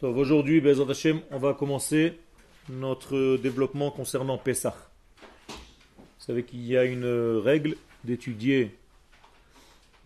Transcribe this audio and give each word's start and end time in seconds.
Aujourd'hui, 0.00 0.62
on 1.32 1.38
va 1.38 1.54
commencer 1.54 2.16
notre 2.68 3.36
développement 3.36 3.90
concernant 3.90 4.38
Pessah. 4.38 4.76
Vous 5.48 6.24
savez 6.24 6.44
qu'il 6.44 6.64
y 6.64 6.76
a 6.76 6.84
une 6.84 7.04
règle 7.42 7.74
d'étudier 8.04 8.76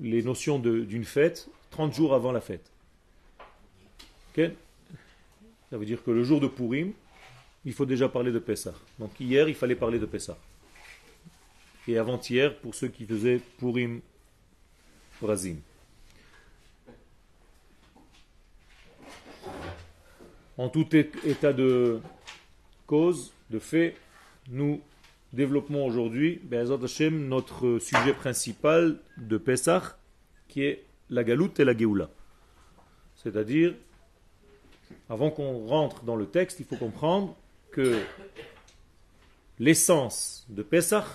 les 0.01 0.23
notions 0.23 0.59
d'une 0.59 1.05
fête 1.05 1.47
30 1.73 1.93
jours 1.93 2.15
avant 2.15 2.33
la 2.33 2.41
fête. 2.41 2.71
Ça 4.35 4.49
veut 5.73 5.85
dire 5.85 6.03
que 6.03 6.11
le 6.11 6.25
jour 6.25 6.41
de 6.41 6.47
Purim, 6.47 6.95
il 7.67 7.75
faut 7.75 7.85
déjà 7.85 8.09
parler 8.09 8.33
de 8.33 8.39
Pessah. 8.39 8.75
Donc 8.99 9.21
hier, 9.21 9.47
il 9.47 9.55
fallait 9.55 9.77
parler 9.77 9.99
de 9.99 10.07
Pessah. 10.07 10.39
Et 11.87 11.99
avant-hier, 11.99 12.57
pour 12.61 12.75
ceux 12.75 12.89
qui 12.89 13.05
faisaient 13.05 13.43
Purim 13.59 14.01
Razim. 15.21 15.57
En 20.59 20.69
tout 20.69 20.95
état 20.95 21.53
de 21.53 22.01
cause, 22.87 23.33
de 23.51 23.59
fait, 23.59 23.97
nous 24.49 24.81
développons 25.33 25.87
aujourd'hui 25.87 26.41
notre 27.11 27.79
sujet 27.79 28.13
principal 28.13 28.99
de 29.17 29.39
Pessah, 29.39 29.97
qui 30.49 30.65
est 30.65 30.85
la 31.09 31.25
galoute 31.25 31.59
et 31.61 31.65
la 31.65 31.77
Géoula. 31.77 32.11
C'est-à-dire, 33.17 33.75
avant 35.09 35.31
qu'on 35.31 35.67
rentre 35.67 36.05
dans 36.05 36.17
le 36.17 36.27
texte, 36.27 36.61
il 36.61 36.67
faut 36.67 36.77
comprendre 36.77 37.35
que 37.71 37.99
l'essence 39.59 40.47
de 40.51 40.63
Pessah, 40.63 41.07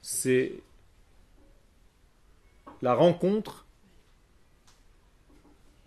c'est 0.00 0.52
la 2.80 2.94
rencontre 2.94 3.66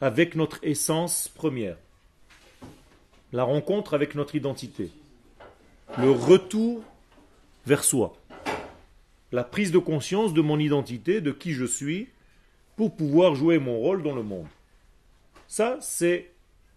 avec 0.02 0.36
notre 0.36 0.60
essence 0.64 1.28
première, 1.28 1.78
la 3.34 3.44
rencontre 3.44 3.94
avec 3.94 4.16
notre 4.16 4.36
identité, 4.36 4.92
le 5.98 6.12
retour 6.12 6.84
vers 7.66 7.84
soi, 7.84 8.16
la 9.32 9.44
prise 9.44 9.72
de 9.72 9.80
conscience 9.80 10.34
de 10.34 10.42
mon 10.42 10.60
identité, 10.60 11.22
de 11.22 11.32
qui 11.32 11.54
je 11.54 11.66
suis, 11.66 12.08
pour 12.76 12.96
pouvoir 12.96 13.36
jouer 13.36 13.60
mon 13.60 13.78
rôle 13.78 14.04
dans 14.04 14.16
le 14.16 14.24
monde. 14.24 14.48
Ça, 15.48 15.78
c'est 15.82 16.32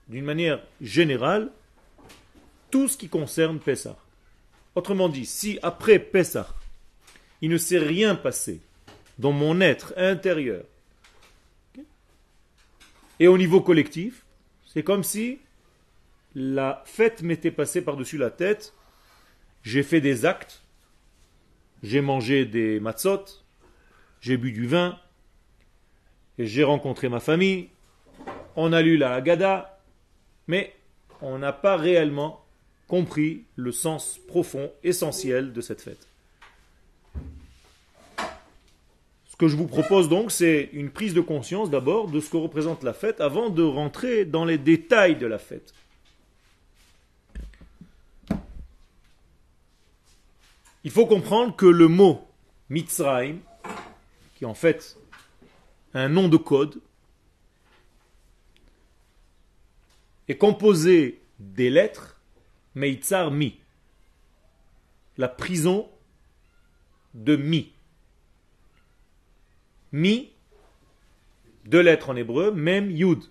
d'une 0.08 0.24
manière 0.24 0.62
générale 0.80 1.50
tout 2.70 2.88
ce 2.88 2.96
qui 2.96 3.08
concerne 3.08 3.58
Pessah. 3.58 3.96
Autrement 4.74 5.08
dit, 5.08 5.26
si 5.26 5.58
après 5.62 5.98
Pessah, 5.98 6.48
il 7.40 7.50
ne 7.50 7.58
s'est 7.58 7.78
rien 7.78 8.14
passé 8.14 8.60
dans 9.18 9.32
mon 9.32 9.60
être 9.60 9.92
intérieur, 9.96 10.64
et 13.18 13.28
au 13.28 13.36
niveau 13.36 13.60
collectif, 13.60 14.24
c'est 14.66 14.82
comme 14.82 15.04
si 15.04 15.38
la 16.34 16.82
fête 16.86 17.22
m'était 17.22 17.50
passée 17.50 17.82
par-dessus 17.82 18.18
la 18.18 18.30
tête, 18.30 18.74
j'ai 19.62 19.82
fait 19.82 20.00
des 20.00 20.24
actes, 20.24 20.62
j'ai 21.82 22.00
mangé 22.00 22.44
des 22.44 22.80
matzot, 22.80 23.24
j'ai 24.20 24.36
bu 24.36 24.52
du 24.52 24.66
vin, 24.66 24.98
j'ai 26.38 26.62
rencontré 26.62 27.08
ma 27.08 27.20
famille, 27.20 27.68
on 28.56 28.72
a 28.72 28.82
lu 28.82 28.96
la 28.96 29.14
Haggadah, 29.14 29.78
mais 30.46 30.74
on 31.20 31.38
n'a 31.38 31.52
pas 31.52 31.76
réellement 31.76 32.44
compris 32.88 33.44
le 33.56 33.72
sens 33.72 34.18
profond, 34.26 34.70
essentiel 34.82 35.52
de 35.52 35.60
cette 35.60 35.80
fête. 35.80 36.08
Ce 39.26 39.36
que 39.36 39.48
je 39.48 39.56
vous 39.56 39.68
propose 39.68 40.08
donc, 40.08 40.32
c'est 40.32 40.68
une 40.72 40.90
prise 40.90 41.14
de 41.14 41.20
conscience 41.20 41.70
d'abord 41.70 42.08
de 42.08 42.20
ce 42.20 42.28
que 42.28 42.36
représente 42.36 42.82
la 42.82 42.92
fête 42.92 43.20
avant 43.20 43.48
de 43.48 43.62
rentrer 43.62 44.24
dans 44.24 44.44
les 44.44 44.58
détails 44.58 45.16
de 45.16 45.26
la 45.26 45.38
fête. 45.38 45.72
Il 50.82 50.90
faut 50.90 51.06
comprendre 51.06 51.54
que 51.54 51.66
le 51.66 51.88
mot 51.88 52.26
Mitzrayim, 52.70 53.38
qui 54.36 54.44
est 54.44 54.46
en 54.46 54.54
fait 54.54 54.98
un 55.92 56.08
nom 56.08 56.28
de 56.28 56.36
code, 56.36 56.80
est 60.28 60.36
composé 60.36 61.20
des 61.38 61.70
lettres 61.70 62.20
Meitzar 62.74 63.30
Mi. 63.30 63.58
La 65.18 65.28
prison 65.28 65.90
de 67.14 67.36
Mi. 67.36 67.72
Mi, 69.92 70.30
deux 71.64 71.80
lettres 71.80 72.10
en 72.10 72.16
hébreu, 72.16 72.52
même 72.52 72.90
Yud. 72.90 73.24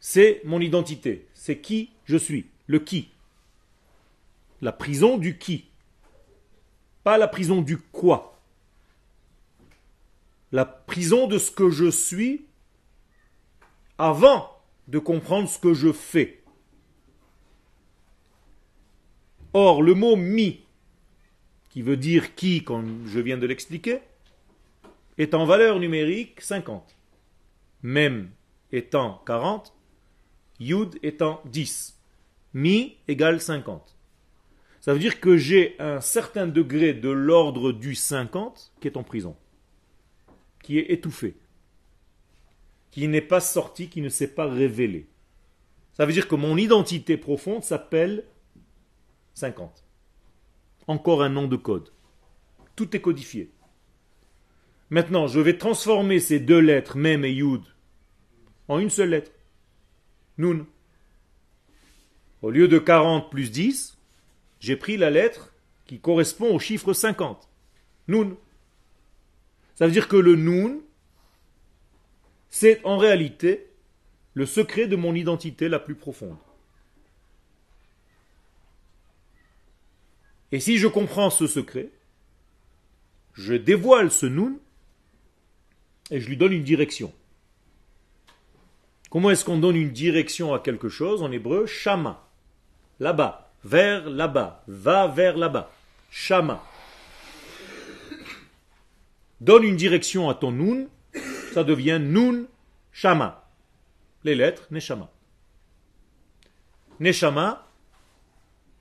C'est 0.00 0.40
mon 0.44 0.60
identité. 0.60 1.28
C'est 1.34 1.58
qui 1.58 1.90
je 2.06 2.16
suis. 2.16 2.46
Le 2.66 2.78
qui. 2.78 3.10
La 4.60 4.72
prison 4.72 5.18
du 5.18 5.38
qui? 5.38 5.70
Pas 7.04 7.18
la 7.18 7.28
prison 7.28 7.62
du 7.62 7.78
quoi. 7.78 8.40
La 10.50 10.64
prison 10.64 11.26
de 11.26 11.38
ce 11.38 11.50
que 11.50 11.70
je 11.70 11.90
suis 11.90 12.46
avant 13.98 14.50
de 14.88 14.98
comprendre 14.98 15.48
ce 15.48 15.58
que 15.58 15.74
je 15.74 15.92
fais. 15.92 16.42
Or, 19.52 19.82
le 19.82 19.94
mot 19.94 20.16
mi, 20.16 20.64
qui 21.70 21.82
veut 21.82 21.96
dire 21.96 22.34
qui, 22.34 22.64
comme 22.64 23.06
je 23.06 23.20
viens 23.20 23.38
de 23.38 23.46
l'expliquer, 23.46 24.00
est 25.18 25.34
en 25.34 25.44
valeur 25.44 25.78
numérique 25.78 26.40
50. 26.40 26.96
Même 27.82 28.30
étant 28.72 29.22
40, 29.26 29.74
yud 30.60 30.98
étant 31.02 31.42
10. 31.46 31.98
Mi 32.54 32.96
égale 33.08 33.40
50. 33.40 33.97
Ça 34.88 34.94
veut 34.94 35.00
dire 35.00 35.20
que 35.20 35.36
j'ai 35.36 35.76
un 35.80 36.00
certain 36.00 36.46
degré 36.46 36.94
de 36.94 37.10
l'ordre 37.10 37.72
du 37.72 37.94
50 37.94 38.72
qui 38.80 38.88
est 38.88 38.96
en 38.96 39.02
prison, 39.02 39.36
qui 40.62 40.78
est 40.78 40.90
étouffé, 40.90 41.36
qui 42.90 43.06
n'est 43.06 43.20
pas 43.20 43.40
sorti, 43.40 43.90
qui 43.90 44.00
ne 44.00 44.08
s'est 44.08 44.32
pas 44.32 44.46
révélé. 44.46 45.06
Ça 45.92 46.06
veut 46.06 46.14
dire 46.14 46.26
que 46.26 46.36
mon 46.36 46.56
identité 46.56 47.18
profonde 47.18 47.64
s'appelle 47.64 48.24
50. 49.34 49.84
Encore 50.86 51.22
un 51.22 51.28
nom 51.28 51.48
de 51.48 51.56
code. 51.56 51.92
Tout 52.74 52.96
est 52.96 53.02
codifié. 53.02 53.50
Maintenant, 54.88 55.26
je 55.26 55.40
vais 55.40 55.58
transformer 55.58 56.18
ces 56.18 56.40
deux 56.40 56.60
lettres, 56.60 56.96
Mem 56.96 57.26
et 57.26 57.32
Yud, 57.32 57.60
en 58.68 58.78
une 58.78 58.88
seule 58.88 59.10
lettre. 59.10 59.32
Nun. 60.38 60.64
Au 62.40 62.48
lieu 62.48 62.68
de 62.68 62.78
40 62.78 63.30
plus 63.30 63.50
10, 63.50 63.97
j'ai 64.60 64.76
pris 64.76 64.96
la 64.96 65.10
lettre 65.10 65.52
qui 65.86 66.00
correspond 66.00 66.54
au 66.54 66.58
chiffre 66.58 66.92
50. 66.92 67.48
Nun. 68.08 68.36
Ça 69.74 69.86
veut 69.86 69.92
dire 69.92 70.08
que 70.08 70.16
le 70.16 70.34
Nun, 70.36 70.80
c'est 72.48 72.84
en 72.84 72.98
réalité 72.98 73.70
le 74.34 74.46
secret 74.46 74.86
de 74.86 74.96
mon 74.96 75.14
identité 75.14 75.68
la 75.68 75.78
plus 75.78 75.94
profonde. 75.94 76.36
Et 80.50 80.60
si 80.60 80.78
je 80.78 80.88
comprends 80.88 81.30
ce 81.30 81.46
secret, 81.46 81.90
je 83.34 83.54
dévoile 83.54 84.10
ce 84.10 84.26
Nun 84.26 84.58
et 86.10 86.20
je 86.20 86.28
lui 86.28 86.36
donne 86.36 86.52
une 86.52 86.64
direction. 86.64 87.12
Comment 89.10 89.30
est-ce 89.30 89.44
qu'on 89.44 89.58
donne 89.58 89.76
une 89.76 89.92
direction 89.92 90.52
à 90.52 90.58
quelque 90.58 90.88
chose 90.88 91.22
en 91.22 91.32
hébreu? 91.32 91.66
Shama. 91.66 92.28
Là-bas, 93.00 93.47
vers 93.64 94.08
là-bas, 94.08 94.62
va 94.66 95.06
vers 95.06 95.36
là-bas. 95.36 95.70
Shama. 96.10 96.62
Donne 99.40 99.64
une 99.64 99.76
direction 99.76 100.28
à 100.28 100.34
ton 100.34 100.52
Nun, 100.52 100.86
ça 101.52 101.64
devient 101.64 101.98
Nun 102.00 102.46
Shama. 102.92 103.48
Les 104.24 104.34
lettres 104.34 104.66
Neshama. 104.70 105.10
Neshama, 106.98 107.66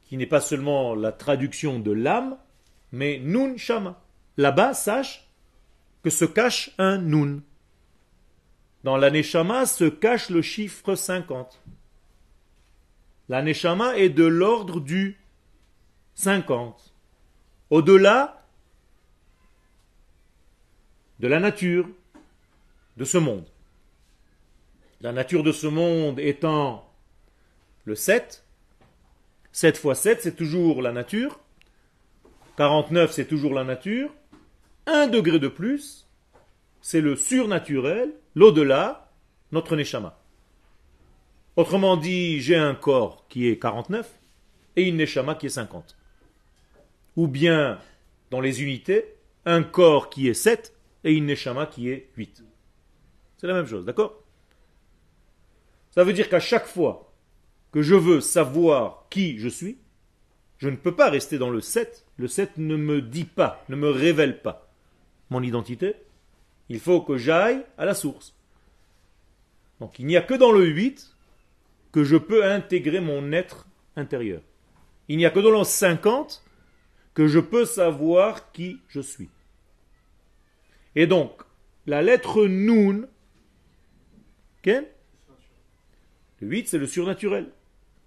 qui 0.06 0.18
n'est 0.18 0.26
pas 0.26 0.42
seulement 0.42 0.96
la 0.96 1.12
traduction 1.12 1.80
de 1.80 1.92
l'âme, 1.92 2.38
mais 2.92 3.20
Nun 3.20 3.58
Shama. 3.58 4.02
Là-bas, 4.38 4.74
sache 4.74 5.28
que 6.04 6.10
se 6.10 6.26
cache 6.26 6.72
un 6.78 6.98
Nun. 6.98 7.42
Dans 8.84 8.98
la 8.98 9.12
Neshama 9.12 9.66
se 9.66 9.86
cache 9.86 10.30
le 10.30 10.42
chiffre 10.42 10.96
50. 10.96 11.62
La 13.30 13.42
Neshama 13.42 13.98
est 13.98 14.10
de 14.10 14.24
l'ordre 14.24 14.80
du 14.80 15.20
50. 16.16 16.94
Au-delà 17.70 18.46
de 21.20 21.28
la 21.28 21.40
nature 21.40 21.88
de 22.96 23.04
ce 23.04 23.18
monde. 23.18 23.46
La 25.02 25.12
nature 25.12 25.44
de 25.44 25.52
ce 25.52 25.68
monde 25.68 26.20
étant 26.20 26.90
le 27.86 27.96
7, 27.96 28.44
7 29.52 29.78
fois 29.78 29.96
7, 29.96 30.22
c'est 30.22 30.36
toujours 30.36 30.82
la 30.82 30.92
nature. 30.92 31.40
49, 32.58 33.12
c'est 33.12 33.26
toujours 33.26 33.54
la 33.54 33.64
nature. 33.64 34.10
Un 34.86 35.08
degré 35.08 35.38
de 35.38 35.48
plus, 35.48 36.08
c'est 36.82 37.02
le 37.02 37.16
surnaturel, 37.16 38.14
l'au-delà, 38.36 39.12
notre 39.52 39.76
neshama. 39.76 40.18
Autrement 41.58 41.98
dit, 41.98 42.40
j'ai 42.40 42.56
un 42.56 42.76
corps 42.76 43.26
qui 43.30 43.48
est 43.48 43.58
49 43.58 44.08
et 44.76 44.84
une 44.84 44.98
neshama 44.98 45.34
qui 45.34 45.48
est 45.48 45.50
50. 45.50 45.98
Ou 47.16 47.28
bien, 47.28 47.80
dans 48.30 48.42
les 48.42 48.62
unités, 48.62 49.16
un 49.44 49.64
corps 49.64 50.12
qui 50.12 50.28
est 50.28 50.36
7 50.36 50.72
et 51.04 51.14
une 51.14 51.26
neshama 51.26 51.66
qui 51.66 51.90
est 51.90 52.12
8. 52.16 52.44
C'est 53.38 53.48
la 53.48 53.56
même 53.56 53.66
chose, 53.66 53.86
d'accord? 53.86 54.22
Ça 55.90 56.04
veut 56.04 56.14
dire 56.14 56.30
qu'à 56.30 56.40
chaque 56.40 56.68
fois 56.68 57.12
que 57.72 57.82
je 57.82 57.96
veux 57.96 58.22
savoir 58.22 59.08
qui 59.10 59.40
je 59.40 59.50
suis, 59.50 59.80
je 60.60 60.70
ne 60.70 60.76
peux 60.76 60.96
pas 60.96 61.10
rester 61.10 61.40
dans 61.40 61.50
le 61.50 61.62
7. 61.62 62.06
Le 62.18 62.28
7 62.28 62.60
ne 62.60 62.76
me 62.76 63.02
dit 63.02 63.26
pas, 63.26 63.64
ne 63.70 63.76
me 63.76 63.90
révèle 63.90 64.44
pas 64.44 64.70
mon 65.32 65.42
identité. 65.42 65.96
Il 66.70 66.80
faut 66.80 67.02
que 67.02 67.18
j'aille 67.18 67.64
à 67.80 67.86
la 67.86 67.96
source. 67.96 68.36
Donc 69.80 69.98
il 69.98 70.06
n'y 70.06 70.18
a 70.18 70.22
que 70.22 70.36
dans 70.36 70.52
le 70.52 70.64
8 70.64 71.17
que 71.92 72.04
je 72.04 72.18
peux 72.18 72.46
intégrer 72.46 73.00
mon 73.00 73.32
être 73.32 73.68
intérieur. 73.96 74.42
Il 75.08 75.18
n'y 75.18 75.26
a 75.26 75.30
que 75.30 75.40
dans 75.40 75.58
le 75.58 75.64
50 75.64 76.44
que 77.14 77.28
je 77.28 77.40
peux 77.40 77.66
savoir 77.66 78.52
qui 78.52 78.80
je 78.88 79.00
suis. 79.00 79.30
Et 80.96 81.08
donc, 81.08 81.42
la 81.86 82.02
lettre 82.02 82.46
Nun, 82.46 83.08
le 84.68 84.88
8 86.42 86.68
c'est 86.68 86.78
le 86.78 86.88
surnaturel, 86.88 87.52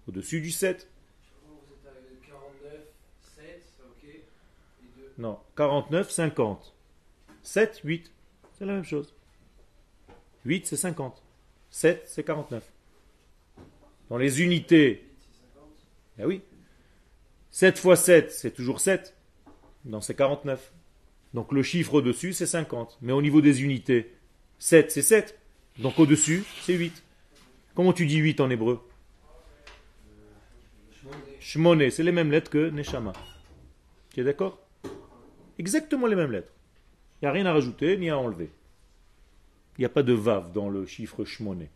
au-dessus 0.08 0.40
du 0.40 0.50
7. 0.50 0.88
Non, 5.18 5.38
49, 5.56 6.10
50. 6.10 6.74
7, 7.42 7.80
8, 7.84 8.10
c'est 8.58 8.64
la 8.64 8.72
même 8.72 8.84
chose. 8.84 9.14
8 10.46 10.66
c'est 10.66 10.76
50. 10.76 11.22
7 11.70 12.02
c'est 12.06 12.24
49. 12.24 12.62
Dans 14.10 14.18
les 14.18 14.42
unités, 14.42 15.08
eh 16.18 16.24
oui, 16.24 16.42
7 17.50 17.78
fois 17.78 17.94
7, 17.96 18.32
c'est 18.32 18.50
toujours 18.50 18.80
7. 18.80 19.16
Non, 19.84 20.00
c'est 20.00 20.14
49. 20.14 20.72
Donc 21.32 21.52
le 21.52 21.62
chiffre 21.62 21.94
au-dessus, 21.94 22.32
c'est 22.32 22.46
50. 22.46 22.98
Mais 23.02 23.12
au 23.12 23.22
niveau 23.22 23.40
des 23.40 23.62
unités, 23.62 24.12
7, 24.58 24.90
c'est 24.90 25.02
7. 25.02 25.38
Donc 25.78 25.98
au-dessus, 26.00 26.44
c'est 26.62 26.74
8. 26.74 27.02
Comment 27.74 27.92
tu 27.92 28.04
dis 28.04 28.16
8 28.16 28.40
en 28.40 28.50
hébreu? 28.50 28.80
Shmoné, 31.38 31.90
c'est 31.90 32.02
les 32.02 32.12
mêmes 32.12 32.32
lettres 32.32 32.50
que 32.50 32.68
Neshama. 32.68 33.12
Tu 34.12 34.20
es 34.20 34.24
d'accord? 34.24 34.58
Exactement 35.58 36.08
les 36.08 36.16
mêmes 36.16 36.32
lettres. 36.32 36.52
Il 37.22 37.24
n'y 37.24 37.28
a 37.28 37.32
rien 37.32 37.46
à 37.46 37.52
rajouter 37.52 37.96
ni 37.96 38.10
à 38.10 38.18
enlever. 38.18 38.50
Il 39.78 39.82
n'y 39.82 39.86
a 39.86 39.90
pas 39.90 40.02
de 40.02 40.12
vav 40.12 40.52
dans 40.52 40.68
le 40.68 40.84
chiffre 40.84 41.24
Shmoné. 41.24 41.70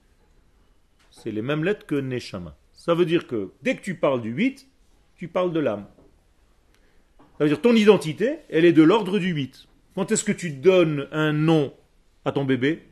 C'est 1.17 1.31
les 1.31 1.43
mêmes 1.43 1.65
lettres 1.65 1.87
que 1.87 1.95
Neshama. 1.95 2.57
Ça 2.73 2.93
veut 2.95 3.07
dire 3.07 3.27
que 3.27 3.53
dès 3.63 3.77
que 3.77 3.83
tu 3.83 3.95
parles 3.95 4.21
du 4.21 4.31
8, 4.31 4.69
tu 5.17 5.29
parles 5.29 5.53
de 5.53 5.61
l'âme. 5.61 5.87
Ça 7.39 7.45
veut 7.45 7.49
dire 7.49 7.63
ton 7.63 7.75
identité, 7.75 8.39
elle 8.51 8.65
est 8.65 8.73
de 8.73 8.83
l'ordre 8.83 9.19
du 9.19 9.29
8. 9.33 9.67
Quand 9.95 10.11
est-ce 10.11 10.25
que 10.25 10.33
tu 10.33 10.51
donnes 10.51 11.09
un 11.13 11.33
nom 11.33 11.73
à 12.25 12.33
ton 12.33 12.45
bébé? 12.45 12.83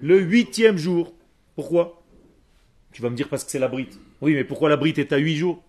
Le 0.00 0.20
huitième 0.20 0.76
jour. 0.76 1.14
Pourquoi? 1.54 2.04
Tu 2.92 3.00
vas 3.02 3.10
me 3.10 3.16
dire 3.16 3.28
parce 3.28 3.44
que 3.44 3.50
c'est 3.50 3.58
la 3.58 3.68
brite. 3.68 3.98
Oui, 4.20 4.34
mais 4.34 4.44
pourquoi 4.44 4.68
la 4.68 4.76
brite 4.76 4.98
est 4.98 5.12
à 5.12 5.16
huit 5.16 5.36
jours? 5.36 5.64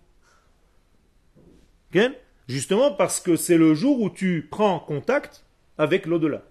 Justement 2.48 2.92
parce 2.92 3.18
que 3.20 3.34
c'est 3.34 3.58
le 3.58 3.74
jour 3.74 4.00
où 4.00 4.10
tu 4.10 4.46
prends 4.50 4.78
contact 4.78 5.44
avec 5.78 6.06
l'au-delà. 6.06 6.44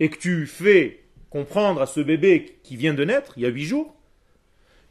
Et 0.00 0.08
que 0.08 0.18
tu 0.18 0.46
fais 0.46 1.04
comprendre 1.30 1.80
à 1.82 1.86
ce 1.86 2.00
bébé 2.00 2.58
qui 2.62 2.76
vient 2.76 2.94
de 2.94 3.04
naître, 3.04 3.34
il 3.36 3.42
y 3.42 3.46
a 3.46 3.50
huit 3.50 3.64
jours, 3.64 3.94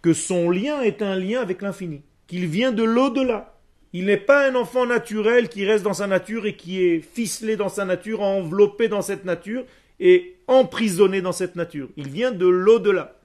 que 0.01 0.13
son 0.13 0.49
lien 0.49 0.81
est 0.81 1.01
un 1.01 1.15
lien 1.15 1.41
avec 1.41 1.61
l'infini, 1.61 2.03
qu'il 2.27 2.47
vient 2.47 2.71
de 2.71 2.83
l'au-delà. 2.83 3.59
Il 3.93 4.05
n'est 4.05 4.17
pas 4.17 4.49
un 4.49 4.55
enfant 4.55 4.85
naturel 4.85 5.49
qui 5.49 5.65
reste 5.65 5.83
dans 5.83 5.93
sa 5.93 6.07
nature 6.07 6.45
et 6.45 6.55
qui 6.55 6.83
est 6.83 6.99
ficelé 6.99 7.55
dans 7.55 7.69
sa 7.69 7.85
nature, 7.85 8.21
enveloppé 8.21 8.89
dans 8.89 9.01
cette 9.01 9.25
nature 9.25 9.65
et 9.99 10.35
emprisonné 10.47 11.21
dans 11.21 11.31
cette 11.31 11.55
nature. 11.55 11.89
Il 11.97 12.09
vient 12.09 12.31
de 12.31 12.45
l'au-delà. 12.45 13.19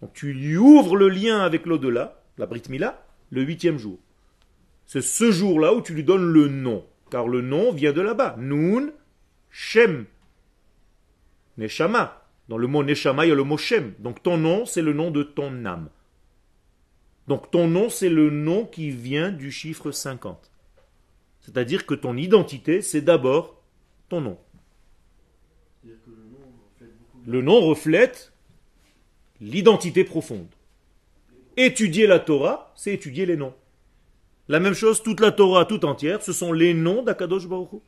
Donc 0.00 0.12
tu 0.12 0.32
lui 0.32 0.56
ouvres 0.56 0.96
le 0.96 1.08
lien 1.08 1.40
avec 1.40 1.66
l'au-delà, 1.66 2.22
la 2.36 2.46
Brit 2.46 2.62
Mila, 2.68 3.04
le 3.30 3.42
huitième 3.42 3.78
jour. 3.78 3.98
C'est 4.86 5.02
ce 5.02 5.30
jour-là 5.30 5.74
où 5.74 5.82
tu 5.82 5.94
lui 5.94 6.04
donnes 6.04 6.30
le 6.30 6.48
nom, 6.48 6.84
car 7.10 7.28
le 7.28 7.40
nom 7.40 7.72
vient 7.72 7.92
de 7.92 8.00
là-bas. 8.00 8.36
Nun, 8.38 8.90
Shem, 9.50 10.06
Neshama. 11.58 12.24
Dans 12.48 12.56
le 12.56 12.66
mot 12.66 12.82
Neshama, 12.82 13.26
il 13.26 13.28
y 13.28 13.32
a 13.32 13.34
le 13.34 13.44
mot 13.44 13.58
Shem. 13.58 13.92
Donc 13.98 14.22
ton 14.22 14.38
nom, 14.38 14.64
c'est 14.64 14.80
le 14.80 14.94
nom 14.94 15.10
de 15.10 15.22
ton 15.22 15.64
âme. 15.66 15.90
Donc 17.26 17.50
ton 17.50 17.68
nom, 17.68 17.90
c'est 17.90 18.08
le 18.08 18.30
nom 18.30 18.64
qui 18.64 18.90
vient 18.90 19.30
du 19.30 19.50
chiffre 19.52 19.90
50. 19.90 20.50
C'est-à-dire 21.40 21.84
que 21.84 21.94
ton 21.94 22.16
identité, 22.16 22.80
c'est 22.80 23.02
d'abord 23.02 23.62
ton 24.08 24.22
nom. 24.22 24.38
Le 27.26 27.42
nom 27.42 27.60
reflète 27.60 28.32
l'identité 29.40 30.04
profonde. 30.04 30.48
Étudier 31.58 32.06
la 32.06 32.18
Torah, 32.18 32.72
c'est 32.74 32.94
étudier 32.94 33.26
les 33.26 33.36
noms. 33.36 33.54
La 34.48 34.60
même 34.60 34.72
chose, 34.72 35.02
toute 35.02 35.20
la 35.20 35.32
Torah 35.32 35.66
tout 35.66 35.84
entière, 35.84 36.22
ce 36.22 36.32
sont 36.32 36.52
les 36.54 36.72
noms 36.72 37.02
d'Akadosh 37.02 37.46
Baruch 37.46 37.72
Hu. 37.72 37.80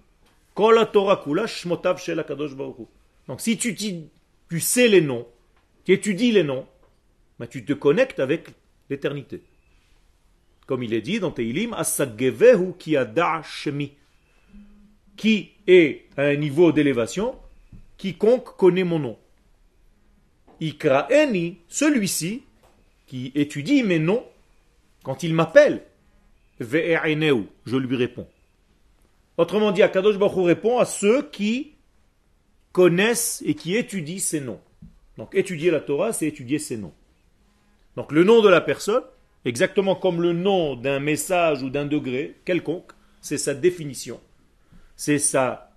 Torah 0.55 1.17
kula 1.17 1.47
shmotav 1.47 1.99
shel 1.99 2.21
Akadosh 2.21 2.55
Baruch 2.55 2.77
Donc 3.31 3.41
si 3.41 3.57
tu, 3.57 3.73
sais 4.59 4.89
les 4.89 5.01
noms, 5.01 5.25
tu 5.85 5.93
étudies 5.93 6.33
les 6.33 6.43
noms, 6.43 6.67
ben, 7.39 7.47
tu 7.47 7.65
te 7.65 7.73
connectes 7.73 8.19
avec 8.19 8.49
l'éternité. 8.91 9.41
Comme 10.67 10.83
il 10.83 10.93
est 10.93 11.01
dit 11.01 11.21
dans 11.21 11.31
Teilim, 11.31 11.73
Asagevehu 11.75 12.73
ki. 12.77 12.97
Qui 15.17 15.53
est 15.69 16.07
à 16.17 16.23
un 16.23 16.35
niveau 16.35 16.73
d'élévation, 16.73 17.37
quiconque 17.99 18.57
connaît 18.57 18.83
mon 18.83 18.99
nom. 18.99 19.17
Ikraeni, 20.61 21.59
celui-ci, 21.69 22.43
qui 23.07 23.31
étudie 23.37 23.85
mes 23.85 24.01
noms, 24.01 24.25
quand 25.05 25.23
il 25.23 25.35
m'appelle, 25.35 25.85
je 26.59 27.77
lui 27.77 27.97
réponds. 27.97 28.27
Autrement 29.37 29.71
dit, 29.71 29.85
Akadosh 29.85 30.19
Baruch 30.19 30.47
répond 30.47 30.81
à 30.81 30.85
ceux 30.85 31.31
qui 31.31 31.75
connaissent 32.73 33.43
et 33.45 33.55
qui 33.55 33.77
étudient 33.77 34.19
ses 34.19 34.41
noms. 34.41 34.61
Donc 35.19 35.35
étudier 35.35 35.71
la 35.71 35.81
Torah, 35.81 36.13
c'est 36.13 36.27
étudier 36.27 36.59
ses 36.59 36.77
noms. 36.77 36.95
Donc 37.97 38.13
le 38.13 38.25
nom 38.25 38.43
de 38.43 38.49
la 38.49 38.61
personne, 38.61 39.03
exactement 39.45 39.95
comme 39.95 40.23
le 40.23 40.33
nom 40.33 40.77
d'un 40.77 41.01
message 41.01 41.63
ou 41.63 41.71
d'un 41.71 41.87
degré 41.87 42.37
quelconque, 42.45 42.93
c'est 43.21 43.39
sa 43.39 43.55
définition. 43.55 44.21
C'est 44.97 45.19
sa, 45.19 45.73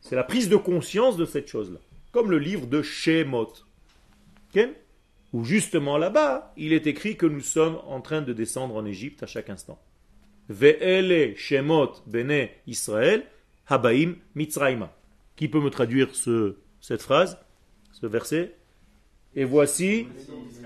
c'est 0.00 0.16
la 0.16 0.24
prise 0.24 0.48
de 0.48 0.56
conscience 0.56 1.16
de 1.16 1.24
cette 1.24 1.48
chose-là. 1.48 1.78
Comme 2.10 2.30
le 2.30 2.38
livre 2.38 2.66
de 2.66 2.82
Shemot. 2.82 3.52
Où 5.32 5.44
justement 5.44 5.96
là-bas, 5.96 6.52
il 6.58 6.74
est 6.74 6.86
écrit 6.86 7.16
que 7.16 7.24
nous 7.24 7.40
sommes 7.40 7.80
en 7.86 8.02
train 8.02 8.20
de 8.20 8.34
descendre 8.34 8.76
en 8.76 8.84
Égypte 8.84 9.22
à 9.22 9.26
chaque 9.26 9.48
instant. 9.48 9.80
Ve'ele 10.50 11.34
Shemot 11.36 11.92
Bene 12.06 12.48
Israël 12.66 13.24
Habaim 13.66 14.16
Mitzraima. 14.34 14.92
Qui 15.42 15.48
peut 15.48 15.60
me 15.60 15.70
traduire 15.70 16.14
ce, 16.14 16.54
cette 16.80 17.02
phrase, 17.02 17.36
ce 18.00 18.06
verset? 18.06 18.54
Et 19.34 19.42
voici 19.42 20.06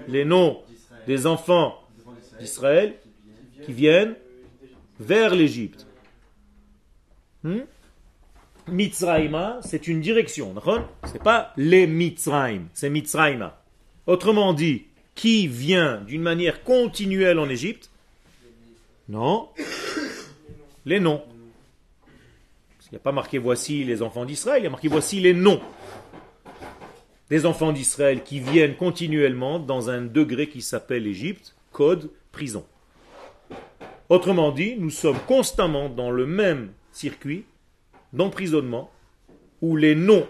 les 0.06 0.26
noms 0.26 0.61
des 1.06 1.26
enfants 1.26 1.83
d'Israël 2.38 2.95
qui 3.64 3.73
viennent 3.73 4.16
vers 5.00 5.35
l'Égypte. 5.35 5.87
Hmm? 7.42 7.61
Mitzraïma, 8.68 9.61
c'est 9.62 9.88
une 9.88 10.02
direction. 10.02 10.54
C'est 11.04 11.23
pas 11.23 11.54
les 11.56 11.87
Mitzraïm, 11.87 12.68
c'est 12.75 12.90
Mitzraïma. 12.90 13.59
Autrement 14.06 14.52
dit, 14.52 14.88
qui 15.14 15.49
vient 15.49 16.02
d'une 16.02 16.21
manière 16.21 16.64
continuelle 16.64 17.38
en 17.38 17.49
Égypte? 17.49 17.90
Non. 19.09 19.49
Les 20.85 21.00
noms. 21.00 21.23
Il 22.97 23.00
n'y 23.00 23.03
a 23.03 23.12
pas 23.12 23.12
marqué 23.12 23.37
voici 23.37 23.85
les 23.85 24.00
enfants 24.00 24.25
d'Israël, 24.25 24.62
il 24.62 24.65
y 24.65 24.69
a 24.69 24.71
marqué 24.71 24.88
voici 24.88 25.21
les 25.21 25.35
noms 25.35 25.61
des 27.29 27.45
enfants 27.45 27.73
d'Israël 27.73 28.23
qui 28.23 28.41
viennent 28.41 28.75
continuellement 28.75 29.59
dans 29.59 29.91
un 29.91 30.00
degré 30.00 30.49
qui 30.49 30.62
s'appelle 30.62 31.07
Égypte, 31.07 31.55
code 31.73 32.11
prison. 32.33 32.65
Autrement 34.09 34.50
dit, 34.50 34.76
nous 34.79 34.88
sommes 34.88 35.19
constamment 35.26 35.91
dans 35.91 36.11
le 36.11 36.25
même 36.25 36.73
circuit 36.91 37.45
d'emprisonnement 38.15 38.91
où 39.61 39.76
les 39.76 39.95
noms 39.95 40.26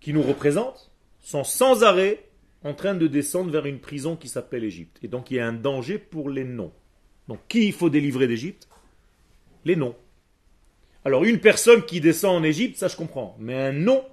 qui 0.00 0.14
nous 0.14 0.22
représentent 0.22 0.90
sont 1.20 1.44
sans 1.44 1.84
arrêt 1.84 2.24
en 2.64 2.72
train 2.72 2.94
de 2.94 3.08
descendre 3.08 3.50
vers 3.50 3.66
une 3.66 3.78
prison 3.78 4.16
qui 4.16 4.28
s'appelle 4.28 4.64
Égypte. 4.64 5.00
Et 5.02 5.08
donc 5.08 5.30
il 5.30 5.34
y 5.34 5.40
a 5.40 5.46
un 5.46 5.52
danger 5.52 5.98
pour 5.98 6.30
les 6.30 6.44
noms. 6.44 6.72
Donc 7.28 7.40
qui 7.46 7.66
il 7.66 7.74
faut 7.74 7.90
délivrer 7.90 8.26
d'Égypte? 8.26 8.70
Les 9.66 9.76
noms. 9.76 9.94
Alors 11.04 11.24
une 11.24 11.40
personne 11.40 11.84
qui 11.84 12.00
descend 12.00 12.36
en 12.36 12.44
Égypte, 12.44 12.76
ça 12.76 12.88
je 12.88 12.96
comprends. 12.96 13.36
Mais 13.38 13.54
un 13.54 13.72
nom 13.72 14.04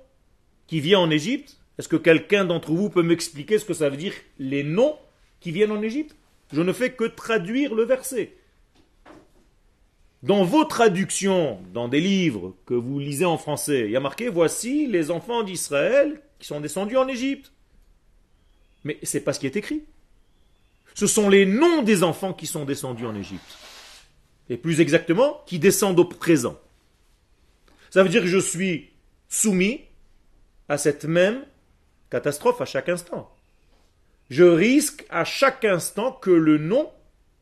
qui 0.68 0.80
vient 0.80 1.00
en 1.00 1.10
Égypte, 1.10 1.58
Est-ce 1.78 1.88
que 1.88 1.96
quelqu'un 1.96 2.46
d'entre 2.46 2.72
vous 2.72 2.90
peut 2.90 3.04
m'expliquer 3.04 3.60
ce 3.60 3.66
que 3.66 3.74
ça 3.74 3.90
veut 3.90 3.98
dire 3.98 4.14
les 4.40 4.64
noms 4.64 4.98
qui 5.40 5.52
viennent 5.52 5.72
en 5.72 5.82
Égypte? 5.82 6.16
Je 6.52 6.62
ne 6.62 6.74
fais 6.74 6.92
que 6.92 7.04
traduire 7.04 7.76
le 7.76 7.84
verset. 7.84 8.34
Dans 10.24 10.44
vos 10.44 10.66
traductions, 10.66 11.60
dans 11.74 11.88
des 11.88 12.02
livres 12.02 12.56
que 12.66 12.74
vous 12.74 12.98
lisez 13.00 13.26
en 13.26 13.38
français, 13.38 13.82
il 13.86 13.92
y 13.92 13.96
a 13.96 14.00
marqué 14.00 14.30
voici 14.30 14.88
les 14.88 15.12
enfants 15.12 15.44
d'Israël 15.44 16.20
qui 16.40 16.48
sont 16.48 16.60
descendus 16.60 16.98
en 16.98 17.08
Égypte. 17.08 17.52
Mais 18.84 18.98
c'est 19.04 19.22
pas 19.22 19.34
ce 19.34 19.40
qui 19.40 19.46
est 19.46 19.56
écrit. 19.56 19.84
Ce 20.96 21.06
sont 21.06 21.30
les 21.30 21.46
noms 21.46 21.84
des 21.84 22.02
enfants 22.02 22.34
qui 22.34 22.48
sont 22.48 22.66
descendus 22.66 23.06
en 23.06 23.16
Égypte. 23.16 23.58
Et 24.50 24.58
plus 24.58 24.82
exactement, 24.82 25.44
qui 25.46 25.60
descendent 25.60 26.00
au 26.00 26.06
présent. 26.06 26.60
Ça 27.98 28.04
veut 28.04 28.10
dire 28.10 28.22
que 28.22 28.28
je 28.28 28.38
suis 28.38 28.92
soumis 29.28 29.82
à 30.70 30.78
cette 30.78 31.06
même 31.06 31.44
catastrophe 32.12 32.62
à 32.62 32.66
chaque 32.66 32.90
instant. 32.90 33.36
Je 34.30 34.44
risque 34.44 35.04
à 35.10 35.26
chaque 35.26 35.66
instant 35.66 36.12
que 36.12 36.30
le 36.30 36.60
nom 36.60 36.92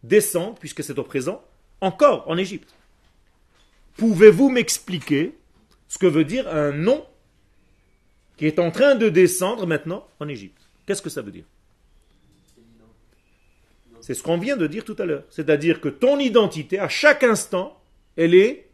descende, 0.04 0.58
puisque 0.58 0.82
c'est 0.82 0.98
au 0.98 1.04
présent, 1.04 1.44
encore 1.82 2.30
en 2.30 2.38
Égypte. 2.38 2.74
Pouvez-vous 3.98 4.48
m'expliquer 4.48 5.36
ce 5.90 5.98
que 5.98 6.06
veut 6.06 6.24
dire 6.24 6.48
un 6.48 6.72
nom 6.72 7.06
qui 8.38 8.48
est 8.48 8.58
en 8.58 8.72
train 8.72 8.96
de 8.96 9.10
descendre 9.10 9.68
maintenant 9.68 10.08
en 10.22 10.30
Égypte? 10.30 10.70
Qu'est-ce 10.86 11.02
que 11.02 11.10
ça 11.10 11.22
veut 11.22 11.34
dire? 11.34 11.44
C'est 14.00 14.14
ce 14.14 14.24
qu'on 14.24 14.38
vient 14.38 14.56
de 14.56 14.68
dire 14.68 14.86
tout 14.86 14.96
à 15.00 15.06
l'heure. 15.06 15.26
C'est-à-dire 15.30 15.82
que 15.82 15.90
ton 15.90 16.18
identité, 16.18 16.80
à 16.80 16.88
chaque 16.88 17.24
instant, 17.24 17.78
elle 18.16 18.34
est 18.34 18.65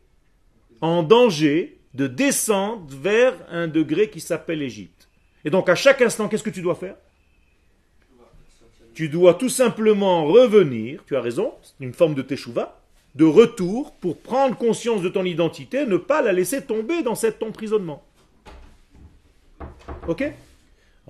en 0.82 1.04
danger 1.04 1.80
de 1.94 2.08
descendre 2.08 2.86
vers 2.90 3.34
un 3.50 3.68
degré 3.68 4.10
qui 4.10 4.20
s'appelle 4.20 4.62
Égypte. 4.62 5.08
Et 5.46 5.50
donc 5.50 5.70
à 5.70 5.76
chaque 5.76 6.02
instant, 6.02 6.28
qu'est-ce 6.28 6.44
que 6.44 6.50
tu 6.50 6.62
dois 6.62 6.76
faire? 6.76 6.96
Tu 8.94 9.08
dois 9.08 9.36
tout 9.36 9.50
simplement 9.50 10.26
revenir, 10.26 11.04
tu 11.06 11.16
as 11.16 11.22
raison, 11.22 11.54
c'est 11.62 11.84
une 11.84 11.94
forme 11.94 12.14
de 12.14 12.22
teshuva, 12.22 12.82
de 13.16 13.26
retour 13.26 13.94
pour 13.96 14.18
prendre 14.18 14.58
conscience 14.58 15.02
de 15.02 15.10
ton 15.10 15.24
identité, 15.24 15.86
ne 15.86 15.98
pas 15.98 16.22
la 16.22 16.34
laisser 16.34 16.62
tomber 16.62 17.02
dans 17.04 17.16
cet 17.16 17.42
emprisonnement. 17.44 18.04
Ok? 20.08 20.24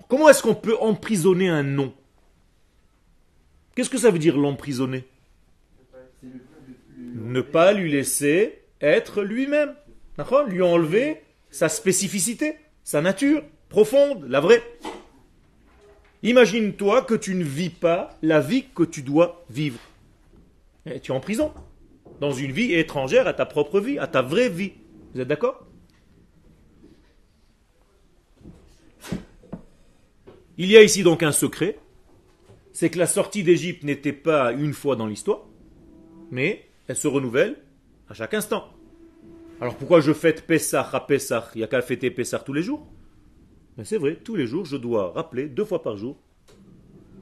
Comment 0.07 0.29
est-ce 0.29 0.43
qu'on 0.43 0.55
peut 0.55 0.77
emprisonner 0.79 1.47
un 1.49 1.63
nom 1.63 1.93
Qu'est-ce 3.75 3.89
que 3.89 3.97
ça 3.97 4.11
veut 4.11 4.19
dire 4.19 4.37
l'emprisonner? 4.37 5.05
Ne 7.15 7.41
pas 7.41 7.71
lui 7.71 7.91
laisser 7.91 8.60
être 8.81 9.21
lui-même. 9.23 9.75
Lui 10.47 10.61
enlever 10.61 11.21
sa 11.49 11.67
spécificité, 11.67 12.55
sa 12.83 13.01
nature 13.01 13.41
profonde, 13.69 14.25
la 14.29 14.39
vraie. 14.39 14.61
Imagine-toi 16.21 17.01
que 17.01 17.15
tu 17.15 17.33
ne 17.33 17.43
vis 17.43 17.71
pas 17.71 18.17
la 18.21 18.39
vie 18.39 18.65
que 18.75 18.83
tu 18.83 19.01
dois 19.01 19.43
vivre. 19.49 19.79
Tu 20.85 21.11
es 21.11 21.15
en 21.15 21.19
prison, 21.19 21.51
dans 22.19 22.31
une 22.31 22.51
vie 22.51 22.73
étrangère 22.73 23.27
à 23.27 23.33
ta 23.33 23.47
propre 23.47 23.79
vie, 23.79 23.97
à 23.97 24.05
ta 24.05 24.21
vraie 24.21 24.49
vie. 24.49 24.73
Vous 25.15 25.21
êtes 25.21 25.27
d'accord? 25.27 25.65
Il 30.59 30.69
y 30.69 30.77
a 30.77 30.83
ici 30.83 31.01
donc 31.01 31.23
un 31.23 31.31
secret, 31.31 31.79
c'est 32.73 32.91
que 32.91 32.99
la 32.99 33.07
sortie 33.07 33.41
d'Égypte 33.41 33.83
n'était 33.83 34.13
pas 34.13 34.51
une 34.51 34.73
fois 34.73 34.95
dans 34.95 35.07
l'histoire, 35.07 35.47
mais 36.29 36.67
elle 36.87 36.95
se 36.95 37.07
renouvelle 37.07 37.57
à 38.11 38.13
chaque 38.13 38.33
instant. 38.33 38.67
Alors 39.61 39.75
pourquoi 39.75 40.01
je 40.01 40.11
fête 40.11 40.45
Pessah 40.45 40.89
à 40.91 40.99
Pessah? 40.99 41.49
Il 41.55 41.59
n'y 41.59 41.63
a 41.63 41.67
qu'à 41.67 41.81
fêter 41.81 42.11
Pessah 42.11 42.39
tous 42.39 42.51
les 42.51 42.61
jours? 42.61 42.85
Mais 43.77 43.85
c'est 43.85 43.97
vrai, 43.97 44.17
tous 44.17 44.35
les 44.35 44.45
jours, 44.45 44.65
je 44.65 44.75
dois 44.75 45.11
rappeler 45.13 45.47
deux 45.47 45.63
fois 45.63 45.81
par 45.81 45.95
jour 45.95 46.17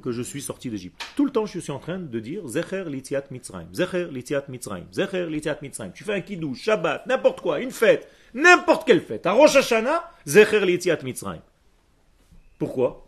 que 0.02 0.12
je 0.12 0.24
suis 0.24 0.42
sorti 0.42 0.70
d'Égypte. 0.70 1.00
Tout 1.16 1.26
le 1.26 1.32
temps, 1.32 1.46
je 1.46 1.60
suis 1.60 1.72
en 1.72 1.78
train 1.78 2.00
de 2.00 2.20
dire 2.20 2.48
Zecher 2.48 2.86
litiat 2.88 3.26
mitzrayim, 3.30 3.68
Zecher 3.72 4.08
litiat 4.10 4.46
mitzrayim, 4.48 4.86
Zecher 4.92 5.28
litiat 5.28 5.60
mitzrayim. 5.62 5.92
Tu 5.94 6.04
fais 6.04 6.14
un 6.14 6.22
kidou, 6.22 6.56
Shabbat, 6.56 7.06
n'importe 7.06 7.42
quoi, 7.42 7.60
une 7.60 7.72
fête, 7.72 8.08
n'importe 8.34 8.88
quelle 8.88 9.02
fête. 9.02 9.28
À 9.28 9.34
Rosh 9.34 9.58
Hashanah, 9.58 10.10
Zecher 10.26 10.66
litiat 10.66 10.98
mitzrayim. 11.04 11.42
Pourquoi? 12.58 13.06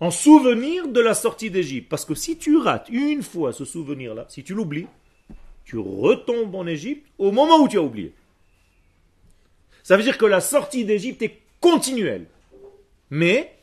En 0.00 0.10
souvenir 0.10 0.88
de 0.88 1.00
la 1.00 1.14
sortie 1.14 1.50
d'Égypte. 1.50 1.88
Parce 1.88 2.04
que 2.04 2.14
si 2.14 2.36
tu 2.36 2.58
rates 2.58 2.88
une 2.90 3.22
fois 3.22 3.52
ce 3.52 3.64
souvenir-là, 3.64 4.26
si 4.28 4.44
tu 4.44 4.52
l'oublies, 4.52 4.88
tu 5.64 5.78
retombes 5.78 6.54
en 6.54 6.66
Égypte 6.66 7.06
au 7.18 7.32
moment 7.32 7.58
où 7.58 7.68
tu 7.68 7.78
as 7.78 7.82
oublié. 7.82 8.12
Ça 9.82 9.96
veut 9.96 10.02
dire 10.02 10.18
que 10.18 10.26
la 10.26 10.40
sortie 10.40 10.84
d'Égypte 10.84 11.22
est 11.22 11.38
continuelle. 11.60 12.26
Mais 13.10 13.54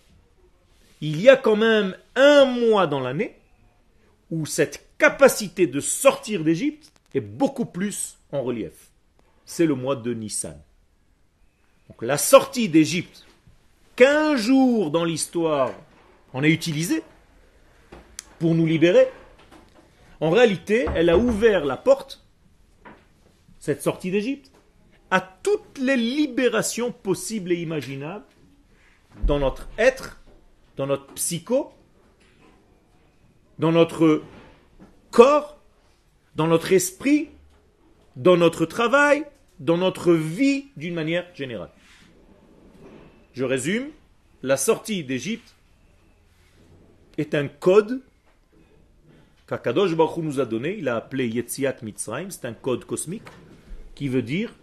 il 1.01 1.22
y 1.22 1.29
a 1.29 1.38
quand 1.38 1.56
même 1.56 1.96
un 2.15 2.46
mois 2.46 2.88
dans 2.88 3.00
l'année 3.00 3.36
où 4.32 4.46
cette 4.46 4.88
capacité 4.98 5.65
de 5.65 5.79
sortir 5.79 6.44
d'Égypte 6.44 6.91
est 7.13 7.22
beaucoup 7.22 7.65
plus 7.65 8.18
en 8.32 8.44
relief. 8.44 8.91
C'est 9.46 9.65
le 9.65 9.75
mois 9.75 9.96
de 9.96 10.13
Nissan. 10.13 10.60
Donc 11.89 12.03
la 12.03 12.18
sortie 12.18 12.70
d'Égypte, 12.70 13.25
qu'un 13.96 14.36
jour 14.36 14.91
dans 14.91 15.06
l'histoire 15.06 15.74
on 16.34 16.44
a 16.44 16.48
utilisé 16.48 17.01
pour 18.38 18.56
nous 18.56 18.65
libérer, 18.65 19.08
en 20.22 20.30
réalité, 20.30 20.86
elle 20.96 21.10
a 21.10 21.18
ouvert 21.18 21.66
la 21.66 21.78
porte, 21.78 22.26
cette 23.60 23.82
sortie 23.82 24.12
d'Égypte, 24.12 24.52
à 25.12 25.22
toutes 25.22 25.78
les 25.78 25.98
libérations 25.98 26.92
possibles 26.92 27.52
et 27.52 27.62
imaginables 27.62 28.26
dans 29.26 29.40
notre 29.40 29.68
être, 29.78 30.22
dans 30.78 30.88
notre 30.88 31.08
psycho, 31.14 31.72
dans 33.58 33.72
notre 33.72 34.22
corps, 35.12 35.60
dans 36.36 36.48
notre 36.48 36.72
esprit, 36.74 37.30
dans 38.16 38.38
notre 38.38 38.66
travail, 38.66 39.26
dans 39.60 39.78
notre 39.78 40.14
vie 40.14 40.68
d'une 40.78 40.94
manière 40.94 41.26
générale. 41.34 41.72
Je 43.34 43.44
résume, 43.44 43.90
la 44.42 44.58
sortie 44.58 45.04
d'Égypte 45.04 45.56
est 47.18 47.36
un 47.36 47.48
code 47.48 48.02
qu'Akadosh 49.50 49.96
Baruch 49.96 50.24
nous 50.24 50.39
a 50.39 50.46
donné, 50.46 50.77
il 50.77 50.88
a 50.88 50.98
appelé 50.98 51.27
Yetziat 51.27 51.77
Mitzrayim, 51.82 52.29
c'est 52.29 52.46
un 52.46 52.53
code 52.53 52.86
cosmique 52.86 53.24
qui 53.96 54.08
veut 54.08 54.22
dire 54.22 54.53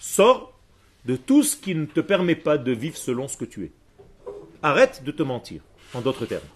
Sors 0.00 0.56
de 1.04 1.16
tout 1.16 1.42
ce 1.42 1.56
qui 1.56 1.74
ne 1.74 1.86
te 1.86 2.00
permet 2.00 2.36
pas 2.36 2.58
de 2.58 2.70
vivre 2.70 2.96
selon 2.96 3.26
ce 3.26 3.36
que 3.36 3.44
tu 3.44 3.64
es. 3.64 3.72
Arrête 4.62 5.02
de 5.04 5.10
te 5.10 5.22
mentir, 5.24 5.62
en 5.92 6.00
d'autres 6.00 6.26
termes. 6.26 6.46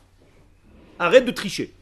Arrête 1.00 1.24
de 1.24 1.32
tricher. 1.32 1.74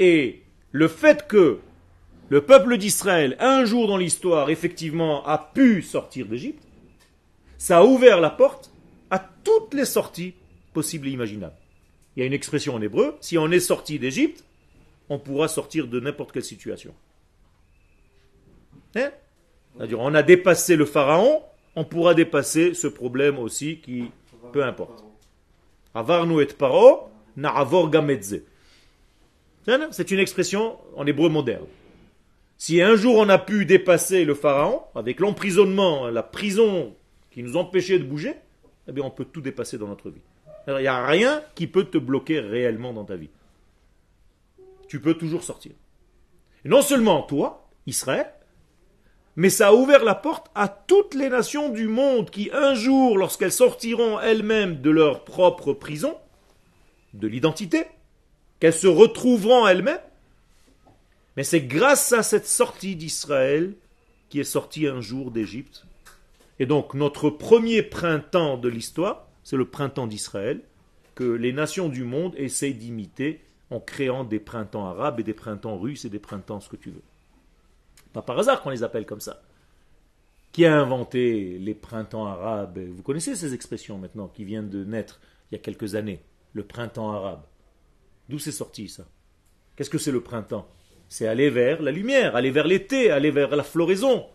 Et 0.00 0.42
le 0.72 0.88
fait 0.88 1.26
que 1.28 1.60
le 2.28 2.42
peuple 2.42 2.76
d'Israël, 2.78 3.36
un 3.38 3.64
jour 3.64 3.86
dans 3.86 3.96
l'histoire, 3.96 4.50
effectivement, 4.50 5.24
a 5.24 5.38
pu 5.38 5.82
sortir 5.82 6.26
d'Égypte, 6.26 6.62
ça 7.56 7.78
a 7.78 7.84
ouvert 7.84 8.20
la 8.20 8.30
porte 8.30 8.72
à 9.10 9.18
toutes 9.18 9.72
les 9.72 9.86
sorties 9.86 10.34
possibles 10.74 11.08
et 11.08 11.12
imaginables. 11.12 11.56
Il 12.18 12.22
y 12.22 12.24
a 12.24 12.26
une 12.26 12.32
expression 12.32 12.74
en 12.74 12.82
hébreu, 12.82 13.16
si 13.20 13.38
on 13.38 13.48
est 13.52 13.60
sorti 13.60 14.00
d'Égypte, 14.00 14.44
on 15.08 15.20
pourra 15.20 15.46
sortir 15.46 15.86
de 15.86 16.00
n'importe 16.00 16.32
quelle 16.32 16.42
situation. 16.42 16.92
Hein 18.96 19.12
C'est-à-dire, 19.76 20.00
on 20.00 20.12
a 20.12 20.24
dépassé 20.24 20.74
le 20.74 20.84
pharaon, 20.84 21.44
on 21.76 21.84
pourra 21.84 22.14
dépasser 22.14 22.74
ce 22.74 22.88
problème 22.88 23.38
aussi 23.38 23.78
qui, 23.78 24.06
peu 24.52 24.64
importe. 24.64 25.04
Avarnu 25.94 26.42
et 26.42 26.46
paro, 26.46 27.08
na'avor 27.36 27.88
gamedze. 27.88 28.42
C'est 29.92 30.10
une 30.10 30.18
expression 30.18 30.76
en 30.96 31.06
hébreu 31.06 31.28
moderne. 31.28 31.66
Si 32.56 32.82
un 32.82 32.96
jour 32.96 33.14
on 33.18 33.28
a 33.28 33.38
pu 33.38 33.64
dépasser 33.64 34.24
le 34.24 34.34
pharaon, 34.34 34.82
avec 34.96 35.20
l'emprisonnement, 35.20 36.08
la 36.08 36.24
prison 36.24 36.96
qui 37.30 37.44
nous 37.44 37.56
empêchait 37.56 38.00
de 38.00 38.04
bouger, 38.04 38.34
eh 38.88 38.92
bien 38.92 39.04
on 39.04 39.10
peut 39.10 39.24
tout 39.24 39.40
dépasser 39.40 39.78
dans 39.78 39.86
notre 39.86 40.10
vie. 40.10 40.22
Il 40.68 40.82
n'y 40.82 40.86
a 40.86 41.06
rien 41.06 41.42
qui 41.54 41.66
peut 41.66 41.84
te 41.84 41.96
bloquer 41.96 42.40
réellement 42.40 42.92
dans 42.92 43.04
ta 43.04 43.16
vie. 43.16 43.30
Tu 44.86 45.00
peux 45.00 45.14
toujours 45.14 45.42
sortir. 45.42 45.72
Non 46.64 46.82
seulement 46.82 47.22
toi, 47.22 47.68
Israël, 47.86 48.30
mais 49.36 49.50
ça 49.50 49.68
a 49.68 49.72
ouvert 49.72 50.04
la 50.04 50.14
porte 50.14 50.48
à 50.54 50.68
toutes 50.68 51.14
les 51.14 51.30
nations 51.30 51.70
du 51.70 51.86
monde 51.86 52.28
qui, 52.28 52.50
un 52.52 52.74
jour, 52.74 53.16
lorsqu'elles 53.16 53.52
sortiront 53.52 54.20
elles-mêmes 54.20 54.80
de 54.80 54.90
leur 54.90 55.24
propre 55.24 55.72
prison, 55.72 56.16
de 57.14 57.28
l'identité, 57.28 57.86
qu'elles 58.60 58.74
se 58.74 58.88
retrouveront 58.88 59.66
elles-mêmes, 59.66 60.00
mais 61.36 61.44
c'est 61.44 61.60
grâce 61.60 62.12
à 62.12 62.22
cette 62.22 62.48
sortie 62.48 62.96
d'Israël 62.96 63.74
qui 64.28 64.40
est 64.40 64.44
sortie 64.44 64.86
un 64.86 65.00
jour 65.00 65.30
d'Égypte. 65.30 65.86
Et 66.58 66.66
donc 66.66 66.94
notre 66.94 67.30
premier 67.30 67.82
printemps 67.82 68.58
de 68.58 68.68
l'histoire, 68.68 69.27
c'est 69.48 69.56
le 69.56 69.64
printemps 69.64 70.06
d'Israël, 70.06 70.60
que 71.14 71.24
les 71.24 71.54
nations 71.54 71.88
du 71.88 72.04
monde 72.04 72.34
essayent 72.36 72.74
d'imiter 72.74 73.40
en 73.70 73.80
créant 73.80 74.22
des 74.22 74.40
printemps 74.40 74.86
arabes 74.86 75.20
et 75.20 75.22
des 75.22 75.32
printemps 75.32 75.78
russes 75.78 76.04
et 76.04 76.10
des 76.10 76.18
printemps 76.18 76.60
ce 76.60 76.68
que 76.68 76.76
tu 76.76 76.90
veux. 76.90 77.00
Pas 78.12 78.20
par 78.20 78.38
hasard 78.38 78.60
qu'on 78.60 78.68
les 78.68 78.82
appelle 78.82 79.06
comme 79.06 79.22
ça. 79.22 79.40
Qui 80.52 80.66
a 80.66 80.78
inventé 80.78 81.58
les 81.60 81.72
printemps 81.72 82.26
arabes? 82.26 82.78
Vous 82.78 83.02
connaissez 83.02 83.34
ces 83.36 83.54
expressions 83.54 83.96
maintenant 83.96 84.28
qui 84.28 84.44
viennent 84.44 84.68
de 84.68 84.84
naître 84.84 85.18
il 85.50 85.54
y 85.54 85.58
a 85.58 85.62
quelques 85.62 85.94
années. 85.94 86.20
Le 86.52 86.64
printemps 86.64 87.10
arabe. 87.10 87.40
D'où 88.28 88.38
c'est 88.38 88.52
sorti 88.52 88.90
ça? 88.90 89.06
Qu'est-ce 89.76 89.88
que 89.88 89.96
c'est 89.96 90.12
le 90.12 90.20
printemps? 90.20 90.68
C'est 91.08 91.26
aller 91.26 91.48
vers 91.48 91.80
la 91.80 91.90
lumière, 91.90 92.36
aller 92.36 92.50
vers 92.50 92.66
l'été, 92.66 93.10
aller 93.10 93.30
vers 93.30 93.56
la 93.56 93.64
floraison. 93.64 94.26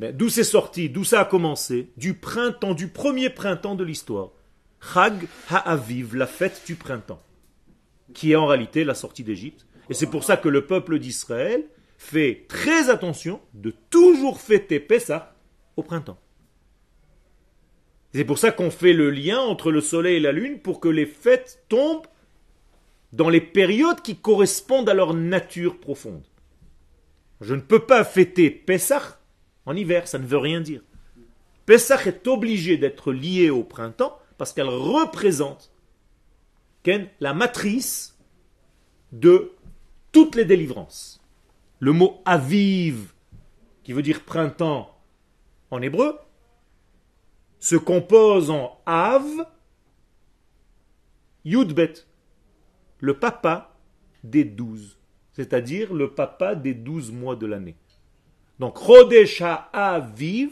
D'où 0.00 0.28
c'est 0.28 0.44
sorti 0.44 0.88
D'où 0.88 1.04
ça 1.04 1.20
a 1.20 1.24
commencé? 1.24 1.90
Du 1.96 2.14
printemps, 2.14 2.74
du 2.74 2.88
premier 2.88 3.30
printemps 3.30 3.74
de 3.74 3.84
l'histoire. 3.84 4.30
Chag 4.80 5.26
Ha'aviv, 5.48 6.14
la 6.14 6.26
fête 6.26 6.62
du 6.66 6.74
printemps, 6.74 7.22
qui 8.12 8.32
est 8.32 8.36
en 8.36 8.46
réalité 8.46 8.84
la 8.84 8.94
sortie 8.94 9.24
d'Égypte. 9.24 9.66
Et 9.88 9.94
c'est 9.94 10.10
pour 10.10 10.24
ça 10.24 10.36
que 10.36 10.48
le 10.48 10.66
peuple 10.66 10.98
d'Israël 10.98 11.64
fait 11.96 12.44
très 12.48 12.90
attention 12.90 13.40
de 13.54 13.72
toujours 13.90 14.40
fêter 14.40 14.80
Pessah 14.80 15.34
au 15.76 15.82
printemps. 15.82 16.18
C'est 18.12 18.24
pour 18.24 18.38
ça 18.38 18.52
qu'on 18.52 18.70
fait 18.70 18.92
le 18.92 19.10
lien 19.10 19.40
entre 19.40 19.72
le 19.72 19.80
soleil 19.80 20.16
et 20.16 20.20
la 20.20 20.32
lune 20.32 20.60
pour 20.60 20.80
que 20.80 20.88
les 20.88 21.06
fêtes 21.06 21.64
tombent 21.68 22.06
dans 23.12 23.28
les 23.28 23.40
périodes 23.40 24.02
qui 24.02 24.16
correspondent 24.16 24.88
à 24.88 24.94
leur 24.94 25.14
nature 25.14 25.78
profonde. 25.78 26.24
Je 27.40 27.54
ne 27.54 27.60
peux 27.60 27.86
pas 27.86 28.04
fêter 28.04 28.50
Pessah 28.50 29.20
en 29.66 29.76
hiver, 29.76 30.08
ça 30.08 30.18
ne 30.18 30.26
veut 30.26 30.38
rien 30.38 30.60
dire. 30.60 30.82
Pessah 31.66 32.04
est 32.04 32.26
obligé 32.26 32.76
d'être 32.76 33.12
lié 33.12 33.50
au 33.50 33.64
printemps 33.64 34.18
parce 34.36 34.52
qu'elle 34.52 34.68
représente 34.68 35.74
la 37.20 37.34
matrice 37.34 38.18
de 39.12 39.52
toutes 40.12 40.34
les 40.34 40.44
délivrances. 40.44 41.22
Le 41.78 41.92
mot 41.92 42.20
aviv, 42.24 43.12
qui 43.82 43.92
veut 43.92 44.02
dire 44.02 44.24
printemps 44.24 44.98
en 45.70 45.82
hébreu, 45.82 46.18
se 47.58 47.76
compose 47.76 48.50
en 48.50 48.80
av, 48.86 49.24
yudbet, 51.44 51.94
le 53.00 53.18
papa 53.18 53.76
des 54.22 54.44
douze, 54.44 54.98
c'est-à-dire 55.32 55.92
le 55.92 56.14
papa 56.14 56.54
des 56.54 56.74
douze 56.74 57.10
mois 57.10 57.36
de 57.36 57.46
l'année. 57.46 57.76
Donc 58.58 58.76
Rodesha 58.76 59.68
Aviv, 59.72 60.50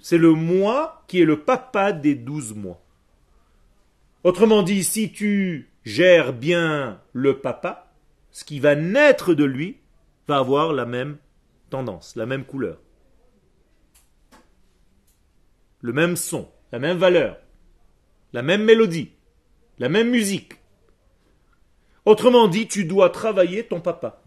c'est 0.00 0.18
le 0.18 0.32
mois 0.32 1.04
qui 1.08 1.20
est 1.20 1.24
le 1.24 1.40
papa 1.40 1.92
des 1.92 2.14
douze 2.14 2.54
mois. 2.54 2.82
Autrement 4.24 4.62
dit, 4.62 4.84
si 4.84 5.12
tu 5.12 5.70
gères 5.84 6.32
bien 6.32 7.00
le 7.12 7.38
papa, 7.38 7.92
ce 8.30 8.44
qui 8.44 8.60
va 8.60 8.74
naître 8.74 9.34
de 9.34 9.44
lui 9.44 9.78
va 10.26 10.38
avoir 10.38 10.72
la 10.72 10.84
même 10.84 11.18
tendance, 11.70 12.16
la 12.16 12.26
même 12.26 12.44
couleur, 12.44 12.78
le 15.80 15.92
même 15.92 16.16
son, 16.16 16.50
la 16.72 16.78
même 16.78 16.98
valeur, 16.98 17.38
la 18.32 18.42
même 18.42 18.64
mélodie, 18.64 19.12
la 19.78 19.88
même 19.88 20.10
musique. 20.10 20.54
Autrement 22.04 22.48
dit, 22.48 22.68
tu 22.68 22.84
dois 22.84 23.10
travailler 23.10 23.64
ton 23.66 23.80
papa. 23.80 24.22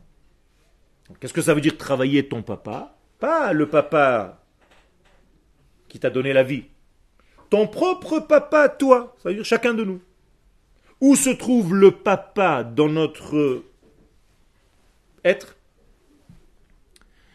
Qu'est-ce 1.20 1.34
que 1.34 1.42
ça 1.42 1.54
veut 1.54 1.62
dire 1.62 1.78
travailler 1.78 2.28
ton 2.28 2.42
papa? 2.42 2.98
Pas 3.22 3.54
le 3.54 3.70
papa 3.70 4.44
qui 5.88 6.00
t'a 6.00 6.10
donné 6.10 6.34
la 6.34 6.42
vie. 6.42 6.66
Ton 7.52 7.68
propre 7.68 8.20
papa, 8.20 8.68
toi, 8.68 9.16
ça 9.20 9.30
veut 9.30 9.36
dire 9.36 9.46
chacun 9.46 9.76
de 9.76 9.84
nous. 9.84 10.02
Où 11.02 11.16
se 11.16 11.30
trouve 11.30 11.76
le 11.76 11.92
papa 11.92 12.64
dans 12.64 12.90
notre 12.90 13.64
être? 15.24 15.56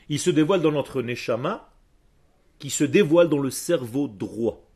Il 0.08 0.18
se 0.18 0.30
dévoile 0.30 0.60
dans 0.60 0.72
notre 0.72 1.02
neshama, 1.02 1.70
qui 2.58 2.70
se 2.70 2.82
dévoile 2.82 3.28
dans 3.28 3.38
le 3.38 3.52
cerveau 3.52 4.08
droit. 4.08 4.68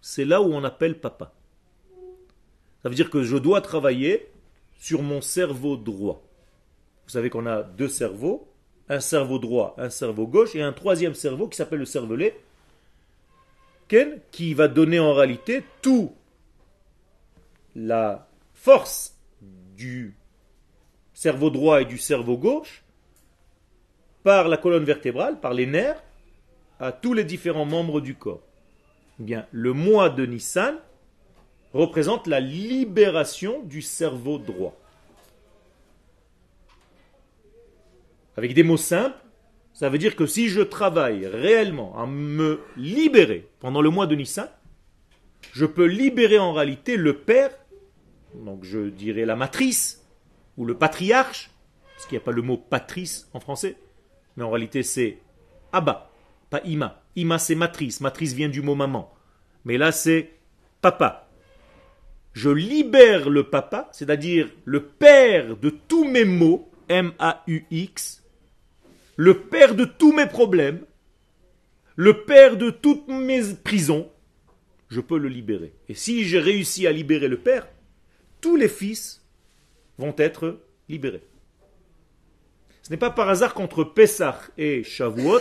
C'est 0.00 0.24
là 0.24 0.40
où 0.40 0.54
on 0.54 0.64
appelle 0.64 1.00
papa. 1.00 1.34
Ça 2.82 2.88
veut 2.88 2.94
dire 2.94 3.10
que 3.10 3.24
je 3.24 3.36
dois 3.36 3.60
travailler 3.60 4.30
sur 4.78 5.02
mon 5.02 5.20
cerveau 5.20 5.76
droit. 5.76 6.22
Vous 7.04 7.10
savez 7.10 7.28
qu'on 7.28 7.44
a 7.44 7.62
deux 7.62 7.88
cerveaux, 7.88 8.53
un 8.88 9.00
cerveau 9.00 9.38
droit, 9.38 9.74
un 9.78 9.90
cerveau 9.90 10.26
gauche, 10.26 10.54
et 10.54 10.62
un 10.62 10.72
troisième 10.72 11.14
cerveau 11.14 11.48
qui 11.48 11.56
s'appelle 11.56 11.78
le 11.78 11.86
cervelet, 11.86 12.38
qui 14.30 14.54
va 14.54 14.68
donner 14.68 14.98
en 14.98 15.14
réalité 15.14 15.62
tout 15.82 16.12
la 17.76 18.28
force 18.54 19.16
du 19.76 20.16
cerveau 21.12 21.50
droit 21.50 21.80
et 21.80 21.84
du 21.84 21.98
cerveau 21.98 22.36
gauche 22.36 22.82
par 24.22 24.48
la 24.48 24.56
colonne 24.56 24.84
vertébrale, 24.84 25.38
par 25.38 25.54
les 25.54 25.66
nerfs, 25.66 26.02
à 26.80 26.92
tous 26.92 27.12
les 27.12 27.24
différents 27.24 27.66
membres 27.66 28.00
du 28.00 28.14
corps. 28.14 28.42
Eh 29.20 29.22
bien, 29.22 29.46
le 29.52 29.72
mois 29.72 30.10
de 30.10 30.26
Nissan 30.26 30.76
représente 31.72 32.26
la 32.26 32.40
libération 32.40 33.62
du 33.62 33.82
cerveau 33.82 34.38
droit. 34.38 34.74
Avec 38.36 38.54
des 38.54 38.62
mots 38.62 38.76
simples, 38.76 39.16
ça 39.72 39.88
veut 39.88 39.98
dire 39.98 40.16
que 40.16 40.26
si 40.26 40.48
je 40.48 40.60
travaille 40.60 41.26
réellement 41.26 41.98
à 41.98 42.06
me 42.06 42.60
libérer 42.76 43.48
pendant 43.60 43.82
le 43.82 43.90
mois 43.90 44.06
de 44.06 44.14
Nissan, 44.14 44.48
je 45.52 45.66
peux 45.66 45.86
libérer 45.86 46.38
en 46.38 46.52
réalité 46.52 46.96
le 46.96 47.16
père, 47.18 47.50
donc 48.34 48.64
je 48.64 48.88
dirais 48.88 49.24
la 49.24 49.36
matrice, 49.36 50.04
ou 50.56 50.64
le 50.64 50.76
patriarche, 50.76 51.50
parce 51.94 52.06
qu'il 52.06 52.16
n'y 52.16 52.22
a 52.22 52.24
pas 52.24 52.32
le 52.32 52.42
mot 52.42 52.56
patrice 52.56 53.28
en 53.34 53.40
français, 53.40 53.76
mais 54.36 54.44
en 54.44 54.50
réalité 54.50 54.82
c'est 54.82 55.18
Abba, 55.72 56.10
pas 56.50 56.60
Ima. 56.64 57.02
Ima 57.16 57.38
c'est 57.38 57.54
matrice, 57.54 58.00
matrice 58.00 58.32
vient 58.32 58.48
du 58.48 58.62
mot 58.62 58.74
maman. 58.74 59.12
Mais 59.64 59.78
là 59.78 59.92
c'est 59.92 60.30
papa 60.80 61.24
je 62.34 62.50
libère 62.50 63.30
le 63.30 63.44
papa, 63.44 63.88
c'est-à-dire 63.92 64.48
le 64.64 64.82
père 64.82 65.56
de 65.56 65.70
tous 65.70 66.04
mes 66.04 66.24
maux, 66.24 66.68
M-A-U-X, 66.88 68.23
le 69.16 69.40
père 69.40 69.74
de 69.74 69.84
tous 69.84 70.12
mes 70.12 70.26
problèmes, 70.26 70.84
le 71.96 72.24
père 72.24 72.56
de 72.56 72.70
toutes 72.70 73.08
mes 73.08 73.42
prisons, 73.54 74.10
je 74.88 75.00
peux 75.00 75.18
le 75.18 75.28
libérer. 75.28 75.72
Et 75.88 75.94
si 75.94 76.24
j'ai 76.24 76.40
réussi 76.40 76.86
à 76.86 76.92
libérer 76.92 77.28
le 77.28 77.38
père, 77.38 77.68
tous 78.40 78.56
les 78.56 78.68
fils 78.68 79.22
vont 79.98 80.14
être 80.18 80.60
libérés. 80.88 81.22
Ce 82.82 82.90
n'est 82.90 82.98
pas 82.98 83.10
par 83.10 83.28
hasard 83.28 83.54
qu'entre 83.54 83.84
Pessah 83.84 84.40
et 84.58 84.84
Shavuot, 84.84 85.40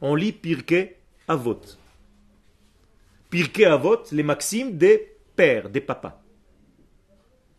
on 0.00 0.14
lit 0.14 0.32
Pirkei 0.32 0.96
Avot. 1.28 1.60
Pirkei 3.30 3.64
Avot, 3.64 4.02
les 4.12 4.22
maximes 4.22 4.76
des 4.76 5.16
pères, 5.34 5.70
des 5.70 5.80
papas. 5.80 6.20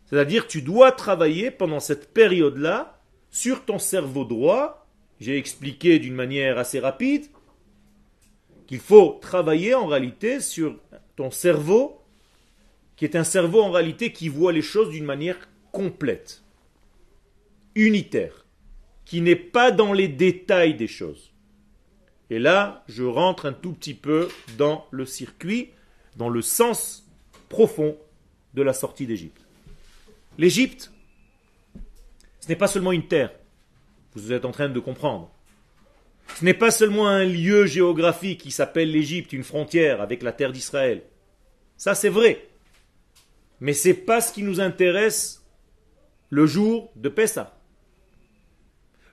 C'est-à-dire 0.06 0.48
tu 0.48 0.62
dois 0.62 0.91
travailler 0.91 1.50
pendant 1.50 1.80
cette 1.80 2.13
période-là 2.13 3.02
sur 3.32 3.65
ton 3.65 3.80
cerveau 3.80 4.24
droit. 4.24 4.85
J'ai 5.19 5.38
expliqué 5.38 5.99
d'une 5.99 6.15
manière 6.15 6.58
assez 6.58 6.80
rapide 6.80 7.25
qu'il 8.67 8.80
faut 8.80 9.17
travailler 9.21 9.73
en 9.73 9.86
réalité 9.86 10.39
sur 10.39 10.78
ton 11.15 11.32
cerveau, 11.32 12.01
qui 12.95 13.06
est 13.06 13.15
un 13.15 13.23
cerveau 13.23 13.62
en 13.62 13.71
réalité 13.71 14.12
qui 14.12 14.28
voit 14.28 14.51
les 14.51 14.62
choses 14.62 14.89
d'une 14.89 15.06
manière 15.06 15.38
complète, 15.71 16.43
unitaire, 17.75 18.45
qui 19.06 19.21
n'est 19.21 19.36
pas 19.36 19.71
dans 19.71 19.93
les 19.93 20.08
détails 20.08 20.75
des 20.75 20.88
choses. 20.88 21.32
Et 22.30 22.39
là, 22.39 22.84
je 22.88 23.04
rentre 23.04 23.45
un 23.45 23.54
tout 23.54 23.73
petit 23.73 23.93
peu 23.93 24.30
dans 24.58 24.88
le 24.91 25.06
circuit, 25.06 25.69
dans 26.15 26.30
le 26.30 26.41
sens 26.41 27.08
profond 27.49 27.97
de 28.56 28.62
la 28.63 28.73
sortie 28.73 29.06
d'Égypte. 29.06 29.45
L'Égypte, 30.38 30.91
ce 32.39 32.47
n'est 32.47 32.56
pas 32.56 32.67
seulement 32.67 32.91
une 32.91 33.08
terre. 33.08 33.32
Vous 34.15 34.32
êtes 34.32 34.45
en 34.45 34.51
train 34.51 34.69
de 34.69 34.80
comprendre. 34.80 35.32
Ce 36.36 36.45
n'est 36.45 36.54
pas 36.54 36.71
seulement 36.71 37.08
un 37.08 37.25
lieu 37.25 37.65
géographique 37.65 38.41
qui 38.41 38.51
s'appelle 38.51 38.91
l'Égypte, 38.91 39.34
une 39.34 39.43
frontière 39.43 40.01
avec 40.01 40.23
la 40.23 40.32
terre 40.32 40.51
d'Israël. 40.51 41.04
Ça, 41.78 41.93
c'est 41.95 42.10
vrai. 42.10 42.47
Mais 43.60 43.73
ce 43.73 43.89
n'est 43.89 43.93
pas 43.93 44.21
ce 44.21 44.34
qui 44.34 44.43
nous 44.43 44.60
intéresse 44.60 45.43
le 46.30 46.45
jour 46.45 46.91
de 46.95 47.10
Pessah. 47.10 47.58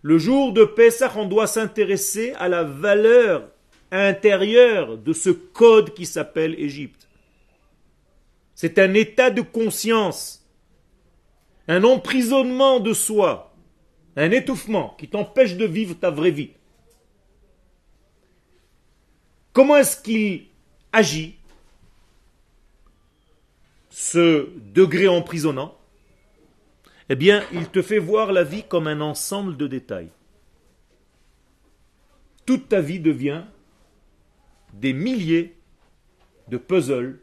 Le 0.03 0.19
jour 0.19 0.53
de 0.53 0.65
Pessah, 0.65 1.13
on 1.17 1.27
doit 1.27 1.47
s'intéresser 1.47 2.33
à 2.39 2.49
la 2.49 2.65
valeur 2.65 3.49
intérieure 3.91 4.97
de 4.99 5.13
ce 5.13 5.31
code 5.31 5.95
qui 5.95 6.07
s'appelle 6.07 6.59
Égypte. 6.59 7.09
C'est 8.55 8.79
un 8.79 8.95
état 8.95 9.31
de 9.31 9.43
conscience 9.43 10.43
un 11.69 11.85
emprisonnement 11.85 12.81
de 12.81 12.93
soi, 12.93 13.52
un 14.17 14.31
étouffement 14.31 14.95
qui 14.99 15.09
t'empêche 15.09 15.57
de 15.57 15.65
vivre 15.65 15.95
ta 15.95 16.11
vraie 16.11 16.31
vie. 16.31 16.51
Comment 19.53 19.77
est-ce 19.77 20.01
qu'il 20.01 20.47
agit, 20.93 21.37
ce 23.91 24.49
degré 24.75 25.09
emprisonnant? 25.09 25.77
Eh 27.09 27.17
bien, 27.17 27.45
il 27.53 27.69
te 27.69 27.83
fait 27.83 27.99
voir 27.99 28.33
la 28.33 28.45
vie 28.45 28.63
comme 28.63 28.87
un 28.87 29.01
ensemble 29.01 29.57
de 29.57 29.67
détails. 29.67 30.11
Toute 32.47 32.69
ta 32.69 32.81
vie 32.81 33.01
devient 33.01 33.45
des 34.73 34.93
milliers 34.93 35.55
de 36.49 36.57
puzzles 36.57 37.21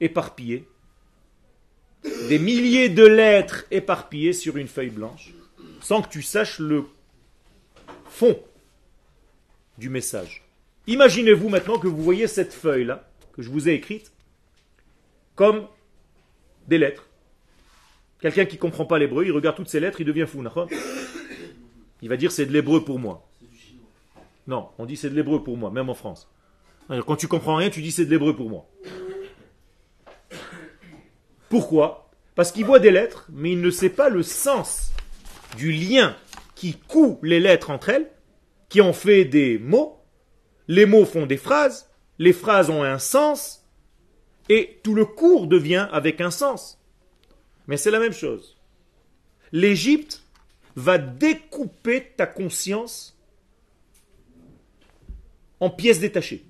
éparpillés, 0.00 0.66
des 2.28 2.38
milliers 2.38 2.88
de 2.88 3.04
lettres 3.04 3.64
éparpillées 3.70 4.32
sur 4.32 4.56
une 4.56 4.68
feuille 4.68 4.90
blanche, 4.90 5.32
sans 5.86 6.02
que 6.02 6.08
tu 6.08 6.20
saches 6.20 6.58
le 6.58 6.84
fond 8.06 8.36
du 9.78 9.88
message. 9.88 10.42
Imaginez-vous 10.88 11.48
maintenant 11.48 11.78
que 11.78 11.86
vous 11.86 12.02
voyez 12.02 12.26
cette 12.26 12.52
feuille-là, 12.52 13.08
que 13.32 13.40
je 13.40 13.50
vous 13.50 13.68
ai 13.68 13.74
écrite, 13.74 14.12
comme 15.36 15.68
des 16.66 16.78
lettres. 16.78 17.08
Quelqu'un 18.18 18.46
qui 18.46 18.56
ne 18.56 18.60
comprend 18.60 18.84
pas 18.84 18.98
l'hébreu, 18.98 19.26
il 19.26 19.30
regarde 19.30 19.54
toutes 19.54 19.68
ces 19.68 19.78
lettres, 19.78 20.00
il 20.00 20.06
devient 20.06 20.26
fou. 20.26 20.42
Il 22.02 22.08
va 22.08 22.16
dire 22.16 22.32
c'est 22.32 22.46
de 22.46 22.52
l'hébreu 22.52 22.84
pour 22.84 22.98
moi. 22.98 23.24
Non, 24.48 24.70
on 24.78 24.86
dit 24.86 24.96
c'est 24.96 25.10
de 25.10 25.14
l'hébreu 25.14 25.44
pour 25.44 25.56
moi, 25.56 25.70
même 25.70 25.88
en 25.88 25.94
France. 25.94 26.28
Quand 26.88 27.14
tu 27.14 27.28
comprends 27.28 27.54
rien, 27.54 27.70
tu 27.70 27.80
dis 27.80 27.92
c'est 27.92 28.06
de 28.06 28.10
l'hébreu 28.10 28.34
pour 28.34 28.50
moi. 28.50 28.68
Pourquoi? 31.48 32.10
Parce 32.34 32.50
qu'il 32.50 32.64
voit 32.64 32.80
des 32.80 32.90
lettres, 32.90 33.28
mais 33.32 33.52
il 33.52 33.60
ne 33.60 33.70
sait 33.70 33.88
pas 33.88 34.08
le 34.08 34.24
sens 34.24 34.90
du 35.56 35.72
lien 35.72 36.16
qui 36.54 36.74
coud 36.74 37.18
les 37.22 37.40
lettres 37.40 37.70
entre 37.70 37.90
elles, 37.90 38.10
qui 38.68 38.80
ont 38.80 38.92
fait 38.92 39.24
des 39.24 39.58
mots. 39.58 40.00
Les 40.68 40.86
mots 40.86 41.04
font 41.04 41.26
des 41.26 41.36
phrases, 41.36 41.88
les 42.18 42.32
phrases 42.32 42.70
ont 42.70 42.82
un 42.82 42.98
sens, 42.98 43.64
et 44.48 44.80
tout 44.82 44.94
le 44.94 45.04
cours 45.04 45.46
devient 45.46 45.88
avec 45.92 46.20
un 46.20 46.30
sens. 46.30 46.80
Mais 47.66 47.76
c'est 47.76 47.90
la 47.90 47.98
même 47.98 48.12
chose. 48.12 48.56
L'Égypte 49.52 50.22
va 50.76 50.98
découper 50.98 52.12
ta 52.16 52.26
conscience 52.26 53.18
en 55.60 55.70
pièces 55.70 56.00
détachées. 56.00 56.44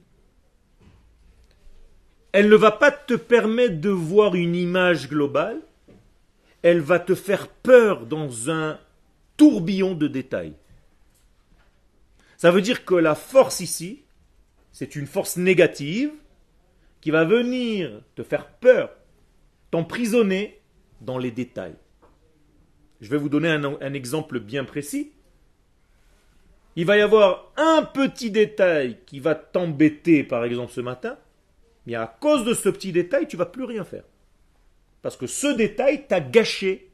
Elle 2.33 2.49
ne 2.49 2.57
va 2.57 2.71
pas 2.71 2.91
te 2.91 3.15
permettre 3.15 3.81
de 3.81 3.89
voir 3.89 4.35
une 4.35 4.55
image 4.55 5.09
globale, 5.09 5.61
elle 6.63 6.81
va 6.81 6.99
te 6.99 7.15
faire 7.15 7.49
peur 7.49 8.07
dans 8.07 8.51
un 8.51 8.79
tourbillon 9.37 9.95
de 9.95 10.09
détails. 10.09 10.55
Ça 12.37 12.51
veut 12.51 12.63
dire 12.63 12.85
que 12.85 12.95
la 12.95 13.15
force 13.15 13.61
ici, 13.61 14.05
c'est 14.73 14.97
une 14.97 15.07
force 15.07 15.37
négative 15.37 16.11
qui 17.01 17.11
va 17.11 17.25
venir 17.25 18.03
te 18.15 18.23
faire 18.23 18.49
peur, 18.49 18.91
t'emprisonner 19.71 20.61
dans 21.01 21.19
les 21.19 21.31
détails. 21.31 21.77
Je 23.01 23.11
vais 23.11 23.17
vous 23.17 23.29
donner 23.29 23.49
un, 23.49 23.95
exemple 23.95 24.41
bien 24.41 24.65
précis. 24.65 25.13
Il 26.77 26.85
va 26.85 26.97
y 26.97 27.01
avoir 27.01 27.53
un 27.57 27.83
petit 27.83 28.31
détail 28.31 28.99
qui 29.07 29.21
va 29.21 29.35
t'embêter, 29.35 30.25
par 30.25 30.45
exemple, 30.45 30.73
ce 30.73 30.81
matin, 30.81 31.19
mais 31.87 31.95
à 31.95 32.07
cause 32.21 32.45
de 32.45 32.55
ce 32.55 32.69
petit 32.69 32.93
détail, 32.93 33.29
tu 33.29 33.37
vas 33.37 33.47
plus 33.47 33.65
rien 33.65 33.85
faire. 33.85 34.05
Parce 35.03 35.17
que 35.17 35.27
ce 35.27 35.47
détail 35.47 36.07
t'a 36.07 36.21
gâché 36.21 36.91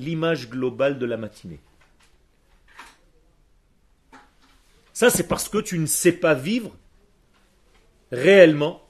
l'image 0.00 0.48
globale 0.50 0.98
de 0.98 1.06
la 1.06 1.16
matinée. 1.16 1.60
Ça, 4.92 5.08
c'est 5.08 5.28
parce 5.28 5.48
que 5.48 5.58
tu 5.58 5.78
ne 5.78 5.86
sais 5.86 6.12
pas 6.12 6.34
vivre 6.34 6.76
réellement 8.12 8.86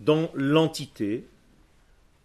dans 0.00 0.30
l'entité. 0.34 1.26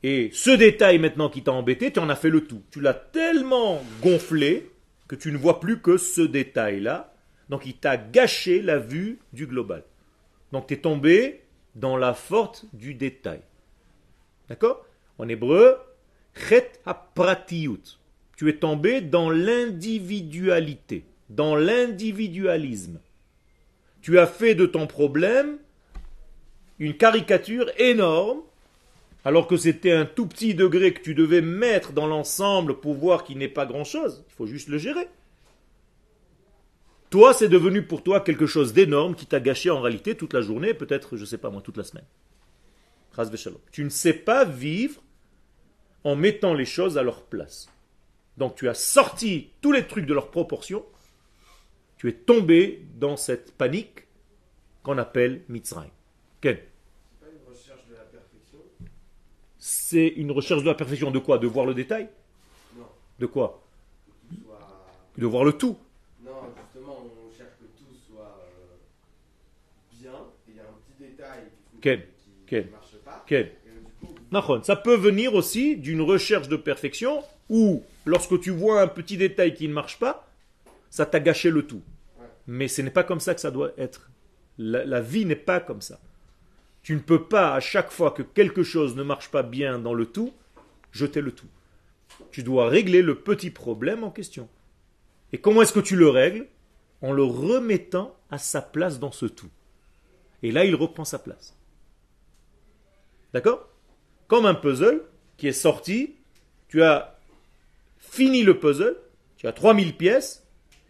Et 0.03 0.29
ce 0.31 0.51
détail 0.51 0.99
maintenant 0.99 1.29
qui 1.29 1.43
t'a 1.43 1.51
embêté, 1.51 1.91
tu 1.91 1.99
en 1.99 2.09
as 2.09 2.15
fait 2.15 2.29
le 2.29 2.45
tout. 2.45 2.63
Tu 2.71 2.79
l'as 2.79 2.93
tellement 2.93 3.81
gonflé 4.01 4.71
que 5.07 5.15
tu 5.15 5.31
ne 5.31 5.37
vois 5.37 5.59
plus 5.59 5.81
que 5.81 5.97
ce 5.97 6.21
détail-là. 6.21 7.13
Donc 7.49 7.65
il 7.65 7.75
t'a 7.75 7.97
gâché 7.97 8.61
la 8.61 8.77
vue 8.77 9.19
du 9.33 9.47
global. 9.47 9.83
Donc 10.51 10.67
tu 10.67 10.75
es 10.75 10.77
tombé 10.77 11.41
dans 11.75 11.97
la 11.97 12.13
forte 12.13 12.65
du 12.73 12.93
détail. 12.93 13.41
D'accord? 14.47 14.85
En 15.17 15.27
hébreu, 15.27 15.77
chet 16.33 16.71
pratiut. 17.15 17.98
Tu 18.39 18.47
es 18.47 18.55
tombé 18.55 19.01
dans 19.01 19.29
l'individualité, 19.29 21.03
dans 21.27 21.57
l'individualisme. 21.57 23.01
Tu 24.01 24.17
as 24.17 24.27
fait 24.27 24.55
de 24.55 24.65
ton 24.65 24.87
problème 24.87 25.57
une 26.79 26.95
caricature 26.95 27.69
énorme, 27.77 28.39
alors 29.25 29.45
que 29.45 29.57
c'était 29.57 29.91
un 29.91 30.05
tout 30.05 30.25
petit 30.25 30.55
degré 30.55 30.93
que 30.93 31.01
tu 31.01 31.15
devais 31.15 31.41
mettre 31.41 31.91
dans 31.91 32.07
l'ensemble 32.07 32.79
pour 32.79 32.93
voir 32.93 33.25
qu'il 33.25 33.39
n'est 33.39 33.49
pas 33.49 33.65
grand-chose. 33.65 34.23
Il 34.29 34.33
faut 34.35 34.47
juste 34.47 34.69
le 34.69 34.77
gérer. 34.77 35.09
Toi, 37.09 37.33
c'est 37.33 37.49
devenu 37.49 37.81
pour 37.81 38.03
toi 38.03 38.21
quelque 38.21 38.45
chose 38.45 38.71
d'énorme 38.71 39.15
qui 39.15 39.25
t'a 39.25 39.41
gâché 39.41 39.69
en 39.69 39.81
réalité 39.81 40.15
toute 40.15 40.33
la 40.33 40.39
journée, 40.39 40.73
peut-être, 40.73 41.17
je 41.17 41.23
ne 41.23 41.27
sais 41.27 41.39
pas 41.39 41.49
moi, 41.49 41.61
toute 41.61 41.75
la 41.75 41.83
semaine. 41.83 42.05
Tu 43.73 43.83
ne 43.83 43.89
sais 43.89 44.13
pas 44.13 44.45
vivre 44.45 45.03
en 46.05 46.15
mettant 46.15 46.53
les 46.53 46.63
choses 46.63 46.97
à 46.97 47.03
leur 47.03 47.23
place. 47.23 47.67
Donc 48.39 48.55
tu 48.55 48.69
as 48.69 48.73
sorti 48.73 49.49
tous 49.61 49.73
les 49.73 49.85
trucs 49.85 50.05
de 50.05 50.13
leur 50.13 50.31
proportion, 50.31 50.85
tu 51.97 52.07
es 52.07 52.13
tombé 52.13 52.85
dans 52.95 53.17
cette 53.17 53.51
panique 53.51 54.07
qu'on 54.81 54.97
appelle 54.97 55.43
Mitzrayim. 55.49 55.91
Quel 56.41 56.65
c'est 59.61 60.07
une 60.07 60.31
recherche 60.31 60.61
de 60.61 60.67
la 60.67 60.73
perfection. 60.73 61.11
De 61.11 61.19
quoi? 61.19 61.37
De 61.37 61.47
voir 61.47 61.65
le 61.65 61.73
détail? 61.73 62.07
Non. 62.77 62.85
De 63.19 63.25
quoi? 63.25 63.61
De 65.17 65.25
voir 65.25 65.43
le 65.43 65.51
tout. 65.51 65.77
Non, 66.23 66.31
justement, 66.63 66.97
on 67.03 67.37
cherche 67.37 67.51
que 67.59 67.65
tout 67.77 67.93
soit 68.07 68.39
euh, 68.39 68.77
bien, 69.99 70.13
et 70.47 70.51
il 70.51 70.55
y 70.55 70.59
a 70.59 70.63
un 70.63 70.75
petit 70.87 71.11
détail 71.11 71.43
qui 72.47 72.55
ne 72.55 72.71
marche 72.71 72.95
pas. 73.03 73.23
Quel 73.27 73.51
ça 74.63 74.75
peut 74.75 74.95
venir 74.95 75.33
aussi 75.33 75.75
d'une 75.75 76.01
recherche 76.01 76.47
de 76.47 76.55
perfection 76.55 77.23
où, 77.49 77.83
lorsque 78.09 78.39
tu 78.39 78.49
vois 78.49 78.81
un 78.81 78.87
petit 78.87 79.17
détail 79.17 79.53
qui 79.53 79.67
ne 79.67 79.73
marche 79.73 79.99
pas, 79.99 80.27
ça 80.89 81.05
t'a 81.05 81.19
gâché 81.19 81.51
le 81.51 81.65
tout. 81.65 81.83
Mais 82.47 82.67
ce 82.67 82.81
n'est 82.81 82.89
pas 82.89 83.03
comme 83.03 83.19
ça 83.19 83.35
que 83.35 83.41
ça 83.41 83.51
doit 83.51 83.71
être. 83.77 84.09
la 84.57 85.01
vie 85.01 85.25
n'est 85.25 85.35
pas 85.35 85.59
comme 85.59 85.81
ça. 85.81 85.99
Tu 86.81 86.95
ne 86.95 86.99
peux 86.99 87.23
pas, 87.25 87.53
à 87.53 87.59
chaque 87.59 87.91
fois 87.91 88.11
que 88.11 88.23
quelque 88.23 88.63
chose 88.63 88.95
ne 88.95 89.03
marche 89.03 89.29
pas 89.29 89.43
bien 89.43 89.79
dans 89.79 89.93
le 89.93 90.05
tout, 90.05 90.33
jeter 90.91 91.21
le 91.21 91.31
tout. 91.31 91.47
Tu 92.31 92.41
dois 92.41 92.67
régler 92.67 93.01
le 93.01 93.15
petit 93.15 93.51
problème 93.51 94.03
en 94.03 94.11
question. 94.11 94.49
Et 95.31 95.37
comment 95.37 95.61
est-ce 95.61 95.73
que 95.73 95.79
tu 95.79 95.95
le 95.95 96.09
règles? 96.09 96.47
En 97.01 97.11
le 97.13 97.23
remettant 97.23 98.15
à 98.31 98.37
sa 98.37 98.61
place 98.61 98.99
dans 98.99 99.11
ce 99.11 99.27
tout. 99.27 99.49
Et 100.41 100.51
là, 100.51 100.65
il 100.65 100.75
reprend 100.75 101.05
sa 101.05 101.19
place. 101.19 101.55
D'accord? 103.33 103.69
Comme 104.27 104.45
un 104.45 104.55
puzzle 104.55 105.03
qui 105.37 105.47
est 105.47 105.53
sorti, 105.53 106.15
tu 106.67 106.81
as 106.81 107.18
fini 108.09 108.43
le 108.43 108.59
puzzle, 108.59 108.97
tu 109.37 109.47
as 109.47 109.53
3000 109.53 109.95
pièces, 109.95 110.45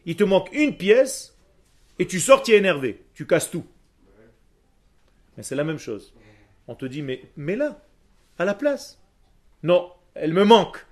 il 0.05 0.15
te 0.15 0.23
manque 0.23 0.49
une 0.53 0.75
pièce, 0.75 1.37
et 1.99 2.07
tu 2.07 2.19
sors, 2.19 2.41
tu 2.41 2.51
es 2.51 2.57
énervé, 2.57 3.03
tu 3.13 3.27
casses 3.27 3.51
tout. 3.51 3.65
Mais 5.37 5.43
c'est 5.43 5.55
la 5.55 5.63
même 5.63 5.77
chose. 5.77 6.13
On 6.67 6.75
te 6.75 6.85
dit, 6.85 7.01
mais 7.01 7.23
mets-la 7.35 7.83
à 8.37 8.45
la 8.45 8.53
place. 8.53 9.01
Non, 9.63 9.91
elle 10.15 10.33
me 10.33 10.45
manque. 10.45 10.85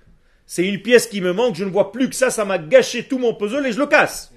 C'est 0.46 0.66
une 0.66 0.82
pièce 0.82 1.06
qui 1.06 1.20
me 1.20 1.32
manque, 1.32 1.56
je 1.56 1.64
ne 1.64 1.70
vois 1.70 1.92
plus 1.92 2.08
que 2.08 2.14
ça, 2.14 2.30
ça 2.30 2.44
m'a 2.44 2.58
gâché 2.58 3.06
tout 3.06 3.18
mon 3.18 3.34
puzzle 3.34 3.66
et 3.66 3.72
je 3.72 3.78
le 3.78 3.86
casse. 3.86 4.32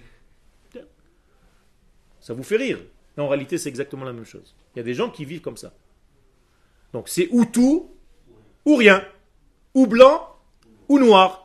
Ça 2.20 2.34
vous 2.34 2.44
fait 2.44 2.58
rire. 2.58 2.80
Mais 3.16 3.24
en 3.24 3.28
réalité, 3.28 3.58
c'est 3.58 3.70
exactement 3.70 4.06
la 4.06 4.14
même 4.14 4.26
chose. 4.26 4.56
Il 4.76 4.80
y 4.80 4.82
a 4.82 4.84
des 4.84 4.94
gens 4.94 5.10
qui 5.10 5.26
vivent 5.26 5.42
comme 5.42 5.58
ça. 5.58 5.74
Donc 6.94 7.10
c'est 7.10 7.28
ou 7.32 7.46
tout, 7.46 7.96
ou 8.66 8.76
rien. 8.76 9.06
Ou 9.74 9.88
blanc, 9.88 10.36
ou 10.88 11.00
noir. 11.00 11.41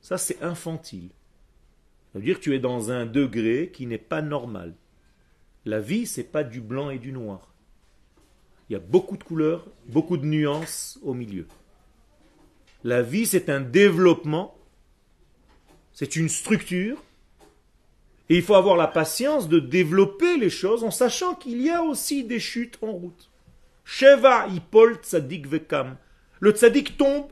Ça, 0.00 0.18
c'est 0.18 0.42
infantile. 0.42 1.10
Ça 2.12 2.18
veut 2.18 2.24
dire 2.24 2.38
que 2.38 2.44
tu 2.44 2.54
es 2.54 2.58
dans 2.58 2.90
un 2.90 3.06
degré 3.06 3.70
qui 3.72 3.86
n'est 3.86 3.98
pas 3.98 4.22
normal. 4.22 4.74
La 5.64 5.80
vie, 5.80 6.06
c'est 6.06 6.24
pas 6.24 6.42
du 6.42 6.60
blanc 6.60 6.90
et 6.90 6.98
du 6.98 7.12
noir. 7.12 7.52
Il 8.68 8.72
y 8.74 8.76
a 8.76 8.80
beaucoup 8.80 9.16
de 9.16 9.24
couleurs, 9.24 9.66
beaucoup 9.86 10.16
de 10.16 10.24
nuances 10.24 10.98
au 11.02 11.12
milieu. 11.12 11.46
La 12.82 13.02
vie, 13.02 13.26
c'est 13.26 13.50
un 13.50 13.60
développement, 13.60 14.56
c'est 15.92 16.16
une 16.16 16.28
structure, 16.28 17.02
et 18.30 18.36
il 18.36 18.42
faut 18.42 18.54
avoir 18.54 18.76
la 18.76 18.86
patience 18.86 19.48
de 19.48 19.58
développer 19.58 20.38
les 20.38 20.50
choses 20.50 20.84
en 20.84 20.92
sachant 20.92 21.34
qu'il 21.34 21.60
y 21.60 21.68
a 21.68 21.82
aussi 21.82 22.22
des 22.24 22.38
chutes 22.38 22.78
en 22.80 22.92
route. 22.92 23.28
Sheva 23.84 24.46
ipol 24.46 24.98
tzadik 25.02 25.48
vekam. 25.48 25.96
Le 26.38 26.52
tzadik 26.52 26.96
tombe 26.96 27.26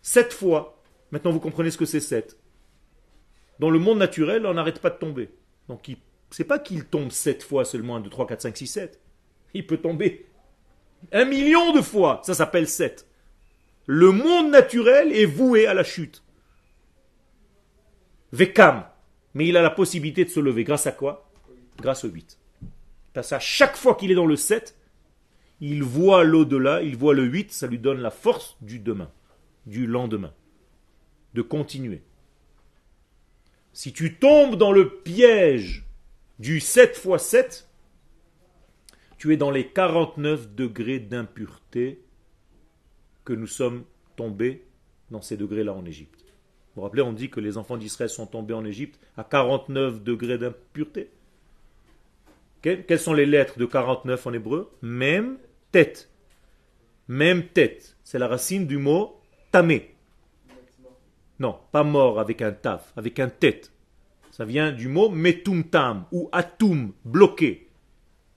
sept 0.00 0.32
fois. 0.32 0.77
Maintenant, 1.10 1.30
vous 1.30 1.40
comprenez 1.40 1.70
ce 1.70 1.78
que 1.78 1.86
c'est 1.86 2.00
sept. 2.00 2.38
Dans 3.58 3.70
le 3.70 3.78
monde 3.78 3.98
naturel, 3.98 4.46
on 4.46 4.54
n'arrête 4.54 4.80
pas 4.80 4.90
de 4.90 4.98
tomber. 4.98 5.30
Donc, 5.68 5.88
il 5.88 5.96
c'est 6.30 6.44
pas 6.44 6.58
qu'il 6.58 6.84
tombe 6.84 7.10
sept 7.10 7.42
fois 7.42 7.64
seulement, 7.64 7.96
1, 7.96 8.00
2, 8.00 8.10
3, 8.10 8.26
4, 8.26 8.42
5, 8.42 8.56
6, 8.56 8.66
7. 8.66 9.00
Il 9.54 9.66
peut 9.66 9.78
tomber 9.78 10.26
un 11.12 11.24
million 11.24 11.72
de 11.72 11.80
fois. 11.80 12.20
Ça 12.24 12.34
s'appelle 12.34 12.68
7. 12.68 13.06
Le 13.86 14.12
monde 14.12 14.50
naturel 14.50 15.12
est 15.12 15.24
voué 15.24 15.66
à 15.66 15.74
la 15.74 15.84
chute. 15.84 16.22
Vekam. 18.32 18.84
Mais 19.34 19.46
il 19.46 19.56
a 19.56 19.62
la 19.62 19.70
possibilité 19.70 20.24
de 20.24 20.30
se 20.30 20.40
lever. 20.40 20.64
Grâce 20.64 20.86
à 20.86 20.92
quoi? 20.92 21.30
Grâce 21.80 22.04
au 22.04 22.08
8. 22.08 22.38
Parce 23.14 23.30
qu'à 23.30 23.38
chaque 23.38 23.76
fois 23.76 23.94
qu'il 23.94 24.10
est 24.10 24.16
dans 24.16 24.26
le 24.26 24.36
7, 24.36 24.76
il 25.60 25.82
voit 25.82 26.24
l'au-delà, 26.24 26.82
il 26.82 26.96
voit 26.96 27.14
le 27.14 27.24
8, 27.24 27.52
ça 27.52 27.66
lui 27.66 27.78
donne 27.78 28.00
la 28.00 28.10
force 28.10 28.56
du 28.60 28.78
demain, 28.78 29.10
du 29.66 29.86
lendemain, 29.86 30.32
de 31.34 31.42
continuer. 31.42 32.02
Si 33.72 33.92
tu 33.92 34.16
tombes 34.16 34.56
dans 34.56 34.72
le 34.72 34.88
piège 34.88 35.86
du 36.38 36.60
7 36.60 37.00
x 37.04 37.22
7, 37.22 37.68
tu 39.18 39.32
es 39.32 39.36
dans 39.36 39.50
les 39.50 39.68
49 39.68 40.54
degrés 40.54 41.00
d'impureté 41.00 42.02
que 43.24 43.32
nous 43.32 43.46
sommes 43.46 43.84
tombés 44.16 44.64
dans 45.10 45.22
ces 45.22 45.36
degrés-là 45.36 45.74
en 45.74 45.84
Égypte. 45.84 46.20
Vous 46.20 46.76
vous 46.76 46.82
rappelez, 46.82 47.02
on 47.02 47.12
dit 47.12 47.30
que 47.30 47.40
les 47.40 47.58
enfants 47.58 47.76
d'Israël 47.76 48.10
sont 48.10 48.26
tombés 48.26 48.54
en 48.54 48.64
Égypte 48.64 48.98
à 49.16 49.24
49 49.24 50.02
degrés 50.02 50.38
d'impureté. 50.38 51.10
Quelles 52.62 52.98
sont 52.98 53.14
les 53.14 53.26
lettres 53.26 53.58
de 53.58 53.66
49 53.66 54.26
en 54.26 54.32
hébreu? 54.32 54.70
Même 54.82 55.38
tête. 55.72 56.10
Même 57.06 57.46
tête. 57.48 57.96
C'est 58.04 58.18
la 58.18 58.28
racine 58.28 58.66
du 58.66 58.78
mot 58.78 59.20
tamé. 59.52 59.94
Non, 61.38 61.58
pas 61.70 61.84
mort 61.84 62.18
avec 62.18 62.42
un 62.42 62.52
taf, 62.52 62.92
avec 62.96 63.20
un 63.20 63.28
tête. 63.28 63.72
Ça 64.30 64.44
vient 64.44 64.72
du 64.72 64.88
mot 64.88 65.08
metumtam 65.08 66.06
ou 66.12 66.28
atum, 66.32 66.92
bloqué, 67.04 67.68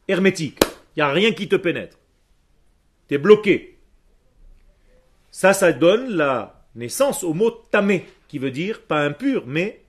hermétique. 0.08 0.60
Il 0.96 1.00
n'y 1.00 1.04
a 1.04 1.12
rien 1.12 1.32
qui 1.32 1.48
te 1.48 1.56
pénètre. 1.56 1.98
Tu 3.08 3.16
es 3.16 3.18
bloqué. 3.18 3.80
Ça, 5.32 5.54
ça 5.54 5.74
donne 5.74 6.10
la 6.10 6.66
naissance 6.76 7.24
au 7.24 7.34
mot 7.34 7.52
tamé, 7.52 8.06
qui 8.28 8.40
veut 8.40 8.52
dire 8.52 8.82
pas 8.82 9.04
impur, 9.04 9.44
mais 9.48 9.84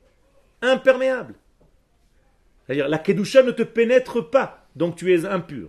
imperméable. 0.60 1.34
C'est-à-dire 2.64 2.88
la 2.88 2.98
kedusha 2.98 3.42
ne 3.42 3.50
te 3.50 3.62
pénètre 3.62 4.30
pas, 4.30 4.68
donc 4.76 4.96
tu 4.96 5.12
es 5.12 5.26
impur. 5.26 5.68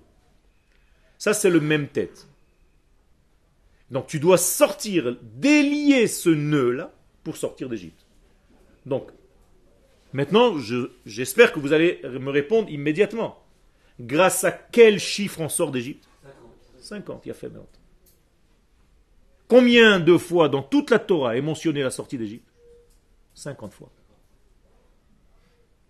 Ça, 1.17 1.33
c'est 1.33 1.49
le 1.49 1.59
même 1.59 1.87
tête. 1.87 2.27
Donc 3.91 4.07
tu 4.07 4.19
dois 4.19 4.37
sortir, 4.37 5.17
délier 5.21 6.07
ce 6.07 6.29
nœud-là 6.29 6.91
pour 7.23 7.37
sortir 7.37 7.69
d'Égypte. 7.69 8.05
Donc, 8.85 9.11
maintenant, 10.11 10.55
j'espère 11.05 11.53
que 11.53 11.59
vous 11.59 11.73
allez 11.73 12.01
me 12.03 12.29
répondre 12.29 12.69
immédiatement. 12.69 13.43
Grâce 13.99 14.43
à 14.43 14.51
quel 14.51 14.99
chiffre 14.99 15.39
on 15.39 15.49
sort 15.49 15.71
d'Égypte? 15.71 16.07
50. 16.79 17.25
il 17.25 17.29
y 17.29 17.31
a 17.31 17.35
fait 17.35 17.51
Combien 19.47 19.99
de 19.99 20.17
fois 20.17 20.49
dans 20.49 20.63
toute 20.63 20.89
la 20.89 20.99
Torah 20.99 21.37
est 21.37 21.41
mentionné 21.41 21.81
la 21.81 21.91
sortie 21.91 22.17
d'Égypte? 22.17 22.47
50 23.35 23.73
fois. 23.73 23.89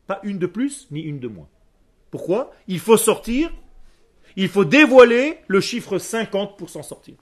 Pas 0.05 0.19
une 0.23 0.37
de 0.37 0.47
plus, 0.47 0.87
ni 0.91 1.01
une 1.01 1.19
de 1.19 1.27
moins. 1.27 1.47
Pourquoi? 2.11 2.51
Il 2.67 2.79
faut 2.79 2.97
sortir, 2.97 3.51
il 4.35 4.49
faut 4.49 4.65
dévoiler 4.65 5.39
le 5.47 5.61
chiffre 5.61 5.97
50 5.97 6.57
pour 6.57 6.69
s'en 6.69 6.83
sortir. 6.83 7.15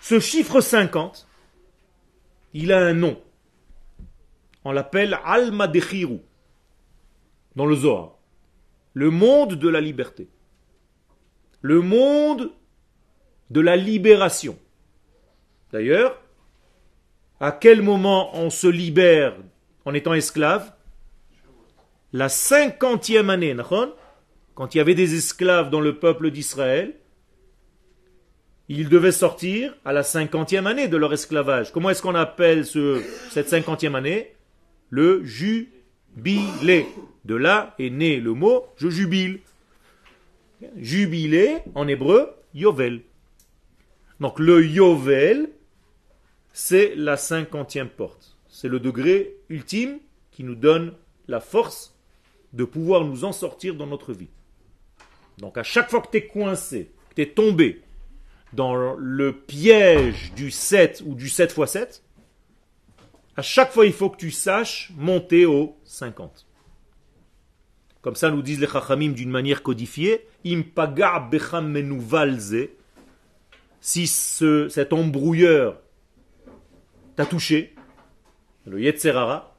Ce 0.00 0.18
chiffre 0.18 0.60
50, 0.60 1.28
il 2.52 2.72
a 2.72 2.78
un 2.78 2.94
nom. 2.94 3.20
On 4.64 4.72
l'appelle 4.72 5.18
Alma 5.24 5.68
Dechiru 5.68 6.20
dans 7.56 7.66
le 7.66 7.76
Zohar. 7.76 8.18
Le 8.94 9.10
monde 9.10 9.54
de 9.54 9.68
la 9.68 9.80
liberté. 9.80 10.28
Le 11.62 11.80
monde 11.80 12.52
de 13.50 13.60
la 13.60 13.76
libération. 13.76 14.58
D'ailleurs, 15.72 16.20
à 17.38 17.52
quel 17.52 17.82
moment 17.82 18.36
on 18.36 18.50
se 18.50 18.66
libère 18.66 19.36
en 19.84 19.94
étant 19.94 20.14
esclave? 20.14 20.72
La 22.12 22.28
cinquantième 22.28 23.30
année, 23.30 23.56
quand 24.54 24.74
il 24.74 24.78
y 24.78 24.80
avait 24.80 24.94
des 24.94 25.14
esclaves 25.14 25.70
dans 25.70 25.80
le 25.80 25.98
peuple 25.98 26.30
d'Israël, 26.30 26.94
ils 28.72 28.88
devaient 28.88 29.10
sortir 29.10 29.74
à 29.84 29.92
la 29.92 30.04
cinquantième 30.04 30.68
année 30.68 30.86
de 30.86 30.96
leur 30.96 31.12
esclavage. 31.12 31.72
Comment 31.72 31.90
est-ce 31.90 32.02
qu'on 32.02 32.14
appelle 32.14 32.64
ce, 32.64 33.02
cette 33.30 33.48
cinquantième 33.48 33.96
année? 33.96 34.32
Le 34.90 35.24
jubilé. 35.24 36.86
De 37.24 37.34
là 37.34 37.74
est 37.80 37.90
né 37.90 38.20
le 38.20 38.32
mot 38.32 38.64
je 38.76 38.88
jubile. 38.88 39.40
Jubilé, 40.76 41.56
en 41.74 41.88
hébreu, 41.88 42.30
yovel. 42.54 43.00
Donc 44.20 44.38
le 44.38 44.64
yovel, 44.64 45.50
c'est 46.52 46.94
la 46.94 47.16
cinquantième 47.16 47.88
porte. 47.88 48.36
C'est 48.48 48.68
le 48.68 48.78
degré 48.78 49.34
ultime 49.48 49.98
qui 50.30 50.44
nous 50.44 50.54
donne 50.54 50.92
la 51.26 51.40
force 51.40 51.98
de 52.52 52.62
pouvoir 52.62 53.04
nous 53.04 53.24
en 53.24 53.32
sortir 53.32 53.74
dans 53.74 53.88
notre 53.88 54.12
vie. 54.12 54.30
Donc 55.38 55.58
à 55.58 55.64
chaque 55.64 55.90
fois 55.90 56.00
que 56.02 56.10
tu 56.12 56.18
es 56.18 56.26
coincé, 56.28 56.92
que 57.08 57.16
tu 57.16 57.22
es 57.22 57.30
tombé 57.30 57.82
dans 58.52 58.94
le 58.96 59.32
piège 59.32 60.32
du 60.34 60.50
7 60.50 61.02
ou 61.06 61.14
du 61.14 61.28
7 61.28 61.54
x 61.56 61.70
7, 61.70 62.02
à 63.36 63.42
chaque 63.42 63.72
fois 63.72 63.86
il 63.86 63.92
faut 63.92 64.10
que 64.10 64.16
tu 64.16 64.30
saches 64.30 64.92
monter 64.96 65.46
au 65.46 65.76
50. 65.84 66.46
Comme 68.02 68.16
ça 68.16 68.30
nous 68.30 68.42
disent 68.42 68.60
les 68.60 68.66
Chachamim 68.66 69.12
d'une 69.12 69.30
manière 69.30 69.62
codifiée, 69.62 70.26
impaga 70.44 71.28
si 73.82 74.06
ce, 74.06 74.68
cet 74.68 74.92
embrouilleur 74.92 75.80
t'a 77.16 77.26
touché, 77.26 77.74
le 78.66 78.80
Yetzerara, 78.80 79.54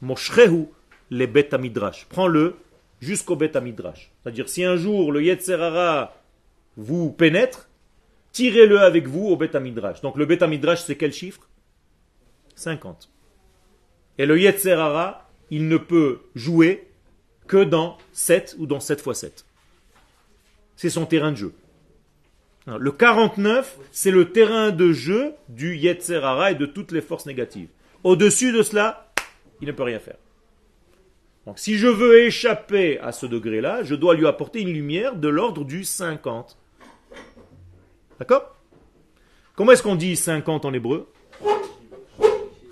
moshrehu 0.00 0.66
le 1.10 1.26
bet 1.26 1.50
midrash. 1.58 2.06
Prends-le 2.08 2.56
jusqu'au 3.00 3.36
bet 3.36 3.52
midrash. 3.60 4.12
C'est-à-dire, 4.22 4.48
si 4.48 4.64
un 4.64 4.76
jour 4.76 5.12
le 5.12 5.22
Yetzerara 5.22 6.14
vous 6.76 7.10
pénètre, 7.10 7.68
tirez-le 8.34 8.80
avec 8.80 9.06
vous 9.06 9.28
au 9.28 9.36
bet 9.36 9.58
midrash. 9.58 10.02
Donc 10.02 10.16
le 10.16 10.26
bet 10.26 10.46
midrash, 10.46 10.82
c'est 10.82 10.96
quel 10.96 11.12
chiffre? 11.12 11.48
50. 12.56 13.08
Et 14.18 14.26
le 14.26 14.38
Yetzerara, 14.38 15.30
il 15.50 15.68
ne 15.68 15.78
peut 15.78 16.20
jouer 16.34 16.86
que 17.46 17.64
dans 17.64 17.96
7 18.12 18.56
ou 18.58 18.66
dans 18.66 18.80
7 18.80 19.02
x 19.06 19.18
7. 19.18 19.46
C'est 20.76 20.90
son 20.90 21.06
terrain 21.06 21.32
de 21.32 21.36
jeu. 21.36 21.54
Le 22.66 22.90
49, 22.90 23.78
c'est 23.92 24.10
le 24.10 24.32
terrain 24.32 24.70
de 24.70 24.92
jeu 24.92 25.34
du 25.48 25.76
Yetzerara 25.76 26.52
et 26.52 26.54
de 26.54 26.66
toutes 26.66 26.92
les 26.92 27.02
forces 27.02 27.26
négatives. 27.26 27.68
Au-dessus 28.02 28.52
de 28.52 28.62
cela, 28.62 29.12
il 29.60 29.68
ne 29.68 29.72
peut 29.72 29.82
rien 29.82 29.98
faire. 29.98 30.16
Donc 31.46 31.58
si 31.58 31.76
je 31.76 31.86
veux 31.86 32.22
échapper 32.22 32.98
à 33.00 33.12
ce 33.12 33.26
degré-là, 33.26 33.82
je 33.82 33.94
dois 33.94 34.14
lui 34.14 34.26
apporter 34.26 34.62
une 34.62 34.72
lumière 34.72 35.14
de 35.14 35.28
l'ordre 35.28 35.64
du 35.64 35.84
50. 35.84 36.56
D'accord? 38.18 38.56
Comment 39.54 39.72
est-ce 39.72 39.82
qu'on 39.82 39.96
dit 39.96 40.16
50 40.16 40.64
en 40.64 40.72
hébreu? 40.72 41.12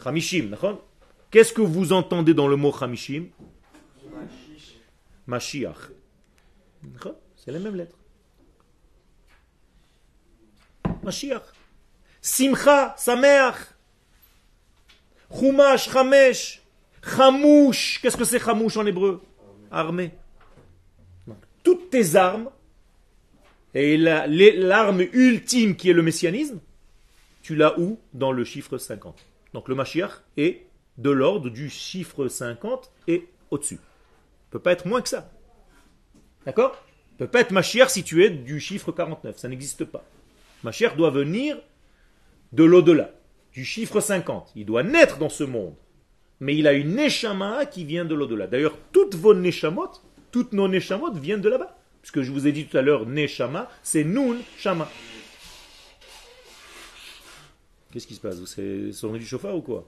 Hamishim, 0.04 0.56
Qu'est-ce 1.30 1.52
que 1.52 1.62
vous 1.62 1.92
entendez 1.92 2.34
dans 2.34 2.48
le 2.48 2.56
mot 2.56 2.74
Hamishim 2.80 3.26
Mashiach. 5.26 5.90
C'est 7.36 7.52
la 7.52 7.58
même 7.58 7.76
lettre. 7.76 7.96
Mashiach. 11.02 11.42
Simcha, 12.20 12.94
Sameach. 12.98 13.56
Chumash, 15.32 15.90
Chamesh. 15.90 16.62
Chamouche. 17.02 18.00
Qu'est-ce 18.00 18.16
que 18.16 18.24
c'est 18.24 18.38
Chamouche 18.38 18.76
en 18.76 18.86
hébreu? 18.86 19.22
Armée. 19.70 20.12
toutes 21.62 21.90
tes 21.90 22.16
armes, 22.16 22.50
et 23.74 23.96
l'arme 23.96 25.02
ultime 25.12 25.76
qui 25.76 25.90
est 25.90 25.94
le 25.94 26.02
messianisme, 26.02 26.60
tu 27.42 27.56
l'as 27.56 27.78
où? 27.78 27.98
Dans 28.12 28.32
le 28.32 28.44
chiffre 28.44 28.78
50. 28.78 29.26
Donc 29.54 29.68
le 29.68 29.74
Mashiach 29.74 30.22
est 30.36 30.66
de 30.98 31.10
l'ordre 31.10 31.50
du 31.50 31.68
chiffre 31.70 32.28
50 32.28 32.90
et 33.08 33.28
au-dessus. 33.50 33.80
peut 34.50 34.58
pas 34.58 34.72
être 34.72 34.86
moins 34.86 35.00
que 35.00 35.08
ça. 35.08 35.30
D'accord? 36.46 36.82
Ne 37.12 37.26
peut 37.26 37.30
pas 37.30 37.40
être 37.40 37.50
Mashiach 37.50 37.88
si 37.88 38.04
tu 38.04 38.24
es 38.24 38.30
du 38.30 38.60
chiffre 38.60 38.92
49. 38.92 39.36
Ça 39.38 39.48
n'existe 39.48 39.84
pas. 39.84 40.04
Mashiach 40.62 40.96
doit 40.96 41.10
venir 41.10 41.58
de 42.52 42.64
l'au-delà, 42.64 43.10
du 43.52 43.64
chiffre 43.64 44.00
50. 44.00 44.52
Il 44.54 44.66
doit 44.66 44.82
naître 44.82 45.18
dans 45.18 45.28
ce 45.28 45.44
monde. 45.44 45.74
Mais 46.40 46.56
il 46.56 46.66
a 46.66 46.72
une 46.72 46.96
Neshama 46.96 47.66
qui 47.66 47.84
vient 47.84 48.04
de 48.04 48.14
l'au-delà. 48.14 48.46
D'ailleurs, 48.46 48.76
toutes 48.92 49.14
vos 49.14 49.34
Neshamot, 49.34 49.90
toutes 50.30 50.52
nos 50.52 50.68
Neshamot 50.68 51.12
viennent 51.12 51.40
de 51.40 51.48
là-bas. 51.48 51.76
Puisque 52.02 52.22
je 52.22 52.30
vous 52.30 52.46
ai 52.46 52.52
dit 52.52 52.66
tout 52.66 52.76
à 52.76 52.82
l'heure, 52.82 53.06
Neshama, 53.06 53.70
c'est 53.82 54.04
Nun 54.04 54.36
Shama. 54.58 54.90
Qu'est-ce 57.92 58.06
qui 58.06 58.14
se 58.14 58.20
passe? 58.20 58.38
Vous 58.38 58.92
sonné 58.92 59.18
du 59.18 59.26
chauffard 59.26 59.54
ou 59.54 59.62
quoi? 59.62 59.86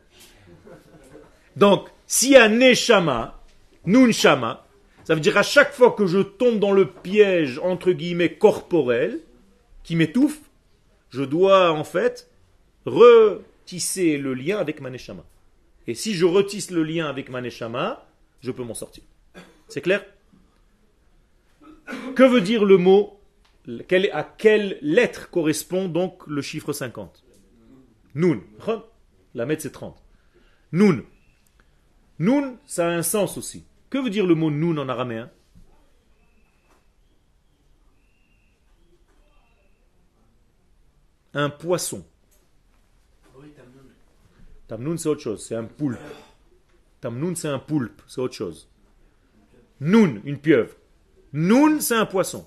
Donc, 1.57 1.89
s'il 2.07 2.31
y 2.31 2.37
a 2.37 2.49
Neshama, 2.49 3.41
Nun 3.85 4.13
Shama, 4.13 4.65
ça 5.05 5.15
veut 5.15 5.21
dire 5.21 5.37
à 5.37 5.43
chaque 5.43 5.73
fois 5.73 5.93
que 5.93 6.07
je 6.07 6.21
tombe 6.21 6.59
dans 6.59 6.73
le 6.73 6.89
piège, 6.89 7.59
entre 7.59 7.93
guillemets, 7.93 8.35
corporel, 8.35 9.21
qui 9.83 9.97
m'étouffe, 9.97 10.41
je 11.11 11.23
dois 11.23 11.73
en 11.73 11.85
fait 11.85 12.31
retisser 12.87 14.19
le 14.19 14.35
lien 14.35 14.59
avec 14.59 14.81
Maneshama. 14.81 15.25
Et 15.87 15.95
si 15.95 16.15
je 16.15 16.25
retisse 16.25 16.71
le 16.71 16.83
lien 16.83 17.07
avec 17.07 17.29
Maneshama, 17.29 18.07
je 18.41 18.51
peux 18.51 18.65
m'en 18.65 18.75
sortir. 18.75 19.03
C'est 19.69 19.81
clair? 19.81 20.05
Que 22.15 22.23
veut 22.23 22.41
dire 22.41 22.65
le 22.65 22.79
mot 22.79 23.21
À 24.13 24.25
quelle 24.25 24.79
lettre 24.81 25.31
correspond 25.31 25.89
donc 25.89 26.27
le 26.27 26.43
chiffre 26.43 26.73
50 26.73 27.25
Nun. 28.15 28.41
La 29.35 29.47
mettre 29.47 29.63
c'est 29.63 29.73
30. 29.73 30.03
Nun. 30.73 31.03
Nun, 32.19 32.59
ça 32.67 32.89
a 32.89 32.91
un 32.91 33.03
sens 33.03 33.37
aussi. 33.37 33.65
Que 33.91 33.99
veut 33.99 34.11
dire 34.11 34.27
le 34.27 34.35
mot 34.35 34.51
nun 34.51 34.79
en 34.79 34.89
araméen? 34.89 35.31
Un 41.33 41.51
poisson. 41.51 42.07
Tamnoun, 44.69 44.97
c'est 44.97 45.09
autre 45.09 45.21
chose, 45.21 45.45
c'est 45.45 45.57
un 45.57 45.65
poulpe. 45.65 45.99
Tamnoun, 47.01 47.37
c'est 47.37 47.49
un 47.49 47.59
poulpe, 47.59 48.01
c'est 48.07 48.21
autre 48.21 48.35
chose. 48.35 48.69
Noun, 49.81 50.23
une 50.25 50.39
pieuvre. 50.39 50.75
Noun, 51.35 51.81
c'est 51.81 51.97
un 51.97 52.07
poisson. 52.07 52.47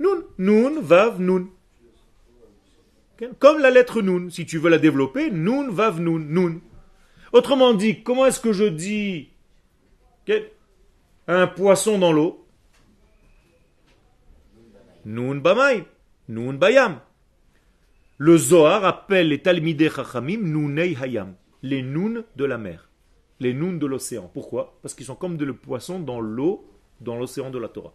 Noun, 0.00 0.24
noun, 0.38 0.80
vav, 0.80 1.20
noun. 1.20 1.48
Comme 3.38 3.60
la 3.60 3.70
lettre 3.70 4.02
noun, 4.02 4.30
si 4.30 4.44
tu 4.44 4.58
veux 4.58 4.68
la 4.68 4.78
développer, 4.78 5.30
noun, 5.30 5.70
vav, 5.70 6.00
noun, 6.00 6.26
noun. 6.28 6.60
Autrement 7.32 7.74
dit, 7.74 8.02
comment 8.02 8.26
est-ce 8.26 8.40
que 8.40 8.52
je 8.52 8.64
dis 8.64 9.28
un 11.28 11.46
poisson 11.46 11.98
dans 11.98 12.12
l'eau? 12.12 12.44
Noun 15.04 15.40
bamay, 15.40 15.84
noun 16.28 16.58
bayam. 16.58 17.00
Le 18.18 18.36
Zohar 18.36 18.84
appelle 18.84 19.28
les 19.28 19.42
Talmidei 19.42 19.90
Chachamim 19.90 20.40
Nounei 20.40 20.96
Hayam, 21.00 21.34
les 21.62 21.82
Noun 21.82 22.24
de 22.34 22.44
la 22.44 22.58
mer, 22.58 22.90
les 23.38 23.54
Noun 23.54 23.78
de 23.78 23.86
l'océan. 23.86 24.28
Pourquoi? 24.34 24.78
Parce 24.82 24.94
qu'ils 24.94 25.06
sont 25.06 25.14
comme 25.14 25.36
des 25.36 25.46
poissons 25.52 26.00
dans 26.00 26.18
l'eau, 26.18 26.68
dans 27.00 27.16
l'océan 27.16 27.50
de 27.50 27.58
la 27.58 27.68
Torah. 27.68 27.92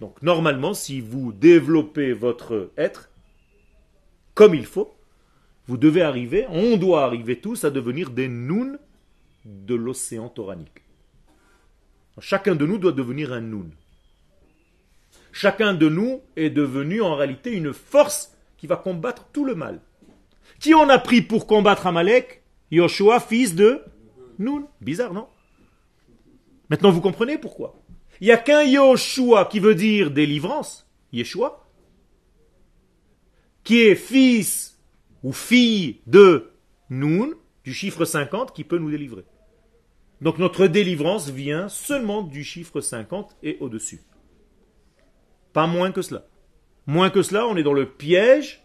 Donc 0.00 0.20
normalement, 0.22 0.74
si 0.74 1.00
vous 1.00 1.32
développez 1.32 2.12
votre 2.12 2.70
être 2.76 3.10
comme 4.34 4.54
il 4.54 4.66
faut, 4.66 4.94
vous 5.66 5.78
devez 5.78 6.02
arriver, 6.02 6.46
on 6.50 6.76
doit 6.76 7.04
arriver 7.04 7.40
tous 7.40 7.64
à 7.64 7.70
devenir 7.70 8.10
des 8.10 8.28
Noun 8.28 8.78
de 9.44 9.74
l'océan 9.74 10.28
toranique. 10.28 10.82
Chacun 12.20 12.54
de 12.54 12.66
nous 12.66 12.78
doit 12.78 12.92
devenir 12.92 13.32
un 13.32 13.40
Noun. 13.40 13.70
Chacun 15.32 15.74
de 15.74 15.88
nous 15.88 16.22
est 16.36 16.50
devenu 16.50 17.02
en 17.02 17.14
réalité 17.14 17.52
une 17.52 17.72
force 17.72 18.34
qui 18.56 18.66
va 18.66 18.76
combattre 18.76 19.26
tout 19.32 19.44
le 19.44 19.54
mal. 19.54 19.80
Qui 20.60 20.74
on 20.74 20.88
a 20.88 20.98
pris 20.98 21.20
pour 21.20 21.46
combattre 21.46 21.86
Amalek? 21.86 22.42
Yoshua, 22.70 23.20
fils 23.20 23.54
de 23.54 23.82
Noun. 24.38 24.66
Bizarre, 24.80 25.12
non? 25.12 25.28
Maintenant, 26.70 26.90
vous 26.90 27.00
comprenez 27.00 27.38
pourquoi. 27.38 27.80
Il 28.20 28.26
n'y 28.26 28.32
a 28.32 28.38
qu'un 28.38 28.62
Yoshua 28.62 29.44
qui 29.46 29.60
veut 29.60 29.74
dire 29.74 30.10
délivrance, 30.10 30.88
Yeshua, 31.12 31.64
qui 33.62 33.82
est 33.82 33.94
fils 33.94 34.78
ou 35.22 35.32
fille 35.32 36.00
de 36.06 36.52
Noun, 36.88 37.34
du 37.64 37.74
chiffre 37.74 38.04
50, 38.04 38.54
qui 38.54 38.64
peut 38.64 38.78
nous 38.78 38.90
délivrer. 38.90 39.24
Donc 40.20 40.38
notre 40.38 40.66
délivrance 40.66 41.28
vient 41.28 41.68
seulement 41.68 42.22
du 42.22 42.42
chiffre 42.44 42.80
50 42.80 43.36
et 43.42 43.58
au-dessus. 43.60 44.02
Pas 45.52 45.66
moins 45.66 45.92
que 45.92 46.02
cela. 46.02 46.26
Moins 46.86 47.10
que 47.10 47.22
cela, 47.22 47.46
on 47.46 47.56
est 47.56 47.62
dans 47.62 47.72
le 47.72 47.90
piège 47.90 48.64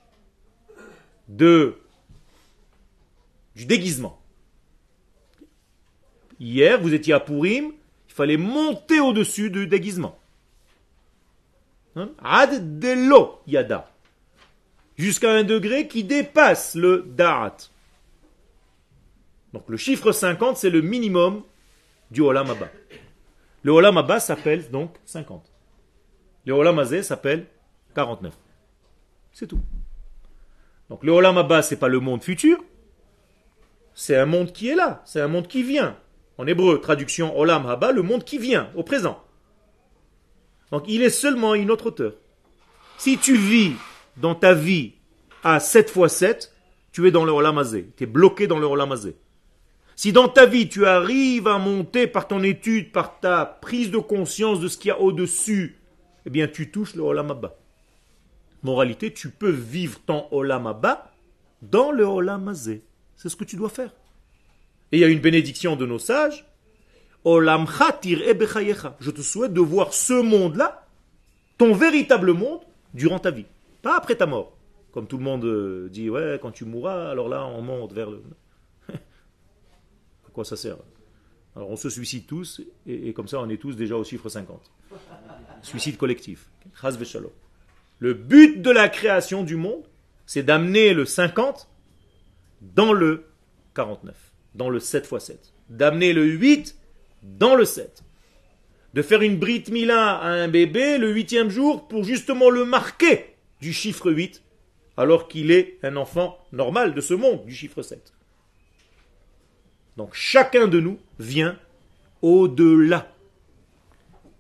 de, 1.28 1.78
du 3.56 3.66
déguisement. 3.66 4.22
Hier, 6.40 6.80
vous 6.80 6.94
étiez 6.94 7.14
à 7.14 7.20
Purim, 7.20 7.72
il 8.12 8.13
fallait 8.13 8.36
monter 8.36 9.00
au-dessus 9.00 9.50
du 9.50 9.67
déguisement. 9.67 10.19
Hein? 11.95 12.10
Ad 12.21 12.78
delo 12.78 13.39
yada. 13.47 13.89
Jusqu'à 14.97 15.32
un 15.32 15.43
degré 15.43 15.88
qui 15.88 16.04
dépasse 16.04 16.76
le 16.76 17.06
da'at. 17.08 17.56
Donc 19.54 19.63
le 19.69 19.78
chiffre 19.78 20.12
50, 20.12 20.58
c'est 20.58 20.69
le 20.69 20.82
minimum 20.82 21.43
du 22.12 22.19
Olam 22.19 22.50
Abba. 22.50 22.67
Le 23.63 23.71
Olam 23.71 23.97
Abba 23.97 24.19
s'appelle 24.19 24.69
donc 24.69 24.93
50. 25.06 25.50
Le 26.45 26.54
Olam 26.54 26.80
Azé 26.80 27.04
s'appelle 27.04 27.45
49. 27.95 28.34
C'est 29.32 29.47
tout. 29.47 29.62
Donc 30.89 31.02
le 31.06 31.13
Olam 31.13 31.38
Abba, 31.38 31.62
c'est 31.62 31.78
pas 31.78 31.88
le 31.88 32.02
monde 32.02 32.24
futur, 32.24 32.62
c'est 33.93 34.17
un 34.17 34.26
monde 34.26 34.52
qui 34.52 34.67
est 34.67 34.76
là, 34.76 35.02
c'est 35.06 35.21
un 35.21 35.30
monde 35.30 35.47
qui 35.47 35.63
vient. 35.63 35.95
En 36.38 36.48
hébreu, 36.48 36.80
traduction 36.82 37.38
Olam 37.38 37.65
Haba, 37.65 37.91
le 37.91 38.02
monde 38.02 38.24
qui 38.24 38.38
vient, 38.38 38.70
au 38.76 38.84
présent. 38.84 39.24
Donc 40.72 40.86
il 40.88 41.02
est 41.02 41.10
seulement 41.10 41.54
une 41.56 41.70
autre 41.70 41.88
hauteur. 41.88 42.13
Si 42.98 43.17
tu 43.17 43.36
vis 43.36 43.74
dans 44.17 44.36
ta 44.36 44.54
vie 44.54 44.94
à 45.44 45.60
7 45.60 45.89
fois 45.89 46.10
7, 46.10 46.54
tu 46.91 47.08
es 47.08 47.12
dans 47.12 47.26
le 47.26 47.32
Olam. 47.32 47.62
Tu 47.98 48.04
es 48.04 48.08
bloqué 48.08 48.48
dans 48.48 48.60
le 48.60 48.65
Olam. 48.65 48.96
Si 49.96 50.12
dans 50.12 50.30
ta 50.30 50.46
vie 50.46 50.70
tu 50.70 50.86
arrives 50.86 51.48
à 51.48 51.58
monter 51.58 52.08
par 52.08 52.28
ton 52.28 52.41
étude, 52.44 52.91
par 52.91 53.20
ta 53.20 53.46
prise 53.46 53.91
de 53.91 53.98
conscience 53.98 54.60
de 54.60 54.67
ce 54.67 54.78
qu'il 54.78 54.89
y 54.89 54.91
a 54.91 55.00
au-dessus, 55.00 55.78
eh 56.26 56.30
bien 56.30 56.48
tu 56.48 56.72
touches 56.72 56.96
le 56.96 57.04
Olam 57.04 57.32
Abba. 57.32 57.56
Moralité, 58.63 59.12
tu 59.12 59.30
peux 59.30 59.50
vivre 59.50 60.00
ton 60.06 60.28
Olam 60.32 60.67
Abba 60.67 61.12
dans 61.62 61.91
le 61.91 62.04
Olam. 62.04 62.54
C'est 62.54 62.82
ce 63.30 63.36
que 63.36 63.44
tu 63.44 63.56
dois 63.56 63.70
faire. 63.70 63.91
Et 64.91 64.97
il 64.97 64.99
y 64.99 65.04
a 65.04 65.08
une 65.08 65.19
bénédiction 65.19 65.75
de 65.75 65.86
nos 65.86 65.99
sages. 65.99 66.45
Je 67.23 69.10
te 69.12 69.21
souhaite 69.21 69.54
de 69.54 69.62
voir 69.62 69.93
ce 69.93 70.21
monde-là, 70.21 70.88
ton 71.58 71.73
véritable 71.73 72.34
monde, 72.34 72.62
durant 72.93 73.19
ta 73.19 73.32
vie. 73.32 73.45
Pas 73.82 73.97
après 73.97 74.15
ta 74.15 74.25
mort. 74.25 74.58
Comme 74.91 75.08
tout 75.08 75.17
le 75.17 75.23
monde 75.23 75.45
euh, 75.45 75.88
dit, 75.89 76.10
ouais, 76.10 76.38
quand 76.41 76.51
tu 76.51 76.65
mourras, 76.65 77.10
alors 77.10 77.30
là, 77.30 77.45
on 77.45 77.62
monte 77.62 77.93
vers 77.93 78.10
le. 78.10 78.21
à 78.93 78.97
quoi 80.34 80.43
ça 80.43 80.58
sert? 80.58 80.77
Alors 81.56 81.69
on 81.69 81.75
se 81.75 81.89
suicide 81.89 82.25
tous, 82.27 82.62
et, 82.88 83.13
comme 83.13 83.27
ça, 83.27 83.39
on 83.39 83.49
est 83.49 83.58
tous 83.58 83.75
déjà 83.75 83.95
au 83.97 84.04
chiffre 84.04 84.30
50. 84.30 84.71
Suicide 85.62 85.97
collectif. 85.97 86.49
Le 87.99 88.13
but 88.13 88.62
de 88.62 88.71
la 88.71 88.89
création 88.89 89.43
du 89.43 89.56
monde, 89.58 89.84
c'est 90.25 90.43
d'amener 90.43 90.93
le 90.93 91.06
50 91.06 91.69
dans 92.62 92.93
le 92.93 93.25
49, 93.75 94.31
dans 94.56 94.70
le 94.70 94.80
7 94.80 95.10
x 95.12 95.26
7. 95.26 95.54
D'amener 95.70 96.14
le 96.14 96.26
8 96.26 96.78
dans 97.24 97.56
le 97.56 97.66
7. 97.66 98.04
De 98.94 99.02
faire 99.02 99.22
une 99.22 99.38
brite 99.38 99.70
mila 99.70 100.18
à 100.18 100.28
un 100.28 100.48
bébé 100.48 100.98
le 100.98 101.12
huitième 101.12 101.50
jour 101.50 101.88
pour 101.88 102.04
justement 102.04 102.50
le 102.50 102.66
marquer 102.66 103.36
du 103.62 103.72
chiffre 103.72 104.12
8, 104.12 104.44
alors 104.98 105.28
qu'il 105.28 105.52
est 105.52 105.78
un 105.84 105.96
enfant 105.96 106.38
normal 106.52 106.94
de 106.94 107.02
ce 107.02 107.14
monde, 107.14 107.46
du 107.46 107.54
chiffre 107.54 107.82
7. 107.82 108.14
Donc 109.98 110.14
chacun 110.14 110.68
de 110.68 110.80
nous 110.80 111.00
vient 111.20 111.58
au-delà, 112.22 113.14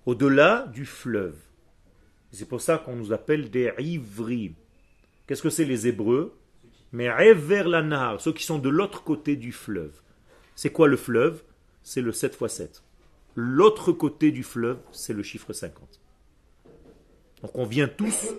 au-delà 0.05 0.67
du 0.73 0.85
fleuve. 0.85 1.35
C'est 2.31 2.47
pour 2.47 2.61
ça 2.61 2.77
qu'on 2.77 2.95
nous 2.95 3.13
appelle 3.13 3.49
des 3.49 3.71
ivri. 3.77 4.53
Qu'est-ce 5.27 5.43
que 5.43 5.49
c'est 5.49 5.65
les 5.65 5.87
Hébreux? 5.87 6.37
Mais 6.91 7.33
vers 7.33 7.67
la 7.67 7.81
Nahar, 7.81 8.19
ceux 8.19 8.33
qui 8.33 8.43
sont 8.43 8.59
de 8.59 8.69
l'autre 8.69 9.03
côté 9.03 9.35
du 9.35 9.51
fleuve. 9.51 10.01
C'est 10.55 10.71
quoi 10.71 10.87
le 10.87 10.97
fleuve? 10.97 11.43
C'est 11.83 12.01
le 12.01 12.11
7 12.11 12.37
x 12.39 12.53
7. 12.53 12.83
L'autre 13.35 13.91
côté 13.91 14.31
du 14.31 14.43
fleuve, 14.43 14.79
c'est 14.91 15.13
le 15.13 15.23
chiffre 15.23 15.53
50. 15.53 15.99
Donc 17.41 17.57
on 17.57 17.65
vient 17.65 17.87
tous, 17.87 18.33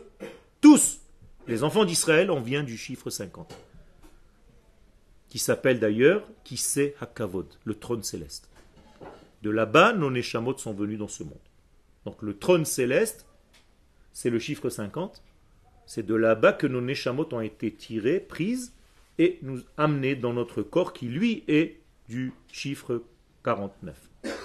tous, 0.61 1.01
les 1.49 1.65
enfants 1.65 1.85
d'Israël, 1.85 2.31
on 2.31 2.41
vient 2.41 2.63
du 2.63 2.77
chiffre 2.77 3.11
50. 3.11 3.57
Qui 5.29 5.39
s'appelle 5.39 5.81
d'ailleurs 5.81 6.29
Kissé 6.45 6.95
Hakavod, 7.01 7.47
le 7.65 7.75
trône 7.75 8.03
céleste. 8.03 8.51
De 9.43 9.51
là-bas, 9.51 9.95
nos 9.95 10.11
Neshamot 10.11 10.59
sont 10.59 10.75
venus 10.75 10.99
dans 10.99 11.09
ce 11.09 11.25
monde. 11.25 11.39
Donc 12.05 12.21
le 12.23 12.39
trône 12.39 12.65
céleste, 12.65 13.27
c'est 14.13 14.31
le 14.31 14.39
chiffre 14.39 14.69
50. 14.69 15.23
C'est 15.87 16.07
de 16.07 16.15
là-bas 16.15 16.53
que 16.53 16.67
nos 16.67 16.81
Neshamot 16.81 17.29
ont 17.33 17.41
été 17.41 17.73
tirés, 17.73 18.21
prises, 18.21 18.73
et 19.19 19.39
nous 19.43 19.61
amenés 19.77 20.17
dans 20.17 20.33
notre 20.33 20.63
corps 20.63 20.93
qui, 20.93 21.07
lui, 21.07 21.45
est 21.49 21.81
du 22.09 22.33
chiffre 22.51 23.03
49. 23.45 23.97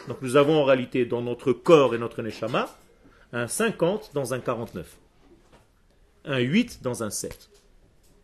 Donc 0.08 0.22
nous 0.22 0.36
avons 0.36 0.62
en 0.62 0.64
réalité 0.64 1.06
dans 1.06 1.22
notre 1.22 1.54
corps 1.54 1.94
et 1.94 1.98
notre 1.98 2.22
Neshama 2.22 2.70
un 3.34 3.48
50 3.48 4.12
dans 4.14 4.34
un 4.34 4.40
49. 4.40 4.98
Un 6.26 6.40
8 6.40 6.80
dans 6.82 7.04
un 7.04 7.10
7. 7.10 7.50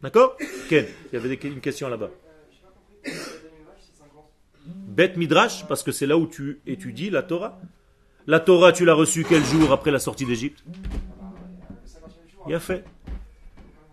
D'accord? 0.01 0.37
Ken, 0.69 0.85
il 1.11 1.15
y 1.15 1.17
avait 1.17 1.33
une 1.33 1.61
question 1.61 1.87
là-bas. 1.87 2.09
Beth 4.65 5.17
Midrash, 5.17 5.65
parce 5.67 5.83
que 5.83 5.91
c'est 5.91 6.05
là 6.05 6.17
où 6.17 6.27
tu 6.27 6.61
étudies 6.65 7.09
la 7.09 7.23
Torah. 7.23 7.59
La 8.27 8.39
Torah, 8.39 8.71
tu 8.71 8.85
l'as 8.85 8.93
reçue 8.93 9.25
quel 9.27 9.43
jour 9.43 9.71
après 9.71 9.91
la 9.91 9.99
sortie 9.99 10.25
d'Égypte? 10.25 10.63
Il 12.47 12.53
a 12.53 12.59
fait. 12.59 12.83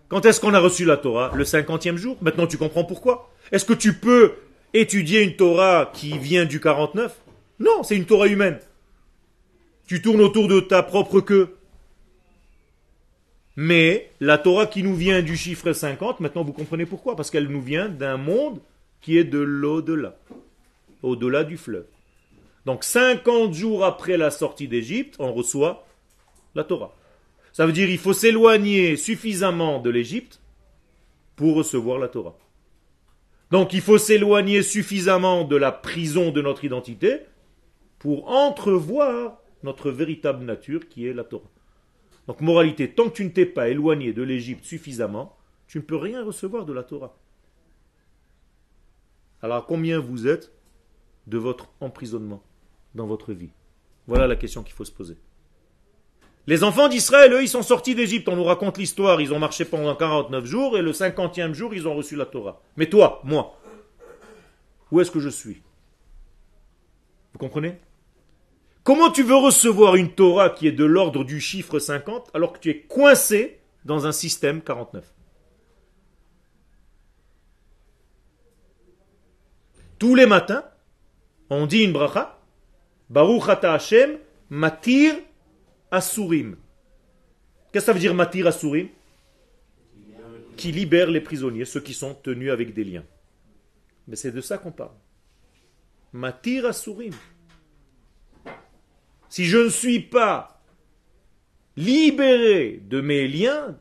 Quand 0.09 0.25
est-ce 0.25 0.41
qu'on 0.41 0.53
a 0.53 0.59
reçu 0.59 0.83
la 0.85 0.97
Torah? 0.97 1.31
Le 1.35 1.45
cinquantième 1.45 1.97
jour? 1.97 2.17
Maintenant, 2.21 2.47
tu 2.47 2.57
comprends 2.57 2.83
pourquoi? 2.83 3.29
Est-ce 3.51 3.65
que 3.65 3.73
tu 3.73 3.93
peux 3.93 4.33
étudier 4.73 5.23
une 5.23 5.35
Torah 5.35 5.89
qui 5.93 6.17
vient 6.17 6.45
du 6.45 6.59
49 6.59 7.15
Non, 7.59 7.83
c'est 7.83 7.95
une 7.95 8.05
Torah 8.05 8.27
humaine. 8.27 8.59
Tu 9.87 10.01
tournes 10.01 10.21
autour 10.21 10.47
de 10.47 10.59
ta 10.59 10.83
propre 10.83 11.21
queue. 11.21 11.55
Mais 13.55 14.11
la 14.19 14.37
Torah 14.37 14.65
qui 14.65 14.83
nous 14.83 14.95
vient 14.95 15.21
du 15.21 15.35
chiffre 15.35 15.71
50, 15.71 16.19
maintenant 16.19 16.43
vous 16.43 16.53
comprenez 16.53 16.85
pourquoi? 16.85 17.15
Parce 17.15 17.29
qu'elle 17.29 17.47
nous 17.47 17.61
vient 17.61 17.89
d'un 17.89 18.17
monde 18.17 18.59
qui 19.01 19.17
est 19.17 19.23
de 19.23 19.39
l'au-delà, 19.39 20.15
au-delà 21.03 21.43
du 21.43 21.57
fleuve. 21.57 21.85
Donc 22.65 22.83
50 22.83 23.53
jours 23.53 23.83
après 23.83 24.17
la 24.17 24.31
sortie 24.31 24.67
d'Égypte, 24.67 25.15
on 25.19 25.33
reçoit 25.33 25.85
la 26.55 26.63
Torah. 26.63 26.95
Ça 27.53 27.65
veut 27.65 27.73
dire 27.73 27.87
qu'il 27.87 27.97
faut 27.97 28.13
s'éloigner 28.13 28.95
suffisamment 28.95 29.79
de 29.79 29.89
l'Égypte 29.89 30.41
pour 31.35 31.55
recevoir 31.55 31.97
la 31.99 32.07
Torah. 32.07 32.37
Donc 33.49 33.73
il 33.73 33.81
faut 33.81 33.97
s'éloigner 33.97 34.63
suffisamment 34.63 35.43
de 35.43 35.57
la 35.57 35.71
prison 35.71 36.31
de 36.31 36.41
notre 36.41 36.63
identité 36.63 37.19
pour 37.99 38.29
entrevoir 38.29 39.41
notre 39.63 39.91
véritable 39.91 40.45
nature 40.45 40.87
qui 40.87 41.05
est 41.05 41.13
la 41.13 41.25
Torah. 41.25 41.49
Donc 42.27 42.39
moralité, 42.39 42.89
tant 42.89 43.09
que 43.09 43.15
tu 43.15 43.25
ne 43.25 43.29
t'es 43.29 43.45
pas 43.45 43.69
éloigné 43.69 44.13
de 44.13 44.23
l'Égypte 44.23 44.63
suffisamment, 44.63 45.35
tu 45.67 45.79
ne 45.79 45.83
peux 45.83 45.97
rien 45.97 46.23
recevoir 46.23 46.65
de 46.65 46.73
la 46.73 46.83
Torah. 46.83 47.17
Alors 49.41 49.65
combien 49.65 49.99
vous 49.99 50.27
êtes 50.27 50.53
de 51.27 51.37
votre 51.37 51.71
emprisonnement 51.81 52.41
dans 52.95 53.07
votre 53.07 53.33
vie? 53.33 53.51
Voilà 54.07 54.27
la 54.27 54.35
question 54.35 54.63
qu'il 54.63 54.73
faut 54.73 54.85
se 54.85 54.91
poser. 54.91 55.17
Les 56.47 56.63
enfants 56.63 56.87
d'Israël, 56.87 57.33
eux, 57.33 57.43
ils 57.43 57.49
sont 57.49 57.61
sortis 57.61 57.95
d'Égypte. 57.95 58.27
On 58.27 58.35
nous 58.35 58.43
raconte 58.43 58.77
l'histoire. 58.77 59.21
Ils 59.21 59.33
ont 59.33 59.39
marché 59.39 59.65
pendant 59.65 59.95
49 59.95 60.45
jours 60.45 60.77
et 60.77 60.81
le 60.81 60.91
50e 60.91 61.53
jour, 61.53 61.73
ils 61.73 61.87
ont 61.87 61.95
reçu 61.95 62.15
la 62.15 62.25
Torah. 62.25 62.61
Mais 62.77 62.87
toi, 62.87 63.21
moi, 63.23 63.57
où 64.91 64.99
est-ce 64.99 65.11
que 65.11 65.19
je 65.19 65.29
suis? 65.29 65.61
Vous 67.33 67.39
comprenez? 67.39 67.77
Comment 68.83 69.11
tu 69.11 69.21
veux 69.21 69.35
recevoir 69.35 69.95
une 69.95 70.11
Torah 70.11 70.49
qui 70.49 70.67
est 70.67 70.71
de 70.71 70.85
l'ordre 70.85 71.23
du 71.23 71.39
chiffre 71.39 71.77
50 71.77 72.31
alors 72.33 72.53
que 72.53 72.59
tu 72.59 72.69
es 72.71 72.79
coincé 72.81 73.59
dans 73.85 74.07
un 74.07 74.11
système 74.11 74.61
49 74.61 75.05
Tous 79.99 80.15
les 80.15 80.25
matins, 80.25 80.65
on 81.51 81.67
dit 81.67 81.83
une 81.83 81.93
bracha, 81.93 82.39
Baruch 83.11 83.43
Hashem, 83.63 84.17
Matir 84.49 85.13
Asurim. 85.91 86.55
Qu'est-ce 87.71 87.85
que 87.85 87.91
ça 87.91 87.93
veut 87.93 87.99
dire 87.99 88.15
Matir 88.15 88.47
Asurim? 88.47 88.87
Qui 90.57 90.71
libère 90.71 91.09
les 91.09 91.21
prisonniers, 91.21 91.65
ceux 91.65 91.81
qui 91.81 91.93
sont 91.93 92.13
tenus 92.15 92.51
avec 92.51 92.73
des 92.73 92.83
liens. 92.83 93.05
Mais 94.07 94.15
c'est 94.15 94.31
de 94.31 94.41
ça 94.41 94.57
qu'on 94.57 94.71
parle. 94.71 94.95
Matir 96.13 96.65
Asurim. 96.65 97.13
Si 99.29 99.45
je 99.45 99.57
ne 99.57 99.69
suis 99.69 100.01
pas 100.01 100.61
libéré 101.77 102.81
de 102.83 102.99
mes 102.99 103.27
liens, 103.27 103.77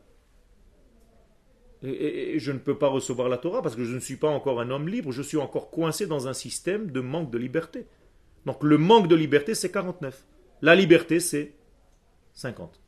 je 1.82 2.52
ne 2.52 2.58
peux 2.58 2.78
pas 2.78 2.88
recevoir 2.88 3.28
la 3.28 3.38
Torah 3.38 3.62
parce 3.62 3.74
que 3.74 3.84
je 3.84 3.94
ne 3.94 4.00
suis 4.00 4.16
pas 4.16 4.28
encore 4.28 4.60
un 4.60 4.70
homme 4.70 4.88
libre, 4.88 5.12
je 5.12 5.22
suis 5.22 5.38
encore 5.38 5.70
coincé 5.70 6.06
dans 6.06 6.28
un 6.28 6.34
système 6.34 6.90
de 6.90 7.00
manque 7.00 7.30
de 7.30 7.38
liberté. 7.38 7.86
Donc 8.46 8.62
le 8.62 8.78
manque 8.78 9.08
de 9.08 9.16
liberté, 9.16 9.54
c'est 9.54 9.72
49. 9.72 10.24
La 10.62 10.74
liberté, 10.74 11.20
c'est 11.20 11.52
50. 12.34 12.80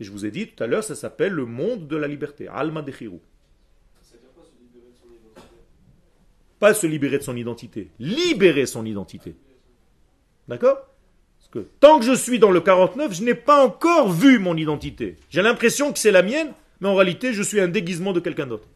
Et 0.00 0.04
je 0.04 0.10
vous 0.10 0.26
ai 0.26 0.30
dit 0.30 0.48
tout 0.48 0.62
à 0.62 0.66
l'heure, 0.66 0.84
ça 0.84 0.94
s'appelle 0.94 1.32
le 1.32 1.46
monde 1.46 1.88
de 1.88 1.96
la 1.96 2.06
liberté. 2.06 2.48
Alma 2.48 2.82
de 2.82 2.92
Chirou. 2.92 3.20
Pas 6.58 6.72
se 6.72 6.86
libérer 6.86 7.18
de 7.18 7.22
son 7.22 7.36
identité, 7.36 7.90
libérer 7.98 8.64
son 8.64 8.86
identité. 8.86 9.34
D'accord? 10.48 10.78
Parce 11.38 11.50
que 11.50 11.70
tant 11.80 11.98
que 11.98 12.04
je 12.04 12.14
suis 12.14 12.38
dans 12.38 12.50
le 12.50 12.60
49, 12.60 13.12
je 13.12 13.22
n'ai 13.22 13.34
pas 13.34 13.64
encore 13.64 14.10
vu 14.10 14.38
mon 14.38 14.56
identité. 14.56 15.16
J'ai 15.28 15.42
l'impression 15.42 15.92
que 15.92 15.98
c'est 15.98 16.10
la 16.10 16.22
mienne, 16.22 16.52
mais 16.80 16.88
en 16.88 16.94
réalité, 16.94 17.32
je 17.34 17.42
suis 17.42 17.60
un 17.60 17.68
déguisement 17.68 18.12
de 18.12 18.20
quelqu'un 18.20 18.46
d'autre 18.46 18.68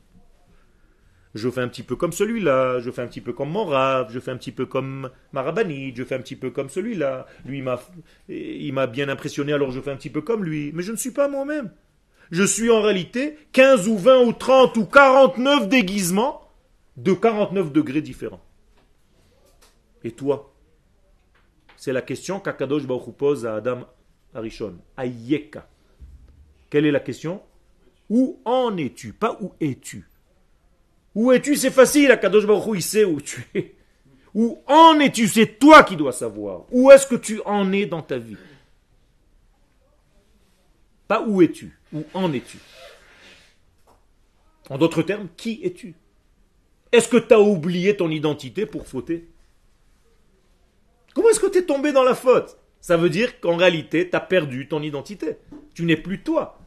je 1.34 1.48
fais 1.48 1.60
un 1.60 1.68
petit 1.68 1.82
peu 1.84 1.96
comme 1.96 2.12
celui-là, 2.12 2.80
je 2.80 2.90
fais 2.90 3.02
un 3.02 3.06
petit 3.06 3.20
peu 3.20 3.32
comme 3.32 3.50
mon 3.50 3.66
je 4.08 4.18
fais 4.18 4.32
un 4.32 4.36
petit 4.36 4.50
peu 4.50 4.66
comme 4.66 5.10
Marabanid, 5.32 5.96
je 5.96 6.04
fais 6.04 6.16
un 6.16 6.20
petit 6.20 6.36
peu 6.36 6.50
comme 6.50 6.68
celui-là. 6.68 7.26
Lui, 7.44 7.62
il 8.28 8.72
m'a 8.72 8.86
bien 8.88 9.08
impressionné, 9.08 9.52
alors 9.52 9.70
je 9.70 9.80
fais 9.80 9.92
un 9.92 9.96
petit 9.96 10.10
peu 10.10 10.22
comme 10.22 10.44
lui. 10.44 10.72
Mais 10.74 10.82
je 10.82 10.90
ne 10.92 10.96
suis 10.96 11.12
pas 11.12 11.28
moi-même. 11.28 11.70
Je 12.32 12.42
suis 12.42 12.70
en 12.70 12.82
réalité 12.82 13.38
15 13.52 13.88
ou 13.88 13.96
20 13.98 14.22
ou 14.22 14.32
30 14.32 14.76
ou 14.76 14.86
49 14.86 15.68
déguisements 15.68 16.48
de 16.96 17.12
49 17.12 17.72
degrés 17.72 18.02
différents. 18.02 18.44
Et 20.02 20.12
toi? 20.12 20.52
C'est 21.76 21.92
la 21.92 22.02
question 22.02 22.40
qu'Akadosh 22.40 22.86
Baruch 22.86 23.14
pose 23.16 23.46
à 23.46 23.56
Adam 23.56 23.86
Arishon. 24.34 24.78
Ayeka. 24.96 25.68
Quelle 26.68 26.86
est 26.86 26.90
la 26.92 27.00
question? 27.00 27.40
Où 28.08 28.40
en 28.44 28.76
es-tu? 28.76 29.12
Pas 29.12 29.38
où 29.40 29.54
es-tu 29.60 30.09
où 31.14 31.32
es-tu? 31.32 31.56
C'est 31.56 31.70
facile, 31.70 32.10
Akadosh 32.10 32.46
Baruch 32.46 32.76
il 32.76 32.82
sait 32.82 33.04
où 33.04 33.20
tu 33.20 33.44
es. 33.54 33.74
Où 34.34 34.62
en 34.66 34.98
es-tu? 35.00 35.26
C'est 35.28 35.58
toi 35.58 35.82
qui 35.82 35.96
dois 35.96 36.12
savoir. 36.12 36.64
Où 36.70 36.90
est-ce 36.90 37.06
que 37.06 37.16
tu 37.16 37.40
en 37.44 37.72
es 37.72 37.86
dans 37.86 38.02
ta 38.02 38.18
vie? 38.18 38.36
Pas 41.08 41.22
où 41.22 41.42
es-tu 41.42 41.76
Où 41.92 42.04
en 42.14 42.32
es-tu? 42.32 42.58
En 44.68 44.78
d'autres 44.78 45.02
termes, 45.02 45.28
qui 45.36 45.60
es-tu? 45.64 45.94
Est-ce 46.92 47.08
que 47.08 47.16
tu 47.16 47.34
as 47.34 47.40
oublié 47.40 47.96
ton 47.96 48.08
identité 48.10 48.66
pour 48.66 48.86
fauter? 48.86 49.28
Comment 51.14 51.28
est-ce 51.30 51.40
que 51.40 51.48
tu 51.48 51.58
es 51.58 51.64
tombé 51.64 51.92
dans 51.92 52.04
la 52.04 52.14
faute? 52.14 52.56
Ça 52.80 52.96
veut 52.96 53.10
dire 53.10 53.40
qu'en 53.40 53.56
réalité, 53.56 54.08
tu 54.08 54.16
as 54.16 54.20
perdu 54.20 54.68
ton 54.68 54.80
identité. 54.82 55.38
Tu 55.74 55.84
n'es 55.84 55.96
plus 55.96 56.22
toi. 56.22 56.58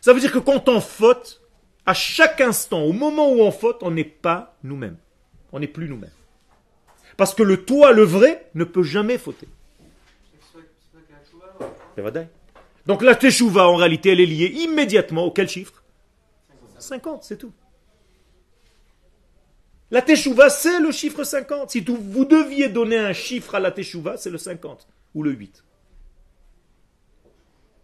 Ça 0.00 0.12
veut 0.12 0.20
dire 0.20 0.32
que 0.32 0.38
quand 0.38 0.68
on 0.68 0.80
faute, 0.80 1.42
à 1.88 1.94
chaque 1.94 2.42
instant, 2.42 2.82
au 2.82 2.92
moment 2.92 3.32
où 3.32 3.40
on 3.40 3.50
faute, 3.50 3.78
on 3.80 3.90
n'est 3.90 4.04
pas 4.04 4.58
nous-mêmes. 4.62 4.98
On 5.52 5.58
n'est 5.58 5.66
plus 5.66 5.88
nous-mêmes. 5.88 6.12
Parce 7.16 7.34
que 7.34 7.42
le 7.42 7.64
toi, 7.64 7.92
le 7.92 8.02
vrai, 8.02 8.50
ne 8.54 8.64
peut 8.64 8.82
jamais 8.82 9.16
fauter. 9.16 9.48
Donc 12.84 13.00
la 13.00 13.14
teshuva, 13.14 13.66
en 13.66 13.76
réalité, 13.76 14.10
elle 14.10 14.20
est 14.20 14.26
liée 14.26 14.52
immédiatement 14.54 15.24
au 15.24 15.30
quel 15.30 15.48
chiffre? 15.48 15.82
50, 16.78 17.24
c'est 17.24 17.38
tout. 17.38 17.54
La 19.90 20.02
teshuva, 20.02 20.50
c'est 20.50 20.80
le 20.80 20.92
chiffre 20.92 21.24
50. 21.24 21.70
Si 21.70 21.80
vous 21.80 22.26
deviez 22.26 22.68
donner 22.68 22.98
un 22.98 23.14
chiffre 23.14 23.54
à 23.54 23.60
la 23.60 23.70
teshuva, 23.70 24.18
c'est 24.18 24.28
le 24.28 24.36
50 24.36 24.86
ou 25.14 25.22
le 25.22 25.30
8. 25.30 25.64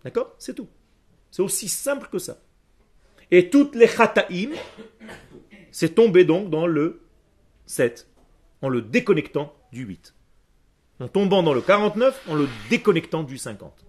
D'accord? 0.04 0.34
C'est 0.36 0.52
tout. 0.52 0.68
C'est 1.30 1.40
aussi 1.40 1.68
simple 1.68 2.08
que 2.12 2.18
ça. 2.18 2.36
Et 3.30 3.50
toutes 3.50 3.74
les 3.74 3.88
khataim, 3.88 4.50
c'est 5.70 5.94
tombé 5.94 6.24
donc 6.24 6.50
dans 6.50 6.66
le 6.66 7.02
7, 7.66 8.08
en 8.62 8.68
le 8.68 8.82
déconnectant 8.82 9.54
du 9.72 9.84
8. 9.84 10.14
En 11.00 11.08
tombant 11.08 11.42
dans 11.42 11.54
le 11.54 11.60
49, 11.60 12.28
en 12.28 12.34
le 12.34 12.48
déconnectant 12.70 13.22
du 13.24 13.38
50. 13.38 13.84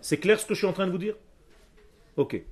C'est 0.00 0.18
clair 0.18 0.38
ce 0.38 0.46
que 0.46 0.54
je 0.54 0.58
suis 0.58 0.66
en 0.66 0.72
train 0.72 0.86
de 0.86 0.92
vous 0.92 0.98
dire? 0.98 1.16
Ok. 2.16 2.42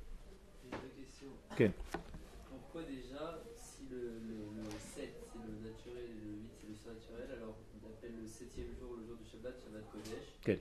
Pourquoi 2.51 2.83
déjà, 2.83 3.41
si 3.57 3.87
le, 3.91 3.97
le, 4.29 4.65
7 4.95 5.15
c'est 5.33 5.39
le 5.39 5.55
naturel 5.65 6.05
et 6.05 6.21
le 6.21 6.33
8 6.43 6.51
c'est 6.61 6.69
le 6.69 6.75
surnaturel, 6.77 7.31
alors 7.39 7.55
on 7.83 7.87
appelle 7.89 8.13
le 8.21 8.27
7 8.27 8.49
jour 8.79 8.97
le 8.99 9.07
jour 9.07 9.17
du 9.17 9.25
Shabbat, 9.31 9.55
Shabbat 9.65 9.85
Kodesh. 9.91 10.59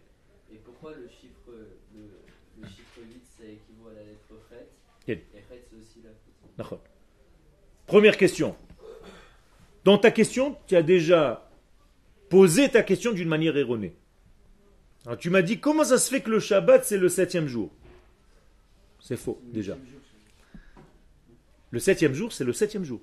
Et 0.53 0.57
pourquoi 0.63 0.93
le 0.95 1.09
chiffre, 1.09 1.51
le, 1.51 2.22
le 2.61 2.68
chiffre 2.68 3.01
8 3.01 3.24
ça 3.26 3.43
équivaut 3.43 3.89
à 3.89 3.93
la 3.93 4.03
lettre 4.03 4.39
Chet 4.49 4.68
Première 7.86 8.18
question. 8.18 8.56
Dans 9.84 9.97
ta 9.97 10.12
question, 10.12 10.58
tu 10.68 10.76
as 10.76 10.82
déjà 10.82 11.49
posé 12.30 12.70
ta 12.70 12.82
question 12.82 13.12
d'une 13.12 13.30
manière 13.30 13.56
erronée. 13.56 13.95
tu 15.20 15.30
m'as 15.30 15.43
dit 15.43 15.60
comment 15.60 15.84
ça 15.84 15.97
se 15.97 16.10
fait 16.10 16.22
que 16.22 16.32
le 16.32 16.39
Shabbat 16.39 16.84
c'est 16.84 16.97
le 16.97 17.10
septième 17.10 17.47
jour? 17.47 17.72
C'est 18.99 19.18
faux 19.18 19.39
déjà. 19.43 19.78
Le 21.70 21.80
septième 21.80 22.14
jour 22.14 22.34
c'est 22.34 22.43
le 22.43 22.53
septième 22.53 22.84
jour. 22.84 23.01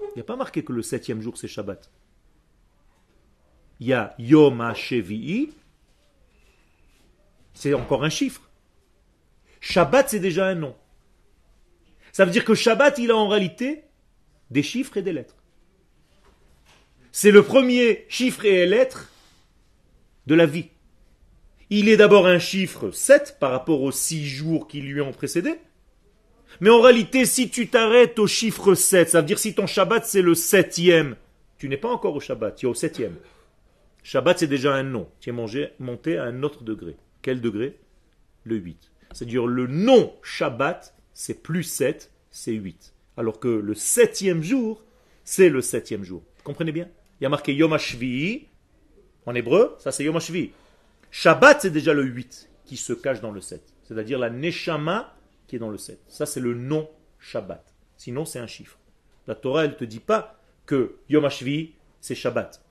Il 0.00 0.16
n'y 0.16 0.20
a 0.22 0.24
pas 0.24 0.36
marqué 0.36 0.64
que 0.64 0.72
le 0.72 0.82
septième 0.82 1.20
jour 1.20 1.36
c'est 1.36 1.48
Shabbat. 1.48 1.90
Il 3.80 3.86
y 3.86 3.92
a 3.92 4.14
Yom 4.18 4.60
HaShevi'i, 4.60 5.52
c'est 7.52 7.74
encore 7.74 8.04
un 8.04 8.10
chiffre. 8.10 8.43
Shabbat 9.64 10.10
c'est 10.10 10.20
déjà 10.20 10.46
un 10.46 10.54
nom. 10.54 10.76
Ça 12.12 12.26
veut 12.26 12.30
dire 12.30 12.44
que 12.44 12.54
Shabbat, 12.54 12.98
il 12.98 13.10
a 13.10 13.16
en 13.16 13.28
réalité 13.28 13.84
des 14.50 14.62
chiffres 14.62 14.98
et 14.98 15.02
des 15.02 15.12
lettres. 15.12 15.36
C'est 17.12 17.30
le 17.30 17.42
premier 17.42 18.04
chiffre 18.10 18.44
et 18.44 18.66
lettre 18.66 19.10
de 20.26 20.34
la 20.34 20.44
vie. 20.44 20.68
Il 21.70 21.88
est 21.88 21.96
d'abord 21.96 22.26
un 22.26 22.38
chiffre 22.38 22.90
7 22.90 23.38
par 23.40 23.52
rapport 23.52 23.80
aux 23.80 23.90
6 23.90 24.26
jours 24.26 24.68
qui 24.68 24.82
lui 24.82 25.00
ont 25.00 25.12
précédé. 25.12 25.54
Mais 26.60 26.70
en 26.70 26.82
réalité, 26.82 27.24
si 27.24 27.48
tu 27.48 27.68
t'arrêtes 27.68 28.18
au 28.18 28.26
chiffre 28.26 28.74
7, 28.74 29.08
ça 29.08 29.22
veut 29.22 29.26
dire 29.26 29.38
si 29.38 29.54
ton 29.54 29.66
Shabbat 29.66 30.04
c'est 30.04 30.22
le 30.22 30.34
septième, 30.34 31.16
tu 31.56 31.70
n'es 31.70 31.78
pas 31.78 31.90
encore 31.90 32.14
au 32.14 32.20
Shabbat, 32.20 32.54
tu 32.54 32.66
es 32.66 32.68
au 32.68 32.74
septième. 32.74 33.16
Shabbat, 34.02 34.40
c'est 34.40 34.46
déjà 34.46 34.74
un 34.74 34.82
nom. 34.82 35.08
Tu 35.20 35.30
es 35.30 35.70
monté 35.78 36.18
à 36.18 36.24
un 36.24 36.42
autre 36.42 36.64
degré. 36.64 36.96
Quel 37.22 37.40
degré? 37.40 37.78
Le 38.44 38.56
8. 38.56 38.90
C'est-à-dire 39.14 39.46
le 39.46 39.66
nom 39.66 40.12
Shabbat, 40.22 40.94
c'est 41.14 41.42
plus 41.42 41.62
7, 41.62 42.12
c'est 42.30 42.52
8. 42.52 42.92
Alors 43.16 43.40
que 43.40 43.48
le 43.48 43.74
septième 43.74 44.42
jour, 44.42 44.84
c'est 45.24 45.48
le 45.48 45.62
septième 45.62 46.04
jour. 46.04 46.22
Vous 46.36 46.42
comprenez 46.42 46.72
bien? 46.72 46.90
Il 47.20 47.24
y 47.24 47.26
a 47.26 47.30
marqué 47.30 47.54
Yom 47.54 47.72
HaShvi'i. 47.72 48.48
En 49.24 49.34
hébreu, 49.34 49.76
ça 49.78 49.92
c'est 49.92 50.04
Yom 50.04 50.16
HaShvi'i. 50.16 50.50
Shabbat, 51.10 51.62
c'est 51.62 51.70
déjà 51.70 51.94
le 51.94 52.02
8 52.02 52.50
qui 52.66 52.76
se 52.76 52.92
cache 52.92 53.20
dans 53.20 53.30
le 53.30 53.40
7. 53.40 53.62
C'est-à-dire 53.84 54.18
la 54.18 54.30
Neshama 54.30 55.16
qui 55.46 55.56
est 55.56 55.60
dans 55.60 55.70
le 55.70 55.78
7. 55.78 56.00
Ça, 56.08 56.26
c'est 56.26 56.40
le 56.40 56.54
nom 56.54 56.88
Shabbat. 57.20 57.64
Sinon, 57.96 58.24
c'est 58.24 58.40
un 58.40 58.46
chiffre. 58.46 58.78
La 59.26 59.34
Torah, 59.34 59.64
elle 59.64 59.70
ne 59.70 59.76
te 59.76 59.84
dit 59.84 60.00
pas 60.00 60.40
que 60.66 60.96
Yom 61.08 61.24
HaShvi'i, 61.24 61.74
c'est 62.00 62.14
Shabbat. 62.14 62.62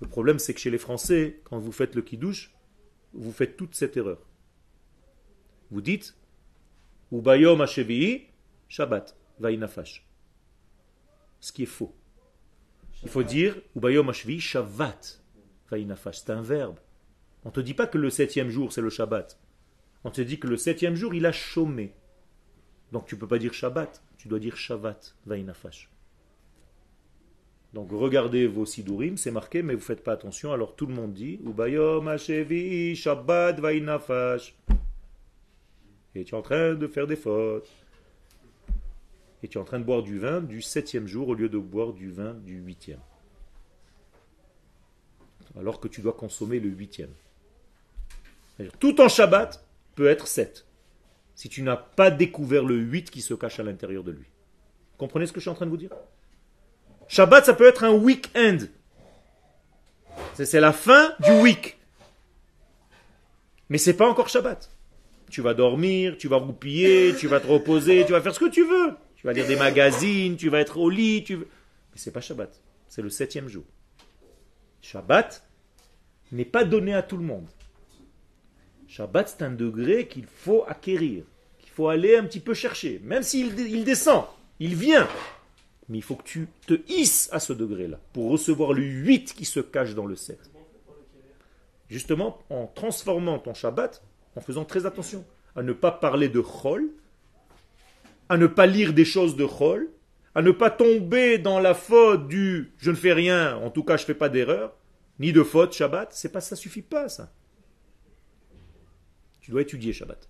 Le 0.00 0.08
problème, 0.08 0.38
c'est 0.38 0.52
que 0.52 0.60
chez 0.60 0.70
les 0.70 0.78
Français, 0.78 1.40
quand 1.44 1.58
vous 1.58 1.72
faites 1.72 1.94
le 1.94 2.02
Kiddush, 2.02 2.52
vous 3.12 3.32
faites 3.32 3.56
toute 3.56 3.74
cette 3.74 3.96
erreur. 3.96 4.18
Vous 5.70 5.80
dites 5.80 6.16
Ubayom 7.12 7.60
HaShevi'i, 7.60 8.26
Shabbat, 8.68 9.16
Vainafash. 9.38 10.06
Ce 11.40 11.52
qui 11.52 11.64
est 11.64 11.66
faux. 11.66 11.94
Il 13.02 13.08
faut 13.08 13.22
dire 13.22 13.56
Ubayom 13.76 14.08
HaShevi'i, 14.08 14.40
Shabbat, 14.40 15.22
Vainafash. 15.70 16.18
C'est 16.18 16.30
un 16.30 16.42
verbe. 16.42 16.78
On 17.44 17.48
ne 17.48 17.54
te 17.54 17.60
dit 17.60 17.74
pas 17.74 17.86
que 17.86 17.98
le 17.98 18.10
septième 18.10 18.50
jour, 18.50 18.72
c'est 18.72 18.80
le 18.80 18.90
Shabbat. 18.90 19.38
On 20.04 20.10
te 20.10 20.20
dit 20.20 20.38
que 20.38 20.46
le 20.46 20.56
septième 20.56 20.94
jour, 20.94 21.14
il 21.14 21.26
a 21.26 21.32
chômé. 21.32 21.94
Donc 22.92 23.06
tu 23.06 23.14
ne 23.14 23.20
peux 23.20 23.28
pas 23.28 23.38
dire 23.38 23.52
Shabbat, 23.52 24.02
tu 24.16 24.28
dois 24.28 24.38
dire 24.38 24.56
Shabbat, 24.56 25.14
Vainafash. 25.26 25.90
Donc 27.74 27.90
regardez 27.92 28.46
vos 28.46 28.64
sidurim, 28.64 29.18
c'est 29.18 29.30
marqué, 29.30 29.62
mais 29.62 29.74
vous 29.74 29.80
ne 29.80 29.84
faites 29.84 30.02
pas 30.02 30.12
attention. 30.12 30.52
Alors 30.52 30.74
tout 30.74 30.86
le 30.86 30.94
monde 30.94 31.12
dit 31.12 31.38
Ubayom 31.44 32.08
Hashevi 32.08 32.96
Shabbat 32.96 33.60
Vainafash. 33.60 34.56
Et 36.14 36.24
tu 36.24 36.34
es 36.34 36.38
en 36.38 36.42
train 36.42 36.74
de 36.74 36.86
faire 36.86 37.06
des 37.06 37.16
fautes. 37.16 37.68
Et 39.42 39.48
tu 39.48 39.58
es 39.58 39.60
en 39.60 39.64
train 39.64 39.78
de 39.78 39.84
boire 39.84 40.02
du 40.02 40.18
vin 40.18 40.40
du 40.40 40.62
septième 40.62 41.06
jour 41.06 41.28
au 41.28 41.34
lieu 41.34 41.48
de 41.48 41.58
boire 41.58 41.92
du 41.92 42.10
vin 42.10 42.34
du 42.34 42.58
huitième. 42.58 43.00
Alors 45.58 45.80
que 45.80 45.88
tu 45.88 46.00
dois 46.00 46.12
consommer 46.12 46.60
le 46.60 46.68
huitième. 46.68 47.12
Tout 48.80 49.00
en 49.00 49.08
Shabbat 49.08 49.64
peut 49.94 50.08
être 50.08 50.26
sept. 50.26 50.66
Si 51.34 51.48
tu 51.48 51.62
n'as 51.62 51.76
pas 51.76 52.10
découvert 52.10 52.64
le 52.64 52.76
huit 52.76 53.10
qui 53.10 53.22
se 53.22 53.34
cache 53.34 53.60
à 53.60 53.62
l'intérieur 53.62 54.02
de 54.02 54.10
lui. 54.10 54.26
Comprenez 54.96 55.26
ce 55.26 55.32
que 55.32 55.38
je 55.38 55.42
suis 55.42 55.50
en 55.50 55.54
train 55.54 55.66
de 55.66 55.70
vous 55.70 55.76
dire? 55.76 55.90
Shabbat, 57.06 57.44
ça 57.44 57.54
peut 57.54 57.68
être 57.68 57.84
un 57.84 57.92
week-end. 57.92 58.58
C'est 60.34 60.60
la 60.60 60.72
fin 60.72 61.14
du 61.20 61.30
week. 61.40 61.78
Mais 63.68 63.78
c'est 63.78 63.96
pas 63.96 64.08
encore 64.08 64.28
Shabbat. 64.28 64.70
Tu 65.30 65.42
vas 65.42 65.54
dormir, 65.54 66.16
tu 66.18 66.28
vas 66.28 66.36
roupiller, 66.36 67.14
tu 67.14 67.26
vas 67.26 67.40
te 67.40 67.46
reposer, 67.46 68.04
tu 68.06 68.12
vas 68.12 68.20
faire 68.20 68.34
ce 68.34 68.40
que 68.40 68.50
tu 68.50 68.64
veux. 68.64 68.94
Tu 69.16 69.26
vas 69.26 69.32
lire 69.32 69.46
des 69.46 69.56
magazines, 69.56 70.36
tu 70.36 70.48
vas 70.48 70.60
être 70.60 70.78
au 70.78 70.88
lit, 70.88 71.24
tu 71.24 71.34
veux. 71.34 71.48
Mais 71.92 71.96
c'est 71.96 72.12
pas 72.12 72.20
Shabbat. 72.20 72.60
C'est 72.88 73.02
le 73.02 73.10
septième 73.10 73.48
jour. 73.48 73.64
Shabbat 74.80 75.44
n'est 76.32 76.44
pas 76.44 76.64
donné 76.64 76.94
à 76.94 77.02
tout 77.02 77.16
le 77.16 77.24
monde. 77.24 77.46
Shabbat, 78.86 79.28
c'est 79.28 79.44
un 79.44 79.50
degré 79.50 80.08
qu'il 80.08 80.24
faut 80.24 80.64
acquérir, 80.66 81.24
qu'il 81.58 81.70
faut 81.70 81.88
aller 81.88 82.16
un 82.16 82.24
petit 82.24 82.40
peu 82.40 82.54
chercher. 82.54 83.00
Même 83.04 83.22
s'il 83.22 83.58
il 83.58 83.84
descend, 83.84 84.24
il 84.60 84.74
vient. 84.74 85.08
Mais 85.88 85.98
il 85.98 86.02
faut 86.02 86.16
que 86.16 86.22
tu 86.22 86.48
te 86.66 86.74
hisses 86.88 87.28
à 87.32 87.40
ce 87.40 87.52
degré-là 87.52 87.98
pour 88.12 88.30
recevoir 88.30 88.72
le 88.72 88.82
8 88.82 89.34
qui 89.34 89.44
se 89.44 89.60
cache 89.60 89.94
dans 89.94 90.06
le 90.06 90.16
7. 90.16 90.38
Justement, 91.88 92.38
en 92.50 92.66
transformant 92.66 93.38
ton 93.38 93.54
Shabbat, 93.54 94.02
en 94.36 94.40
faisant 94.40 94.64
très 94.64 94.86
attention 94.86 95.24
à 95.56 95.62
ne 95.62 95.72
pas 95.72 95.90
parler 95.90 96.28
de 96.28 96.40
Chol, 96.40 96.88
à 98.28 98.36
ne 98.36 98.46
pas 98.46 98.66
lire 98.66 98.92
des 98.92 99.04
choses 99.04 99.36
de 99.36 99.46
Chol, 99.46 99.90
à 100.34 100.42
ne 100.42 100.50
pas 100.50 100.70
tomber 100.70 101.38
dans 101.38 101.58
la 101.58 101.74
faute 101.74 102.28
du 102.28 102.72
je 102.78 102.90
ne 102.90 102.96
fais 102.96 103.12
rien, 103.12 103.56
en 103.56 103.70
tout 103.70 103.82
cas 103.82 103.96
je 103.96 104.02
ne 104.02 104.06
fais 104.06 104.14
pas 104.14 104.28
d'erreur, 104.28 104.76
ni 105.18 105.32
de 105.32 105.42
faute 105.42 105.72
Shabbat, 105.72 106.12
c'est 106.12 106.30
pas 106.30 106.40
ça 106.40 106.56
suffit 106.56 106.82
pas 106.82 107.08
ça. 107.08 107.32
Tu 109.40 109.50
dois 109.50 109.62
étudier 109.62 109.92
Shabbat. 109.92 110.28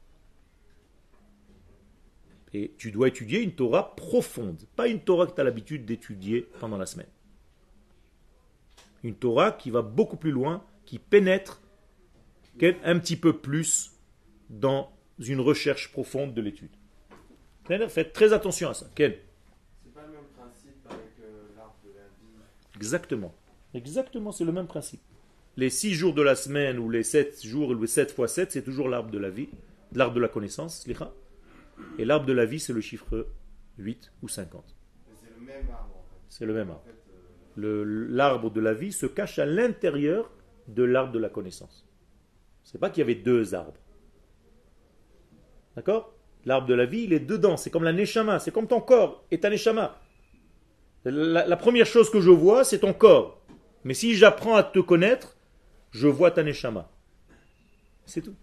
Et 2.54 2.72
tu 2.78 2.90
dois 2.90 3.08
étudier 3.08 3.42
une 3.42 3.52
Torah 3.52 3.94
profonde, 3.94 4.62
pas 4.74 4.88
une 4.88 5.00
Torah 5.00 5.26
que 5.26 5.34
tu 5.34 5.40
as 5.40 5.44
l'habitude 5.44 5.84
d'étudier 5.84 6.48
pendant 6.60 6.78
la 6.78 6.86
semaine. 6.86 7.08
Une 9.02 9.14
Torah 9.14 9.52
qui 9.52 9.70
va 9.70 9.82
beaucoup 9.82 10.16
plus 10.16 10.30
loin, 10.30 10.64
qui 10.86 10.98
pénètre 10.98 11.60
un 12.84 12.98
petit 12.98 13.16
peu 13.16 13.36
plus 13.38 13.92
dans 14.50 14.90
une 15.18 15.40
recherche 15.40 15.90
profonde 15.92 16.34
de 16.34 16.40
l'étude. 16.40 16.70
Faites 17.88 18.12
très 18.12 18.32
attention 18.32 18.70
à 18.70 18.74
ça. 18.74 18.86
Quel 18.94 19.18
C'est 19.84 19.92
pas 19.94 20.06
le 20.06 20.12
même 20.12 20.24
principe 20.36 20.86
avec 20.88 21.00
euh, 21.22 21.42
l'arbre 21.56 21.76
de 21.84 21.90
la 21.90 22.02
vie. 22.04 22.76
Exactement. 22.76 23.34
Exactement, 23.74 24.32
c'est 24.32 24.44
le 24.44 24.52
même 24.52 24.66
principe. 24.66 25.00
Les 25.56 25.68
six 25.70 25.92
jours 25.92 26.14
de 26.14 26.22
la 26.22 26.34
semaine 26.34 26.78
ou 26.78 26.88
les 26.88 27.02
sept 27.02 27.44
jours, 27.44 27.70
ou 27.70 27.74
les 27.74 27.86
sept 27.86 28.10
fois 28.12 28.28
sept, 28.28 28.52
c'est 28.52 28.62
toujours 28.62 28.88
l'arbre 28.88 29.10
de 29.10 29.18
la 29.18 29.28
vie, 29.28 29.48
l'arbre 29.92 30.14
de 30.14 30.20
la 30.20 30.28
connaissance, 30.28 30.86
et 31.98 32.04
l'arbre 32.04 32.24
de 32.26 32.32
la 32.32 32.46
vie, 32.46 32.60
c'est 32.60 32.72
le 32.72 32.80
chiffre 32.80 33.26
8 33.76 34.12
ou 34.22 34.28
50. 34.28 34.64
C'est 35.20 35.28
le 35.38 35.44
même 35.44 35.68
arbre. 35.70 35.96
En 35.96 36.02
fait. 36.02 36.16
C'est 36.30 36.46
le 36.46 36.54
même 36.54 36.70
arbre. 36.70 36.80
En 36.82 36.86
fait, 36.86 36.90
euh, 37.60 37.84
Le- 37.84 38.06
L'arbre 38.06 38.50
de 38.50 38.60
la 38.60 38.72
vie 38.72 38.92
se 38.92 39.06
cache 39.06 39.38
à 39.38 39.46
l'intérieur 39.46 40.30
de 40.68 40.84
l'arbre 40.84 41.12
de 41.12 41.18
la 41.18 41.28
connaissance. 41.28 41.84
C'est 42.70 42.76
pas 42.76 42.90
qu'il 42.90 43.00
y 43.00 43.02
avait 43.02 43.14
deux 43.14 43.54
arbres. 43.54 43.80
D'accord? 45.74 46.12
L'arbre 46.44 46.66
de 46.66 46.74
la 46.74 46.84
vie, 46.84 47.04
il 47.04 47.14
est 47.14 47.20
dedans. 47.20 47.56
C'est 47.56 47.70
comme 47.70 47.82
la 47.82 47.94
neshama. 47.94 48.40
C'est 48.40 48.50
comme 48.50 48.68
ton 48.68 48.82
corps 48.82 49.24
est 49.30 49.42
un 49.46 49.48
neshama. 49.48 49.98
La, 51.06 51.46
la 51.46 51.56
première 51.56 51.86
chose 51.86 52.10
que 52.10 52.20
je 52.20 52.28
vois, 52.30 52.64
c'est 52.64 52.80
ton 52.80 52.92
corps. 52.92 53.40
Mais 53.84 53.94
si 53.94 54.14
j'apprends 54.16 54.54
à 54.54 54.62
te 54.62 54.80
connaître, 54.80 55.38
je 55.92 56.08
vois 56.08 56.30
ta 56.30 56.42
neshama. 56.42 56.90
C'est 58.04 58.20
tout. 58.20 58.34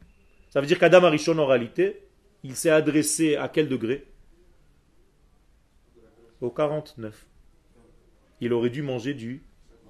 Ça 0.50 0.60
veut 0.60 0.66
dire 0.66 0.80
qu'Adam 0.80 1.04
Arishon, 1.04 1.38
en 1.38 1.46
réalité, 1.46 2.08
il 2.42 2.56
s'est 2.56 2.72
adressé 2.72 3.36
à 3.36 3.48
quel 3.48 3.70
degré? 3.70 4.08
Au 6.42 6.50
49. 6.50 7.28
Il 8.42 8.54
aurait 8.54 8.72
dû 8.72 8.82
manger 8.82 9.14
du 9.14 9.44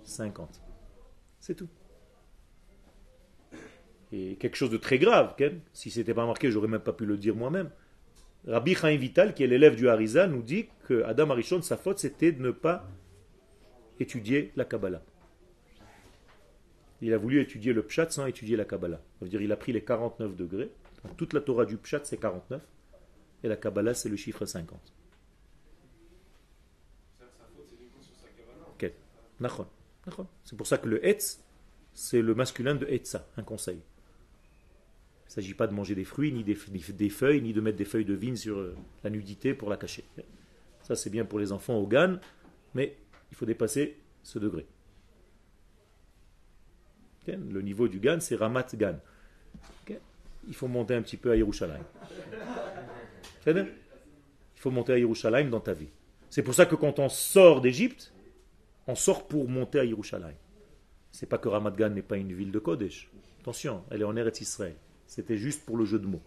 50. 0.03 0.61
C'est 1.39 1.55
tout. 1.55 1.69
Et 4.15 4.37
quelque 4.37 4.55
chose 4.55 4.69
de 4.69 4.77
très 4.77 4.97
grave, 4.97 5.35
si 5.73 5.91
c'était 5.91 6.13
pas 6.13 6.25
marqué, 6.25 6.49
j'aurais 6.49 6.69
même 6.69 6.79
pas 6.79 6.93
pu 6.93 7.05
le 7.05 7.17
dire 7.17 7.35
moi-même. 7.35 7.69
Rabbi 8.47 8.73
Chaim 8.73 8.95
Vital, 8.95 9.33
qui 9.33 9.43
est 9.43 9.47
l'élève 9.47 9.75
du 9.75 9.89
Harizal, 9.89 10.31
nous 10.31 10.41
dit 10.41 10.67
que 10.85 11.03
Adam 11.03 11.31
Arishon, 11.31 11.61
sa 11.61 11.75
faute, 11.75 11.99
c'était 11.99 12.31
de 12.31 12.41
ne 12.41 12.51
pas 12.51 12.87
étudier 13.99 14.53
la 14.55 14.63
Kabbalah. 14.63 15.03
Il 17.01 17.13
a 17.13 17.17
voulu 17.17 17.41
étudier 17.41 17.73
le 17.73 17.83
Pshat 17.83 18.11
sans 18.11 18.25
étudier 18.25 18.55
la 18.55 18.63
Kabbalah. 18.63 19.01
Il 19.21 19.51
a 19.51 19.57
pris 19.57 19.73
les 19.73 19.83
49 19.83 20.33
degrés. 20.37 20.71
Toute 21.17 21.33
la 21.33 21.41
Torah 21.41 21.65
du 21.65 21.75
Pshat, 21.75 22.05
c'est 22.05 22.17
49. 22.17 22.61
Et 23.43 23.49
la 23.49 23.57
Kabbalah, 23.57 23.93
c'est 23.93 24.07
le 24.07 24.15
chiffre 24.15 24.45
50. 24.45 24.79
Ok. 28.69 28.91
Nachon. 29.41 29.67
Nachon. 30.07 30.27
C'est 30.45 30.55
pour 30.55 30.67
ça 30.67 30.77
que 30.77 30.87
le 30.87 31.05
Etz, 31.05 31.43
c'est 31.93 32.21
le 32.21 32.33
masculin 32.33 32.75
de 32.75 32.85
Etza, 32.85 33.27
un 33.35 33.43
conseil. 33.43 33.81
Il 35.25 35.29
ne 35.29 35.33
s'agit 35.33 35.53
pas 35.53 35.67
de 35.67 35.73
manger 35.73 35.95
des 35.95 36.03
fruits, 36.03 36.31
ni 36.31 36.43
des, 36.43 36.55
feuilles, 37.09 37.41
ni 37.41 37.51
de 37.51 37.59
mettre 37.59 37.77
des 37.77 37.85
feuilles 37.85 38.05
de 38.05 38.13
vigne 38.13 38.35
sur 38.35 38.57
euh, 38.57 38.75
la 39.03 39.09
nudité 39.09 39.53
pour 39.53 39.69
la 39.69 39.77
cacher. 39.77 40.03
Ça, 40.83 40.95
c'est 40.95 41.09
bien 41.09 41.25
pour 41.25 41.39
les 41.39 41.51
enfants 41.51 41.75
au 41.77 41.87
GAN, 41.87 42.19
mais 42.75 42.95
il 43.31 43.35
faut 43.35 43.45
dépasser 43.45 43.97
ce 44.23 44.37
degré. 44.37 44.65
Le 47.27 47.61
niveau 47.61 47.87
du 47.87 47.99
GAN, 47.99 48.19
c'est 48.19 48.35
Ramat 48.35 48.67
GAN. 48.75 48.99
Il 50.47 50.53
faut 50.53 50.67
monter 50.67 50.93
un 50.93 51.01
petit 51.01 51.17
peu 51.17 51.31
à 51.31 51.35
Yerushalayim. 51.35 51.83
Il 53.47 53.65
faut 54.55 54.69
monter 54.69 54.93
à 54.93 54.97
Yerushalayim 54.99 55.49
dans 55.49 55.59
ta 55.59 55.73
vie. 55.73 55.89
C'est 56.29 56.43
pour 56.43 56.53
ça 56.53 56.67
que 56.67 56.75
quand 56.75 56.99
on 56.99 57.09
sort 57.09 57.61
d'Égypte, 57.61 58.13
on 58.85 58.93
sort 58.93 59.27
pour 59.27 59.49
monter 59.49 59.79
à 59.79 59.85
Yerushalayim. 59.85 60.35
C'est 61.11 61.25
pas 61.25 61.37
que 61.37 61.47
Ramat 61.47 61.71
Gan 61.71 61.89
n'est 61.89 62.03
pas 62.03 62.17
une 62.17 62.33
ville 62.33 62.51
de 62.51 62.59
Kodesh. 62.59 63.09
Attention, 63.41 63.83
elle 63.89 64.01
est 64.01 64.05
en 64.05 64.15
Eretz 64.15 64.41
Israël. 64.41 64.75
C'était 65.07 65.37
juste 65.37 65.65
pour 65.65 65.77
le 65.77 65.85
jeu 65.85 65.99
de 65.99 66.07
mots. 66.07 66.21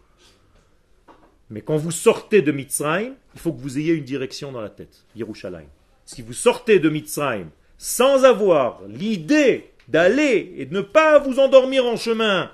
Mais 1.51 1.63
quand 1.63 1.77
vous 1.77 1.91
sortez 1.91 2.43
de 2.43 2.53
Mitzrayim, 2.53 3.15
il 3.35 3.41
faut 3.41 3.53
que 3.53 3.61
vous 3.61 3.79
ayez 3.79 3.95
une 3.95 4.05
direction 4.05 4.53
dans 4.53 4.61
la 4.61 4.71
tête, 4.71 5.05
Yerushalayim. 5.17 5.69
Si 6.05 6.23
vous 6.23 6.33
sortez 6.33 6.79
de 6.79 6.89
Mitzrayim 6.89 7.51
sans 7.79 8.25
avoir 8.25 8.83
l'idée 8.87 9.71
d'aller 9.89 10.55
et 10.57 10.67
de 10.67 10.75
ne 10.75 10.81
pas 10.81 11.19
vous 11.19 11.39
endormir 11.39 11.87
en 11.87 11.97
chemin 11.97 12.51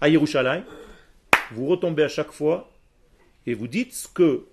à 0.00 0.08
Yerushalayim, 0.08 0.64
vous 1.52 1.66
retombez 1.66 2.04
à 2.04 2.08
chaque 2.08 2.32
fois 2.32 2.70
et 3.46 3.54
vous 3.54 3.68
dites 3.68 3.94
ce 3.94 4.08
que 4.08 4.46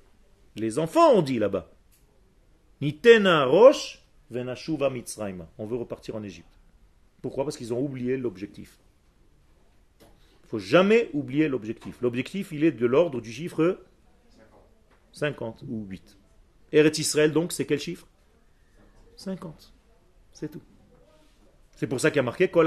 les 0.55 0.77
enfants 0.79 1.13
ont 1.13 1.21
dit 1.21 1.39
là-bas. 1.39 1.69
Nitena 2.81 3.45
rosh 3.45 3.99
venashuva 4.29 4.89
Mitzrayim. 4.89 5.47
On 5.57 5.65
veut 5.65 5.77
repartir 5.77 6.15
en 6.15 6.23
Égypte. 6.23 6.59
Pourquoi? 7.21 7.45
Parce 7.45 7.55
qu'ils 7.55 7.73
ont 7.73 7.79
oublié 7.79 8.17
l'objectif. 8.17 8.77
Faut 10.53 10.59
jamais 10.59 11.09
oublier 11.13 11.47
l'objectif. 11.47 11.99
L'objectif, 11.99 12.51
il 12.51 12.63
est 12.63 12.71
de 12.71 12.85
l'ordre 12.85 13.19
du 13.21 13.31
chiffre 13.31 13.79
50 15.11 15.63
ou 15.67 15.83
8. 15.89 16.19
Eretz 16.71 16.99
Israël, 16.99 17.31
donc, 17.31 17.51
c'est 17.51 17.65
quel 17.65 17.79
chiffre? 17.79 18.07
50. 19.15 19.73
C'est 20.31 20.51
tout. 20.51 20.61
C'est 21.75 21.87
pour 21.87 21.99
ça 21.99 22.11
qu'il 22.11 22.17
y 22.17 22.19
a 22.19 22.21
marqué 22.21 22.49
Quand 22.49 22.61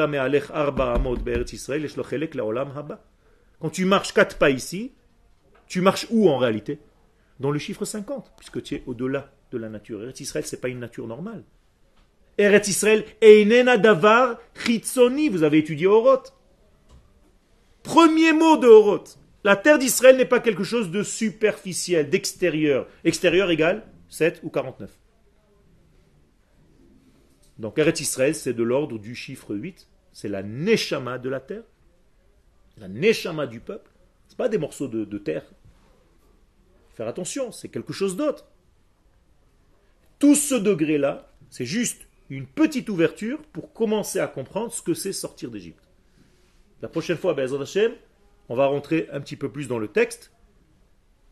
tu 3.70 3.84
marches 3.84 4.12
4 4.12 4.37
pas 4.37 4.51
ici, 4.51 4.93
tu 5.68 5.80
marches 5.80 6.09
où 6.11 6.28
en 6.28 6.39
réalité? 6.39 6.80
Dans 7.39 7.53
le 7.53 7.61
chiffre 7.61 7.84
50, 7.84 8.32
puisque 8.37 8.64
tu 8.64 8.74
es 8.74 8.82
au-delà 8.87 9.32
de 9.53 9.59
la 9.59 9.68
nature. 9.68 10.03
Eretz 10.03 10.18
Israël, 10.18 10.45
ce 10.45 10.57
n'est 10.57 10.61
pas 10.61 10.70
une 10.70 10.80
nature 10.80 11.07
normale. 11.07 11.45
Eretz 12.37 12.66
Israël, 12.66 13.05
Einena 13.20 13.78
Davar 13.78 14.41
Chitzoni, 14.57 15.28
vous 15.28 15.45
avez 15.45 15.59
étudié 15.59 15.87
Oroth. 15.87 16.36
Premier 17.87 18.32
mot 18.32 18.57
de 18.57 18.66
Oroth. 18.66 19.16
La 19.45 19.55
terre 19.55 19.78
d'Israël 19.78 20.16
n'est 20.16 20.24
pas 20.24 20.41
quelque 20.41 20.64
chose 20.64 20.91
de 20.91 21.05
superficiel, 21.05 22.11
d'extérieur. 22.11 22.89
Extérieur 23.05 23.49
égale 23.49 23.87
7 24.09 24.41
ou 24.43 24.51
49. 24.51 24.91
Donc 27.59 27.78
Eretz 27.78 28.01
Israël, 28.01 28.34
c'est 28.34 28.55
de 28.55 28.64
l'ordre 28.64 28.99
du 28.99 29.14
chiffre 29.14 29.55
8. 29.55 29.87
C'est 30.12 30.28
la 30.28 30.43
Neshama 30.43 31.18
de 31.18 31.28
la 31.28 31.39
terre. 31.39 31.62
La 32.76 32.89
Neshama 32.89 33.47
du 33.47 33.61
peuple. 33.61 33.89
Ce 34.26 34.34
pas 34.34 34.49
des 34.49 34.59
morceaux 34.59 34.89
de, 34.89 35.05
de 35.05 35.18
terre. 35.18 35.45
Faire 36.97 37.07
attention, 37.07 37.53
c'est 37.53 37.68
quelque 37.68 37.93
chose 37.93 38.16
d'autre. 38.16 38.49
Tout 40.18 40.34
ce 40.34 40.57
degré-là, 40.57 41.32
c'est 41.51 41.66
juste 41.66 42.09
une 42.30 42.47
petite 42.47 42.89
ouverture 42.89 43.41
pour 43.53 43.72
commencer 43.72 44.18
à 44.18 44.26
comprendre 44.26 44.72
ce 44.72 44.82
que 44.82 44.93
c'est 44.93 45.12
sortir 45.12 45.53
d'Égypte. 45.53 45.86
La 46.83 46.89
prochaine 46.89 47.16
fois, 47.16 47.35
on 48.49 48.55
va 48.55 48.66
rentrer 48.66 49.09
un 49.12 49.20
petit 49.20 49.37
peu 49.37 49.51
plus 49.51 49.68
dans 49.68 49.79
le 49.79 49.89
texte 49.89 50.33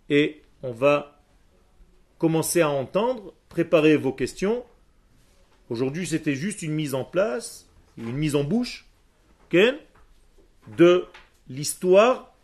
et 0.09 0.43
on 0.63 0.73
va 0.73 1.21
commencer 2.19 2.61
à 2.61 2.71
entendre, 2.71 3.35
préparer 3.49 3.97
vos 3.97 4.13
questions. 4.13 4.65
Aujourd'hui, 5.71 6.07
c'était 6.07 6.35
juste 6.35 6.63
une 6.63 6.73
mise 6.73 6.95
en 6.95 7.05
place, 7.05 7.69
une 7.97 8.17
mise 8.17 8.35
en 8.35 8.45
bouche 8.45 8.87
de 10.77 11.07
l'histoire 11.49 12.35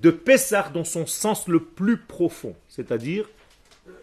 de 0.00 0.10
Pessah 0.10 0.68
dans 0.70 0.84
son 0.84 1.06
sens 1.06 1.48
le 1.48 1.64
plus 1.64 1.96
profond, 1.96 2.54
c'est-à-dire 2.68 3.28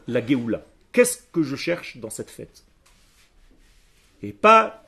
la 0.07 0.25
Géoula. 0.25 0.65
Qu'est-ce 0.91 1.21
que 1.31 1.43
je 1.43 1.55
cherche 1.55 1.97
dans 1.97 2.09
cette 2.09 2.31
fête? 2.31 2.63
Et 4.23 4.33
pas 4.33 4.85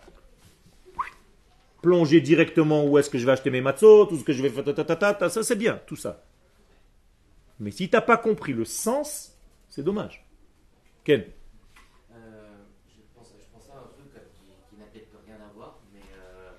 plonger 1.82 2.21
directement 2.21 2.86
où 2.86 2.97
est-ce 2.97 3.09
que 3.09 3.17
je 3.17 3.25
vais 3.25 3.32
acheter 3.32 3.49
mes 3.49 3.61
matzot, 3.61 4.05
tout 4.05 4.17
ce 4.17 4.23
que 4.23 4.34
je 4.34 4.41
vais 4.41 4.49
faire, 4.49 5.32
ça 5.32 5.43
c'est 5.43 5.55
bien, 5.55 5.79
tout 5.88 5.95
ça. 5.95 6.23
Mais 7.59 7.71
si 7.71 7.89
tu 7.89 7.95
n'as 7.95 8.01
pas 8.01 8.17
compris 8.17 8.53
le 8.53 8.65
sens, 8.65 9.38
c'est 9.69 9.84
dommage. 9.84 10.25
Ken. 11.03 11.21
Euh, 11.21 12.65
je, 12.88 13.01
pense, 13.15 13.29
à 13.69 13.77
un 13.77 13.89
truc 13.93 14.09
qui, 14.34 14.77
n'a 14.77 14.86
peut-être 14.86 15.13
rien 15.25 15.38
à 15.38 15.53
voir, 15.53 15.79
mais 15.93 16.01
euh, 16.17 16.51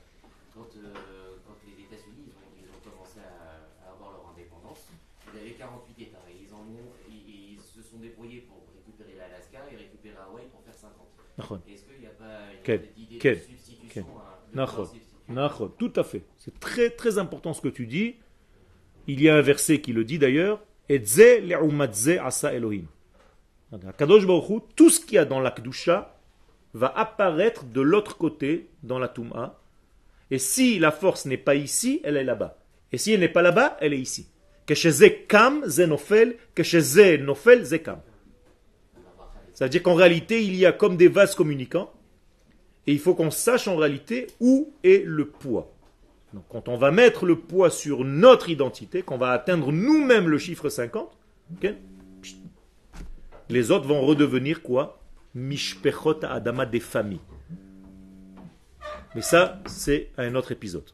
quand, 0.55 0.71
euh, 0.77 1.39
quand, 1.47 1.59
les 1.67 1.83
États-Unis 1.83 2.31
ils 2.59 2.69
ont, 2.71 2.91
commencé 2.91 3.19
à, 3.19 3.91
avoir 3.91 4.13
leur 4.13 4.31
indépendance, 4.35 4.87
il 5.35 5.41
y 5.41 5.43
avait 5.43 5.55
48 5.59 6.03
États. 6.03 6.19
Et 6.31 6.47
ils, 6.47 6.55
en 6.55 6.63
ont, 6.67 6.91
ils, 7.11 7.59
se 7.61 7.83
sont 7.83 7.99
débrouillés 7.99 8.47
pour 8.47 8.63
récupérer 8.75 9.19
l'Alaska 9.19 9.67
et 9.73 9.77
récupérer 9.77 10.17
Hawaï 10.19 10.47
pour 10.51 10.63
faire 10.63 10.75
50. 10.75 11.63
Est-ce 11.69 11.83
qu'il 11.85 12.01
n'y 12.01 12.07
a 12.07 12.11
pas 12.11 12.51
une 12.67 13.03
idée 13.03 13.19
de 13.19 13.35
substitution 13.35 14.07
tout 15.79 15.93
à 15.97 16.05
fait. 16.05 16.25
C'est 16.37 16.59
très 16.61 16.91
très 16.91 17.19
important 17.19 17.53
ce 17.53 17.61
que 17.61 17.69
tu 17.69 17.87
dis. 17.87 18.17
Il 19.07 19.23
y 19.23 19.29
a 19.29 19.37
un 19.37 19.41
verset 19.41 19.81
qui 19.81 19.93
le 19.93 20.05
dit 20.05 20.19
d'ailleurs. 20.19 20.63
asa 20.89 22.53
Elohim. 22.53 22.87
Tout 24.77 24.91
ce 24.91 25.01
qu'il 25.01 25.15
y 25.15 25.19
a 25.19 25.25
dans 25.25 25.41
la 25.41 25.51
Kedusha 25.51 26.19
va 26.75 26.89
apparaître 26.97 27.65
de 27.65 27.81
l'autre 27.81 28.17
côté 28.17 28.69
dans 28.83 28.99
la 28.99 29.09
Touma. 29.09 29.61
Et 30.31 30.39
si 30.39 30.79
la 30.79 30.91
force 30.91 31.27
n'est 31.27 31.37
pas 31.37 31.55
ici, 31.55 32.01
elle 32.05 32.17
est 32.17 32.25
là-bas. 32.25 32.59
Et 32.93 32.99
si 32.99 33.13
elle 33.13 33.21
n'est 33.21 33.29
pas 33.29 33.43
là-bas, 33.43 33.77
elle 33.81 33.93
est 33.93 34.01
ici. 34.01 34.29
kam 35.29 35.65
nofel, 35.89 36.37
nofel 37.21 37.67
C'est-à-dire 39.53 39.83
qu'en 39.83 39.95
réalité, 39.95 40.43
il 40.43 40.57
y 40.57 40.67
a 40.67 40.73
comme 40.73 40.97
des 40.97 41.09
vases 41.09 41.35
communicants 41.35 41.93
et 42.87 42.93
il 42.93 42.99
faut 42.99 43.15
qu'on 43.15 43.31
sache 43.31 43.69
en 43.69 43.77
réalité 43.77 44.27
où 44.41 44.73
est 44.83 45.05
le 45.07 45.27
poids. 45.27 45.73
Donc, 46.35 46.45
quand 46.49 46.69
on 46.69 46.77
va 46.77 46.91
mettre 46.91 47.27
le 47.27 47.37
poids 47.39 47.71
sur 47.71 48.05
notre 48.05 48.49
identité, 48.49 49.03
qu'on 49.03 49.19
va 49.19 49.31
atteindre 49.31 49.71
nous-mêmes 49.71 50.29
le 50.29 50.39
chiffre 50.39 50.69
50, 50.69 51.11
les 53.49 53.71
autres 53.71 53.87
vont 53.87 54.01
redevenir 54.01 54.63
quoi? 54.63 54.99
Mishpechot 55.35 56.25
Adama 56.25 56.67
des 56.67 56.81
familles. 56.81 57.21
Mais 59.15 59.23
ça, 59.23 59.61
c'est 59.67 60.11
un 60.17 60.35
autre 60.35 60.53
épisode. 60.53 60.85